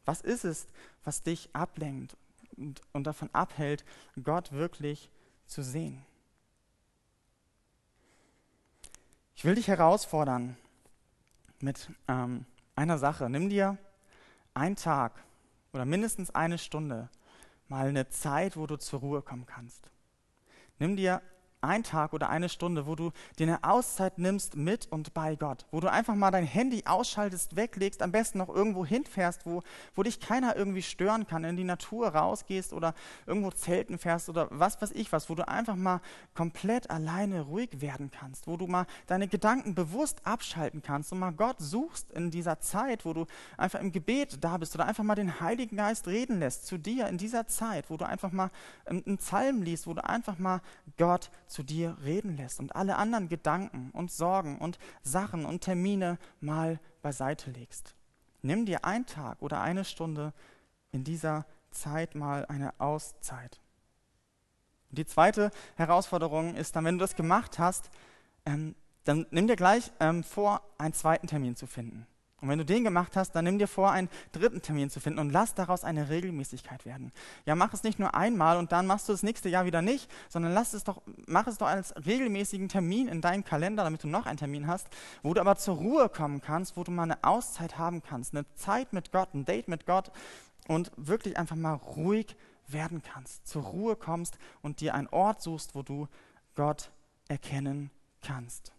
Was 0.05 0.21
ist 0.21 0.45
es, 0.45 0.67
was 1.05 1.23
dich 1.23 1.51
ablenkt 1.53 2.17
und, 2.57 2.81
und 2.93 3.07
davon 3.07 3.31
abhält, 3.33 3.85
Gott 4.23 4.53
wirklich 4.53 5.11
zu 5.47 5.63
sehen? 5.63 6.05
Ich 9.35 9.45
will 9.45 9.55
dich 9.57 9.69
herausfordern 9.69 10.57
mit 11.61 11.91
ähm, 12.07 12.47
einer 12.75 12.99
Sache. 12.99 13.29
Nimm 13.29 13.49
dir 13.49 13.79
einen 14.55 14.77
Tag 14.77 15.23
oder 15.73 15.85
mindestens 15.85 16.35
eine 16.35 16.59
Stunde 16.59 17.09
mal 17.69 17.89
eine 17.89 18.09
Zeit, 18.09 18.57
wo 18.57 18.67
du 18.67 18.77
zur 18.77 19.01
Ruhe 19.01 19.23
kommen 19.23 19.47
kannst. 19.47 19.91
Nimm 20.79 20.97
dir 20.97 21.23
ein 21.63 21.83
Tag 21.83 22.13
oder 22.13 22.29
eine 22.29 22.49
Stunde, 22.49 22.87
wo 22.87 22.95
du 22.95 23.13
dir 23.39 23.47
eine 23.47 23.65
Auszeit 23.65 24.19
nimmst 24.19 24.57
mit 24.57 24.87
und 24.91 25.15
bei 25.15 25.37
Gott, 25.37 25.67
wo 25.71 25.81
du 25.81 25.91
einfach 25.91 26.15
mal 26.15 26.31
dein 26.31 26.45
Handy 26.45 26.83
ausschaltest, 26.87 27.57
weglegst, 27.57 28.03
am 28.03 28.13
besten 28.13 28.39
noch 28.39 28.49
irgendwo 28.49 28.85
hinfährst, 28.85 29.47
wo, 29.47 29.63
wo 29.95 30.03
dich 30.03 30.21
keiner 30.21 30.57
irgendwie 30.57 30.83
stören 30.83 31.27
kann, 31.27 31.45
in 31.45 31.57
die 31.57 31.65
Natur 31.65 32.09
rausgehst 32.09 32.73
oder 32.73 32.95
irgendwo 33.27 33.51
zelten 33.51 33.99
fährst 33.99 34.29
oder 34.29 34.49
was 34.51 34.81
weiß 34.83 34.93
ich 34.93 35.13
was, 35.13 35.31
wo 35.31 35.35
du 35.35 35.47
einfach 35.47 35.77
mal 35.77 36.01
komplett 36.35 36.91
alleine 36.91 37.43
ruhig 37.43 37.81
werden 37.81 38.11
kannst, 38.11 38.47
wo 38.47 38.57
du 38.57 38.67
mal 38.67 38.87
deine 39.07 39.29
Gedanken 39.29 39.75
bewusst 39.75 40.27
abschalten 40.27 40.83
kannst 40.83 41.13
und 41.13 41.21
mal 41.21 41.33
Gott 41.33 41.57
suchst 41.59 42.11
in 42.11 42.31
dieser 42.31 42.61
Zeit, 42.61 43.05
wo 43.05 43.13
du 43.13 43.27
einfach 43.57 43.81
im 43.81 43.93
Gebet 43.93 44.39
da 44.43 44.57
bist 44.57 44.75
oder 44.75 44.87
einfach 44.87 45.05
mal 45.05 45.15
den 45.15 45.41
Heiligen 45.41 45.77
Geist 45.77 46.09
reden 46.09 46.41
lässt 46.41 46.67
zu 46.67 46.79
dir 46.79 47.07
in 47.07 47.19
dieser 47.19 47.47
Zeit, 47.47 47.89
wo 47.89 47.97
du 47.97 48.07
einfach 48.07 48.33
mal 48.33 48.51
einen 48.87 49.19
Psalm 49.19 49.63
liest, 49.63 49.87
wo 49.87 49.95
du 49.95 50.05
einfach 50.05 50.39
mal 50.39 50.61
Gott 50.99 51.31
zu 51.53 51.63
dir 51.63 51.97
reden 52.03 52.37
lässt 52.37 52.59
und 52.61 52.75
alle 52.75 52.97
anderen 52.97 53.29
Gedanken 53.29 53.91
und 53.93 54.11
Sorgen 54.11 54.59
und 54.59 54.79
Sachen 55.03 55.45
und 55.45 55.61
Termine 55.61 56.19
mal 56.41 56.81
beiseite 57.03 57.51
legst. 57.51 57.95
Nimm 58.43 58.67
dir 58.67 58.85
einen 58.85 59.07
Tag 59.07 59.41
oder 59.41 59.61
eine 59.61 59.85
Stunde 59.85 60.33
in 60.91 61.05
dieser 61.05 61.47
Zeit 61.71 62.15
mal 62.15 62.47
eine 62.47 62.79
Auszeit. 62.81 63.61
Die 64.91 65.07
zweite 65.07 65.51
Herausforderung 65.77 66.55
ist 66.55 66.77
dann, 66.77 66.85
wenn 66.85 66.99
du 66.99 67.03
das 67.03 67.17
gemacht 67.17 67.59
hast, 67.59 67.91
ähm, 68.45 68.75
dann 69.05 69.27
nimm 69.31 69.47
dir 69.47 69.57
gleich 69.57 69.91
ähm, 70.01 70.23
vor, 70.23 70.61
einen 70.79 70.93
zweiten 70.93 71.27
Termin 71.27 71.57
zu 71.57 71.67
finden. 71.67 72.07
Und 72.43 72.49
wenn 72.49 72.59
du 72.59 72.65
den 72.65 72.83
gemacht 72.83 73.17
hast, 73.17 73.37
dann 73.37 73.45
nimm 73.45 73.61
dir 73.61 73.69
vor, 73.69 73.93
einen 73.93 74.09
dritten 74.33 74.61
Termin 74.61 74.91
zu 74.91 74.99
finden 74.99 75.21
und 75.21 75.31
lass 75.31 75.55
daraus 75.55 75.85
eine 75.85 76.09
Regelmäßigkeit 76.09 76.85
werden. 76.85 77.13
Ja, 77.47 77.55
mach 77.55 77.73
es 77.73 77.85
nicht 77.85 78.01
nur 78.01 78.17
einmal 78.17 78.59
und 78.59 78.73
dann 78.73 78.85
machst 78.85 79.09
du 79.09 79.13
das 79.13 79.23
nächste 79.23 79.49
Jahr 79.49 79.65
wieder 79.65 79.81
nicht, 79.81 80.11
sondern 80.29 80.53
lass 80.53 80.73
es 80.73 80.83
doch, 80.83 81.03
mach 81.29 81.47
es 81.47 81.59
doch 81.59 81.69
als 81.69 81.95
regelmäßigen 82.05 82.69
Termin 82.69 83.07
in 83.07 83.21
deinem 83.21 83.45
Kalender, 83.45 83.85
damit 83.85 84.03
du 84.03 84.09
noch 84.09 84.27
einen 84.27 84.39
Termin 84.39 84.67
hast, 84.67 84.89
wo 85.23 85.33
du 85.33 85.41
aber 85.41 85.55
zur 85.55 85.77
Ruhe 85.77 86.09
kommen 86.09 86.41
kannst, 86.41 86.77
wo 86.77 86.83
du 86.83 86.91
mal 86.91 87.05
eine 87.05 87.23
Auszeit 87.23 87.79
haben 87.79 88.03
kannst, 88.03 88.35
eine 88.35 88.45
Zeit 88.57 88.93
mit 88.93 89.13
Gott, 89.13 89.33
ein 89.35 89.45
Date 89.45 89.69
mit 89.69 89.87
Gott 89.87 90.11
und 90.67 90.91
wirklich 90.97 91.39
einfach 91.39 91.57
mal 91.57 91.75
ruhig 91.75 92.37
werden 92.67 93.03
kannst, 93.03 93.47
zur 93.47 93.63
Ruhe 93.63 93.95
kommst 93.95 94.37
und 94.63 94.81
dir 94.81 94.95
einen 94.95 95.07
Ort 95.09 95.43
suchst, 95.43 95.77
wo 95.77 95.83
du 95.83 96.09
Gott 96.57 96.91
erkennen 97.29 97.93
kannst. 98.21 98.73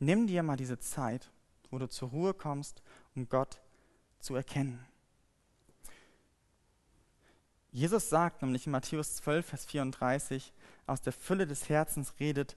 Nimm 0.00 0.26
dir 0.26 0.42
mal 0.42 0.56
diese 0.56 0.80
Zeit 0.80 1.30
wo 1.70 1.78
du 1.78 1.88
zur 1.88 2.10
Ruhe 2.10 2.34
kommst, 2.34 2.82
um 3.14 3.28
Gott 3.28 3.60
zu 4.20 4.34
erkennen. 4.34 4.84
Jesus 7.70 8.08
sagt 8.08 8.42
nämlich 8.42 8.66
in 8.66 8.72
Matthäus 8.72 9.16
12, 9.16 9.46
Vers 9.46 9.64
34, 9.66 10.52
aus 10.86 11.02
der 11.02 11.12
Fülle 11.12 11.46
des 11.46 11.68
Herzens 11.68 12.14
redet 12.18 12.56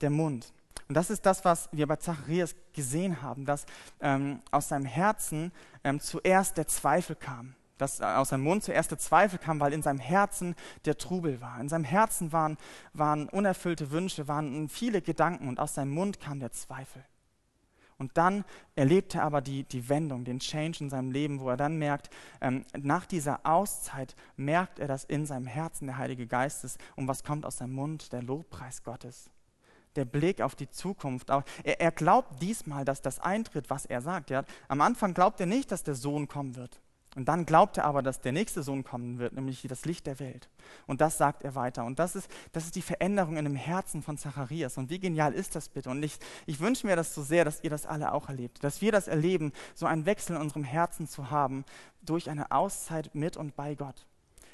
der 0.00 0.10
Mund. 0.10 0.52
Und 0.88 0.96
das 0.96 1.10
ist 1.10 1.24
das, 1.26 1.44
was 1.44 1.68
wir 1.72 1.86
bei 1.86 1.96
Zacharias 1.96 2.54
gesehen 2.72 3.22
haben, 3.22 3.46
dass 3.46 3.66
ähm, 4.00 4.42
aus 4.50 4.68
seinem 4.68 4.84
Herzen 4.84 5.52
ähm, 5.82 6.00
zuerst 6.00 6.56
der 6.56 6.66
Zweifel 6.66 7.16
kam. 7.16 7.54
Dass 7.78 8.00
äh, 8.00 8.04
aus 8.04 8.28
seinem 8.28 8.44
Mund 8.44 8.62
zuerst 8.62 8.90
der 8.90 8.98
Zweifel 8.98 9.38
kam, 9.38 9.60
weil 9.60 9.72
in 9.72 9.82
seinem 9.82 9.98
Herzen 9.98 10.54
der 10.84 10.98
Trubel 10.98 11.40
war. 11.40 11.60
In 11.60 11.68
seinem 11.68 11.84
Herzen 11.84 12.32
waren, 12.32 12.58
waren 12.92 13.28
unerfüllte 13.28 13.90
Wünsche, 13.90 14.28
waren 14.28 14.68
viele 14.68 15.00
Gedanken 15.00 15.48
und 15.48 15.58
aus 15.58 15.74
seinem 15.74 15.90
Mund 15.90 16.20
kam 16.20 16.38
der 16.38 16.52
Zweifel. 16.52 17.04
Und 17.98 18.16
dann 18.16 18.44
erlebt 18.74 19.14
er 19.14 19.22
aber 19.22 19.40
die, 19.40 19.64
die 19.64 19.88
Wendung, 19.88 20.24
den 20.24 20.40
Change 20.40 20.84
in 20.84 20.90
seinem 20.90 21.12
Leben, 21.12 21.40
wo 21.40 21.48
er 21.48 21.56
dann 21.56 21.76
merkt, 21.76 22.10
ähm, 22.40 22.64
nach 22.76 23.06
dieser 23.06 23.46
Auszeit 23.46 24.16
merkt 24.36 24.78
er, 24.78 24.88
dass 24.88 25.04
in 25.04 25.26
seinem 25.26 25.46
Herzen 25.46 25.86
der 25.86 25.98
Heilige 25.98 26.26
Geist 26.26 26.64
ist. 26.64 26.78
Und 26.96 27.06
was 27.06 27.22
kommt 27.22 27.46
aus 27.46 27.58
seinem 27.58 27.74
Mund? 27.74 28.12
Der 28.12 28.22
Lobpreis 28.22 28.82
Gottes. 28.82 29.30
Der 29.94 30.04
Blick 30.04 30.40
auf 30.40 30.56
die 30.56 30.68
Zukunft. 30.68 31.30
Er, 31.30 31.44
er 31.62 31.92
glaubt 31.92 32.42
diesmal, 32.42 32.84
dass 32.84 33.00
das 33.00 33.20
eintritt, 33.20 33.70
was 33.70 33.86
er 33.86 34.00
sagt. 34.00 34.30
Ja, 34.30 34.44
am 34.66 34.80
Anfang 34.80 35.14
glaubt 35.14 35.38
er 35.38 35.46
nicht, 35.46 35.70
dass 35.70 35.84
der 35.84 35.94
Sohn 35.94 36.26
kommen 36.26 36.56
wird. 36.56 36.80
Und 37.14 37.26
dann 37.26 37.46
glaubt 37.46 37.78
er 37.78 37.84
aber, 37.84 38.02
dass 38.02 38.20
der 38.20 38.32
nächste 38.32 38.62
Sohn 38.64 38.82
kommen 38.82 39.18
wird, 39.18 39.34
nämlich 39.34 39.62
das 39.68 39.84
Licht 39.84 40.06
der 40.06 40.18
Welt. 40.18 40.48
Und 40.86 41.00
das 41.00 41.16
sagt 41.16 41.44
er 41.44 41.54
weiter. 41.54 41.84
Und 41.84 42.00
das 42.00 42.16
ist, 42.16 42.28
das 42.52 42.64
ist 42.64 42.74
die 42.74 42.82
Veränderung 42.82 43.36
in 43.36 43.44
dem 43.44 43.54
Herzen 43.54 44.02
von 44.02 44.18
Zacharias. 44.18 44.78
Und 44.78 44.90
wie 44.90 44.98
genial 44.98 45.32
ist 45.32 45.54
das 45.54 45.68
bitte? 45.68 45.90
Und 45.90 46.02
ich, 46.02 46.18
ich 46.46 46.58
wünsche 46.58 46.86
mir 46.86 46.96
das 46.96 47.14
so 47.14 47.22
sehr, 47.22 47.44
dass 47.44 47.62
ihr 47.62 47.70
das 47.70 47.86
alle 47.86 48.12
auch 48.12 48.28
erlebt. 48.28 48.64
Dass 48.64 48.80
wir 48.80 48.90
das 48.90 49.06
erleben, 49.06 49.52
so 49.74 49.86
einen 49.86 50.06
Wechsel 50.06 50.34
in 50.34 50.42
unserem 50.42 50.64
Herzen 50.64 51.06
zu 51.06 51.30
haben 51.30 51.64
durch 52.02 52.28
eine 52.28 52.50
Auszeit 52.50 53.14
mit 53.14 53.36
und 53.36 53.54
bei 53.54 53.76
Gott. 53.76 54.06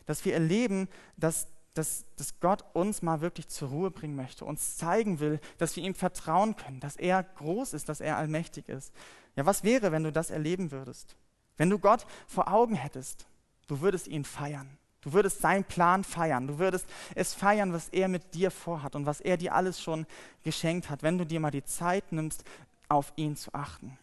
Dass 0.05 0.25
wir 0.27 0.35
erleben, 0.35 0.89
dass, 1.17 1.49
dass, 1.73 2.05
dass 2.17 2.41
Gott 2.41 2.63
uns 2.75 3.01
mal 3.01 3.23
wirklich 3.23 3.49
zur 3.49 3.71
Ruhe 3.71 3.91
bringen 3.91 4.17
möchte, 4.17 4.45
uns 4.45 4.77
zeigen 4.77 5.19
will, 5.19 5.41
dass 5.57 5.77
wir 5.77 5.83
ihm 5.83 5.95
vertrauen 5.95 6.57
können, 6.57 6.81
dass 6.81 6.97
er 6.97 7.23
groß 7.23 7.73
ist, 7.73 7.89
dass 7.89 8.03
er 8.03 8.19
allmächtig 8.19 8.69
ist. 8.69 8.93
Ja, 9.35 9.47
was 9.47 9.65
wäre, 9.65 9.93
wenn 9.93 10.05
du 10.05 10.13
das 10.13 10.29
erleben 10.29 10.73
würdest? 10.73 11.17
Wenn 11.61 11.69
du 11.69 11.79
Gott 11.79 12.07
vor 12.27 12.49
Augen 12.51 12.75
hättest, 12.75 13.27
du 13.67 13.83
würdest 13.83 14.09
ihn 14.09 14.25
feiern. 14.25 14.79
Du 15.03 15.13
würdest 15.13 15.43
seinen 15.43 15.65
Plan 15.65 16.05
feiern. 16.05 16.47
Du 16.47 16.59
würdest 16.59 16.87
es 17.15 17.35
feiern, 17.35 17.75
was 17.75 17.91
er 17.91 18.09
mit 18.09 18.33
dir 18.33 18.51
vorhat 18.51 18.97
und 18.97 19.05
was 19.05 19.21
er 19.21 19.37
dir 19.37 19.55
alles 19.55 19.79
schon 19.79 20.07
geschenkt 20.43 20.89
hat, 20.89 21.03
wenn 21.03 21.19
du 21.19 21.27
dir 21.27 21.39
mal 21.39 21.51
die 21.51 21.63
Zeit 21.63 22.13
nimmst, 22.13 22.45
auf 22.89 23.13
ihn 23.17 23.37
zu 23.37 23.53
achten. 23.53 23.99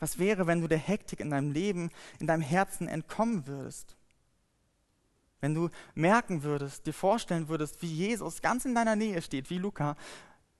Was 0.00 0.18
wäre, 0.18 0.46
wenn 0.46 0.60
du 0.60 0.68
der 0.68 0.76
Hektik 0.76 1.20
in 1.20 1.30
deinem 1.30 1.50
Leben, 1.50 1.88
in 2.20 2.26
deinem 2.26 2.42
Herzen 2.42 2.86
entkommen 2.86 3.46
würdest? 3.46 3.96
Wenn 5.40 5.54
du 5.54 5.70
merken 5.94 6.42
würdest, 6.42 6.86
dir 6.86 6.92
vorstellen 6.92 7.48
würdest, 7.48 7.80
wie 7.80 7.90
Jesus 7.90 8.42
ganz 8.42 8.66
in 8.66 8.74
deiner 8.74 8.96
Nähe 8.96 9.22
steht, 9.22 9.48
wie 9.48 9.56
Luca, 9.56 9.96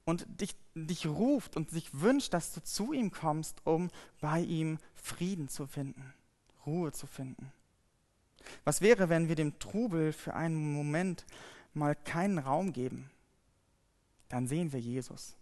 und 0.04 0.26
dich, 0.40 0.54
dich 0.74 1.06
ruft 1.06 1.56
und 1.56 1.70
sich 1.70 2.00
wünscht, 2.00 2.34
dass 2.34 2.52
du 2.52 2.62
zu 2.62 2.92
ihm 2.92 3.10
kommst, 3.10 3.62
um 3.64 3.90
bei 4.20 4.40
ihm 4.40 4.78
Frieden 5.04 5.50
zu 5.50 5.66
finden, 5.66 6.14
Ruhe 6.64 6.90
zu 6.90 7.06
finden. 7.06 7.52
Was 8.64 8.80
wäre, 8.80 9.10
wenn 9.10 9.28
wir 9.28 9.36
dem 9.36 9.58
Trubel 9.58 10.14
für 10.14 10.32
einen 10.32 10.72
Moment 10.72 11.26
mal 11.74 11.94
keinen 11.94 12.38
Raum 12.38 12.72
geben? 12.72 13.10
Dann 14.30 14.46
sehen 14.46 14.72
wir 14.72 14.80
Jesus. 14.80 15.36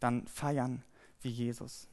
Dann 0.00 0.26
feiern 0.26 0.82
wir 1.22 1.30
Jesus. 1.30 1.86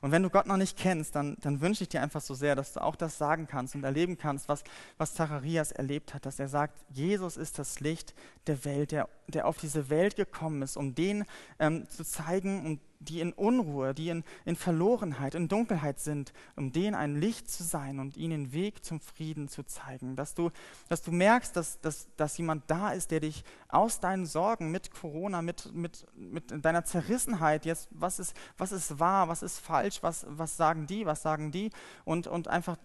Und 0.00 0.10
wenn 0.10 0.24
du 0.24 0.30
Gott 0.30 0.46
noch 0.46 0.56
nicht 0.56 0.76
kennst, 0.76 1.14
dann, 1.14 1.36
dann 1.40 1.60
wünsche 1.60 1.84
ich 1.84 1.88
dir 1.88 2.02
einfach 2.02 2.20
so 2.20 2.34
sehr, 2.34 2.56
dass 2.56 2.72
du 2.72 2.82
auch 2.82 2.96
das 2.96 3.16
sagen 3.16 3.46
kannst 3.46 3.76
und 3.76 3.84
erleben 3.84 4.18
kannst, 4.18 4.48
was, 4.48 4.64
was 4.98 5.14
Zacharias 5.14 5.70
erlebt 5.70 6.12
hat, 6.12 6.26
dass 6.26 6.40
er 6.40 6.48
sagt, 6.48 6.76
Jesus 6.90 7.36
ist 7.36 7.60
das 7.60 7.78
Licht 7.78 8.14
der 8.48 8.64
Welt, 8.64 8.90
der, 8.90 9.08
der 9.28 9.46
auf 9.46 9.58
diese 9.58 9.90
Welt 9.90 10.16
gekommen 10.16 10.62
ist, 10.62 10.76
um 10.76 10.96
den 10.96 11.24
ähm, 11.60 11.88
zu 11.88 12.04
zeigen 12.04 12.66
und 12.66 12.80
die 13.08 13.20
in 13.20 13.32
Unruhe, 13.32 13.94
die 13.94 14.10
in, 14.10 14.24
in 14.44 14.56
Verlorenheit, 14.56 15.34
in 15.34 15.48
Dunkelheit 15.48 16.00
sind, 16.00 16.32
um 16.56 16.72
denen 16.72 16.94
ein 16.94 17.16
Licht 17.18 17.50
zu 17.50 17.62
sein 17.62 17.98
und 17.98 18.16
ihnen 18.16 18.42
den 18.42 18.52
Weg 18.52 18.84
zum 18.84 19.00
Frieden 19.00 19.48
zu 19.48 19.62
zeigen. 19.62 20.16
Dass 20.16 20.34
du, 20.34 20.50
dass 20.88 21.02
du 21.02 21.12
merkst, 21.12 21.56
dass, 21.56 21.80
dass, 21.80 22.08
dass 22.16 22.36
jemand 22.38 22.64
da 22.70 22.90
ist, 22.90 23.10
der 23.10 23.20
dich 23.20 23.44
aus 23.68 24.00
deinen 24.00 24.26
Sorgen 24.26 24.70
mit 24.70 24.90
Corona, 24.92 25.42
mit, 25.42 25.72
mit, 25.74 26.06
mit 26.16 26.64
deiner 26.64 26.84
Zerrissenheit, 26.84 27.64
jetzt, 27.64 27.88
was 27.90 28.18
ist, 28.18 28.34
was 28.58 28.72
ist 28.72 28.98
wahr, 28.98 29.28
was 29.28 29.42
ist 29.42 29.58
falsch, 29.58 30.02
was, 30.02 30.26
was 30.28 30.56
sagen 30.56 30.86
die, 30.86 31.06
was 31.06 31.22
sagen 31.22 31.52
die, 31.52 31.70
und, 32.04 32.26
und 32.26 32.48
einfach 32.48 32.76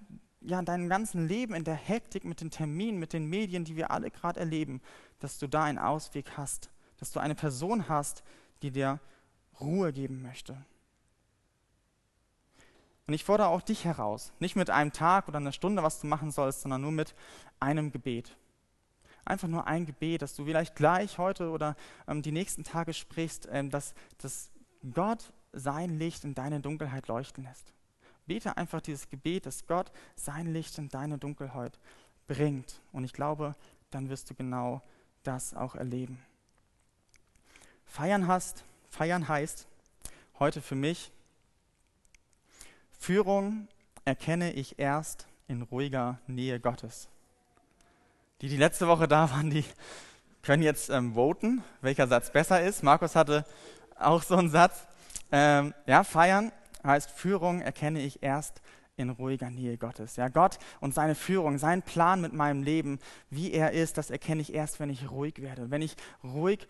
ja, 0.42 0.60
in 0.60 0.66
deinem 0.66 0.88
ganzen 0.88 1.28
Leben, 1.28 1.56
in 1.56 1.64
der 1.64 1.76
Hektik, 1.76 2.24
mit 2.24 2.42
den 2.42 2.52
Terminen, 2.52 3.00
mit 3.00 3.14
den 3.14 3.26
Medien, 3.26 3.66
die 3.66 3.76
wir 3.76 3.92
alle 3.92 4.12
gerade 4.12 4.40
erleben, 4.40 4.82
dass 5.20 5.40
du 5.40 5.48
da 5.48 5.64
einen 5.64 5.80
Ausweg 5.80 6.38
hast, 6.38 6.70
dass 7.00 7.12
du 7.12 7.20
eine 7.20 7.36
Person 7.36 7.90
hast, 7.90 8.24
die 8.62 8.72
dir 8.72 9.00
Ruhe 9.60 9.94
geben 9.94 10.22
möchte. 10.22 10.58
Und 13.08 13.14
ich 13.14 13.24
fordere 13.24 13.48
auch 13.48 13.62
dich 13.62 13.86
heraus, 13.86 14.34
nicht 14.40 14.58
mit 14.58 14.70
einem 14.70 14.92
Tag 14.92 15.30
oder 15.30 15.38
einer 15.38 15.54
Stunde, 15.54 15.82
was 15.82 16.02
du 16.02 16.08
machen 16.08 16.32
sollst, 16.32 16.62
sondern 16.62 16.82
nur 16.82 16.92
mit 16.92 17.16
einem 17.60 17.92
Gebet. 17.92 18.36
Einfach 19.24 19.48
nur 19.48 19.66
ein 19.66 19.86
Gebet, 19.86 20.22
dass 20.22 20.36
du 20.36 20.46
vielleicht 20.46 20.76
gleich 20.76 21.18
heute 21.18 21.50
oder 21.50 21.76
ähm, 22.08 22.22
die 22.22 22.32
nächsten 22.32 22.64
Tage 22.64 22.94
sprichst, 22.94 23.48
ähm, 23.52 23.70
dass, 23.70 23.94
dass 24.18 24.52
Gott 24.94 25.32
sein 25.54 25.98
Licht 25.98 26.24
in 26.26 26.36
deine 26.36 26.60
Dunkelheit 26.60 27.08
leuchten 27.08 27.44
lässt. 27.44 27.74
Bete 28.26 28.58
einfach 28.58 28.82
dieses 28.82 29.10
Gebet, 29.10 29.46
dass 29.46 29.68
Gott 29.68 29.92
sein 30.16 30.54
Licht 30.54 30.78
in 30.78 30.90
deine 30.90 31.18
Dunkelheit 31.18 31.80
bringt. 32.28 32.82
Und 32.92 33.06
ich 33.06 33.14
glaube, 33.14 33.56
dann 33.90 34.10
wirst 34.10 34.30
du 34.30 34.34
genau 34.34 34.82
das 35.24 35.54
auch 35.54 35.76
erleben. 35.76 36.20
Feiern 37.86 38.28
hast, 38.28 38.66
Feiern 38.98 39.28
heißt 39.28 39.68
heute 40.40 40.60
für 40.60 40.74
mich, 40.74 41.12
Führung 42.98 43.68
erkenne 44.06 44.54
ich 44.54 44.80
erst 44.80 45.28
in 45.48 45.62
ruhiger 45.62 46.20
Nähe 46.26 46.60
Gottes. 46.60 47.08
Die, 48.42 48.50
die 48.50 48.58
letzte 48.58 48.88
Woche 48.88 49.08
da 49.08 49.30
waren, 49.30 49.52
die 49.52 49.64
können 50.42 50.64
jetzt 50.64 50.90
ähm, 50.90 51.14
voten, 51.14 51.64
welcher 51.82 52.08
Satz 52.08 52.32
besser 52.32 52.60
ist. 52.64 52.82
Markus 52.82 53.16
hatte 53.16 53.46
auch 54.00 54.24
so 54.24 54.36
einen 54.36 54.50
Satz. 54.50 54.88
Ähm, 55.32 55.76
ja, 55.86 56.04
feiern 56.04 56.52
heißt 56.84 57.12
Führung 57.12 57.62
erkenne 57.62 58.02
ich 58.02 58.24
erst 58.24 58.64
in 58.96 59.12
ruhiger 59.12 59.52
Nähe 59.52 59.78
Gottes. 59.78 60.16
Ja, 60.16 60.28
Gott 60.28 60.58
und 60.80 60.96
seine 60.96 61.14
Führung, 61.14 61.60
sein 61.60 61.84
Plan 61.84 62.20
mit 62.20 62.34
meinem 62.34 62.64
Leben, 62.64 62.98
wie 63.30 63.52
er 63.52 63.74
ist, 63.74 64.00
das 64.00 64.10
erkenne 64.10 64.42
ich 64.42 64.56
erst, 64.56 64.80
wenn 64.80 64.90
ich 64.90 65.12
ruhig 65.12 65.40
werde, 65.40 65.70
wenn 65.70 65.84
ich 65.84 65.96
ruhig 66.24 66.68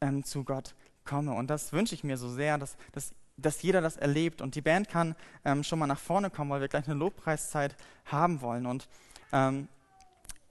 ähm, 0.00 0.24
zu 0.24 0.42
Gott 0.42 0.74
komme. 1.10 1.32
Und 1.32 1.48
das 1.48 1.72
wünsche 1.72 1.94
ich 1.94 2.04
mir 2.04 2.16
so 2.16 2.28
sehr, 2.28 2.56
dass, 2.58 2.76
dass, 2.92 3.12
dass 3.36 3.62
jeder 3.62 3.80
das 3.80 3.96
erlebt. 3.96 4.40
Und 4.40 4.54
die 4.54 4.62
Band 4.62 4.88
kann 4.88 5.16
ähm, 5.44 5.64
schon 5.64 5.78
mal 5.78 5.86
nach 5.86 5.98
vorne 5.98 6.30
kommen, 6.30 6.50
weil 6.50 6.60
wir 6.60 6.68
gleich 6.68 6.86
eine 6.86 6.98
Lobpreiszeit 6.98 7.76
haben 8.06 8.40
wollen. 8.40 8.66
Und 8.66 8.88
ähm, 9.32 9.68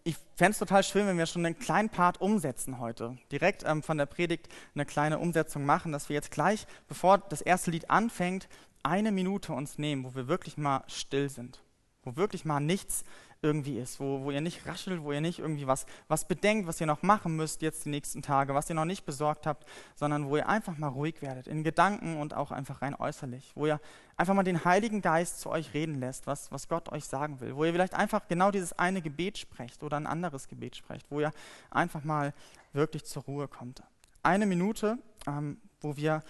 ich 0.03 0.15
fände 0.35 0.51
es 0.51 0.59
total 0.59 0.83
schön, 0.83 1.07
wenn 1.07 1.17
wir 1.17 1.25
schon 1.25 1.45
einen 1.45 1.59
kleinen 1.59 1.89
Part 1.89 2.21
umsetzen 2.21 2.79
heute. 2.79 3.17
Direkt 3.31 3.63
ähm, 3.65 3.83
von 3.83 3.97
der 3.97 4.05
Predigt 4.05 4.49
eine 4.75 4.85
kleine 4.85 5.19
Umsetzung 5.19 5.65
machen, 5.65 5.91
dass 5.91 6.09
wir 6.09 6.15
jetzt 6.15 6.31
gleich, 6.31 6.67
bevor 6.87 7.17
das 7.17 7.41
erste 7.41 7.71
Lied 7.71 7.89
anfängt, 7.89 8.47
eine 8.83 9.11
Minute 9.11 9.53
uns 9.53 9.77
nehmen, 9.77 10.03
wo 10.03 10.15
wir 10.15 10.27
wirklich 10.27 10.57
mal 10.57 10.83
still 10.87 11.29
sind. 11.29 11.61
Wo 12.03 12.15
wirklich 12.15 12.45
mal 12.45 12.59
nichts 12.59 13.03
irgendwie 13.41 13.77
ist, 13.77 13.99
wo, 13.99 14.23
wo 14.23 14.31
ihr 14.31 14.41
nicht 14.41 14.65
raschelt, 14.65 15.01
wo 15.01 15.13
ihr 15.13 15.21
nicht 15.21 15.39
irgendwie 15.39 15.65
was, 15.65 15.85
was 16.07 16.27
bedenkt, 16.27 16.67
was 16.67 16.81
ihr 16.81 16.87
noch 16.87 17.03
machen 17.03 17.35
müsst 17.37 17.61
jetzt 17.61 17.85
die 17.85 17.89
nächsten 17.89 18.21
Tage, 18.21 18.53
was 18.53 18.69
ihr 18.69 18.75
noch 18.75 18.85
nicht 18.85 19.05
besorgt 19.05 19.47
habt, 19.47 19.65
sondern 19.95 20.29
wo 20.29 20.35
ihr 20.35 20.47
einfach 20.49 20.77
mal 20.77 20.89
ruhig 20.89 21.21
werdet, 21.21 21.47
in 21.47 21.63
Gedanken 21.63 22.17
und 22.17 22.33
auch 22.33 22.51
einfach 22.51 22.81
rein 22.81 22.95
äußerlich, 22.95 23.51
wo 23.55 23.65
ihr 23.65 23.79
einfach 24.17 24.33
mal 24.33 24.43
den 24.43 24.65
Heiligen 24.65 25.01
Geist 25.01 25.39
zu 25.39 25.49
euch 25.49 25.73
reden 25.73 25.95
lässt, 25.99 26.27
was, 26.27 26.51
was 26.51 26.67
Gott 26.67 26.91
euch 26.91 27.05
sagen 27.05 27.39
will, 27.39 27.55
wo 27.55 27.63
ihr 27.63 27.71
vielleicht 27.71 27.93
einfach 27.93 28.27
genau 28.27 28.51
dieses 28.51 28.73
eine 28.73 29.01
Gebet 29.01 29.37
sprecht 29.37 29.83
oder 29.83 29.95
ein 29.95 30.07
anderes 30.07 30.49
Gebet 30.49 30.75
sprecht, 30.75 31.05
wo 31.09 31.21
ihr 31.21 31.31
einfach 31.71 32.03
mal 32.03 32.33
wirklich 32.73 33.05
zur 33.05 33.23
Ruhe 33.23 33.47
kommt. 33.47 33.81
Eine 34.21 34.45
Minute, 34.45 34.97
ähm, 35.27 35.61
wo 35.79 35.95
wir 35.95 36.23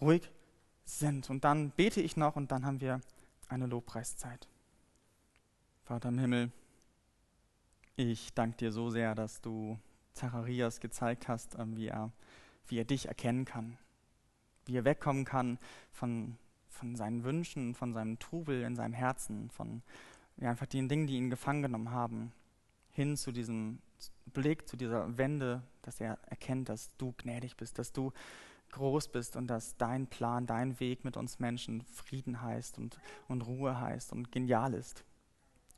ruhig 0.00 0.28
sind 0.84 1.30
und 1.30 1.44
dann 1.44 1.70
bete 1.70 2.00
ich 2.00 2.16
noch 2.16 2.34
und 2.34 2.50
dann 2.50 2.66
haben 2.66 2.80
wir 2.80 3.00
eine 3.48 3.66
Lobpreiszeit. 3.66 4.48
Vater 5.92 6.08
im 6.08 6.18
Himmel, 6.18 6.50
ich 7.96 8.32
danke 8.32 8.56
dir 8.56 8.72
so 8.72 8.88
sehr, 8.88 9.14
dass 9.14 9.42
du 9.42 9.78
Zacharias 10.14 10.80
gezeigt 10.80 11.28
hast, 11.28 11.58
ähm, 11.58 11.76
wie 11.76 11.88
er, 11.88 12.12
wie 12.66 12.78
er 12.78 12.86
dich 12.86 13.08
erkennen 13.08 13.44
kann, 13.44 13.76
wie 14.64 14.74
er 14.74 14.86
wegkommen 14.86 15.26
kann 15.26 15.58
von, 15.90 16.38
von 16.66 16.96
seinen 16.96 17.24
Wünschen, 17.24 17.74
von 17.74 17.92
seinem 17.92 18.18
Trubel 18.18 18.62
in 18.62 18.74
seinem 18.74 18.94
Herzen, 18.94 19.50
von 19.50 19.82
ja, 20.38 20.48
einfach 20.48 20.64
den 20.64 20.88
Dingen, 20.88 21.06
die 21.06 21.18
ihn 21.18 21.28
gefangen 21.28 21.60
genommen 21.60 21.90
haben, 21.90 22.32
hin 22.92 23.18
zu 23.18 23.30
diesem 23.30 23.78
Blick, 24.32 24.66
zu 24.66 24.78
dieser 24.78 25.18
Wende, 25.18 25.62
dass 25.82 26.00
er 26.00 26.18
erkennt, 26.24 26.70
dass 26.70 26.96
du 26.96 27.12
gnädig 27.18 27.58
bist, 27.58 27.78
dass 27.78 27.92
du 27.92 28.14
groß 28.70 29.08
bist 29.08 29.36
und 29.36 29.46
dass 29.46 29.76
dein 29.76 30.06
Plan, 30.06 30.46
dein 30.46 30.80
Weg 30.80 31.04
mit 31.04 31.18
uns 31.18 31.38
Menschen 31.38 31.82
Frieden 31.82 32.40
heißt 32.40 32.78
und, 32.78 32.98
und 33.28 33.42
Ruhe 33.42 33.78
heißt 33.78 34.10
und 34.10 34.32
genial 34.32 34.72
ist. 34.72 35.04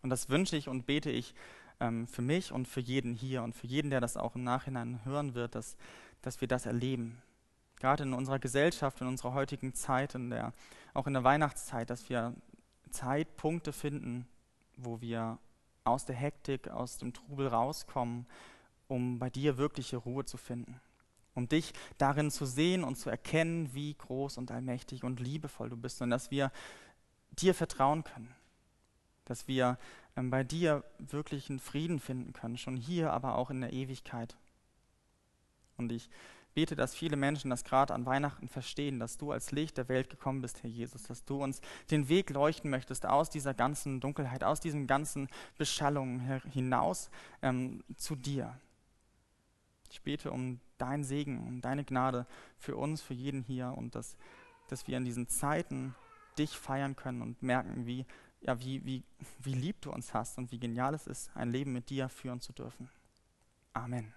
Und 0.05 0.11
das 0.11 0.29
wünsche 0.29 0.55
ich 0.55 0.69
und 0.69 0.85
bete 0.85 1.11
ich 1.11 1.35
ähm, 1.81 2.07
für 2.07 2.21
mich 2.21 2.53
und 2.53 2.69
für 2.69 2.81
jeden 2.81 3.15
hier 3.15 3.43
und 3.43 3.55
für 3.55 3.67
jeden, 3.67 3.89
der 3.89 4.03
das 4.03 4.19
auch 4.19 4.35
im 4.35 4.45
Nachhinein 4.45 5.01
hören 5.07 5.35
wird, 5.35 5.55
dass, 5.55 5.79
dass 6.21 6.43
wir 6.43 6.47
das 6.47 6.67
erleben. 6.67 7.23
Gerade 7.81 8.03
in 8.03 8.13
unserer 8.13 8.39
Gesellschaft, 8.39 9.01
in 9.01 9.07
unserer 9.07 9.33
heutigen 9.33 9.73
Zeit, 9.73 10.15
in 10.15 10.29
der, 10.29 10.53
auch 10.93 11.07
in 11.07 11.15
der 11.15 11.25
Weihnachtszeit, 11.25 11.89
dass 11.89 12.11
wir 12.11 12.35
Zeitpunkte 12.91 13.73
finden, 13.73 14.29
wo 14.77 15.01
wir 15.01 15.39
aus 15.85 16.05
der 16.05 16.17
Hektik, 16.17 16.69
aus 16.69 16.99
dem 16.99 17.15
Trubel 17.15 17.49
rauskommen, 17.49 18.27
um 18.89 19.19
bei 19.19 19.31
dir 19.31 19.57
wirkliche 19.57 19.97
Ruhe 19.97 20.27
zu 20.27 20.37
finden. 20.37 20.83
Um 21.33 21.49
dich 21.49 21.73
darin 21.97 22.31
zu 22.31 22.45
sehen 22.45 22.85
und 22.85 22.97
zu 22.97 23.09
erkennen, 23.09 23.73
wie 23.73 23.95
groß 23.95 24.37
und 24.37 24.51
allmächtig 24.51 25.03
und 25.03 25.19
liebevoll 25.19 25.71
du 25.71 25.79
bist 25.79 26.03
und 26.03 26.11
dass 26.11 26.31
wir 26.31 26.53
dir 27.31 27.55
vertrauen 27.55 28.05
können 28.05 28.35
dass 29.25 29.49
wir 29.49 29.79
ähm, 30.17 30.31
bei 30.31 30.45
dir 30.45 30.85
wirklichen 30.99 31.59
Frieden 31.59 32.01
finden 32.01 32.33
können, 32.33 32.57
schon 32.57 32.77
hier, 32.77 33.13
aber 33.13 33.37
auch 33.37 33.51
in 33.51 33.61
der 33.61 33.73
Ewigkeit. 33.73 34.37
Und 35.77 35.91
ich 35.91 36.09
bete, 36.55 36.77
dass 36.77 36.95
viele 36.95 37.17
Menschen 37.17 37.51
das 37.51 37.65
gerade 37.65 37.93
an 37.93 38.07
Weihnachten 38.07 38.49
verstehen, 38.49 39.01
dass 39.01 39.17
du 39.17 39.33
als 39.33 39.51
Licht 39.51 39.77
der 39.77 39.89
Welt 39.89 40.09
gekommen 40.09 40.41
bist, 40.41 40.63
Herr 40.63 40.71
Jesus, 40.71 41.03
dass 41.03 41.25
du 41.25 41.43
uns 41.43 41.61
den 41.91 42.09
Weg 42.09 42.31
leuchten 42.31 42.71
möchtest 42.71 43.07
aus 43.07 43.29
dieser 43.29 43.55
ganzen 43.55 44.01
Dunkelheit, 44.01 44.45
aus 44.45 44.61
diesen 44.61 44.87
ganzen 44.87 45.29
Beschallungen 45.59 46.43
hinaus 46.51 47.11
ähm, 47.43 47.83
zu 47.97 48.15
dir. 48.15 48.57
Ich 49.91 50.03
bete 50.03 50.31
um 50.31 50.61
dein 50.79 51.05
Segen, 51.05 51.47
um 51.47 51.61
deine 51.61 51.85
Gnade 51.85 52.27
für 52.59 52.77
uns, 52.77 53.03
für 53.03 53.15
jeden 53.15 53.43
hier 53.43 53.75
und 53.77 53.95
dass, 53.95 54.17
dass 54.69 54.87
wir 54.87 54.97
in 54.97 55.05
diesen 55.05 55.29
Zeiten 55.29 55.95
dich 56.39 56.57
feiern 56.57 56.97
können 56.97 57.23
und 57.23 57.43
merken, 57.43 57.87
wie 57.87 58.07
ja, 58.45 58.61
wie, 58.61 58.85
wie, 58.85 59.05
wie 59.41 59.55
lieb 59.55 59.81
du 59.81 59.91
uns 59.91 60.13
hast 60.13 60.39
und 60.39 60.53
wie 60.53 60.59
genial 60.59 60.95
es 60.95 61.07
ist, 61.07 61.31
ein 61.35 61.51
Leben 61.51 61.73
mit 61.73 61.91
dir 61.91 62.09
führen 62.09 62.41
zu 62.41 62.53
dürfen. 62.53 62.89
Amen. 63.73 64.13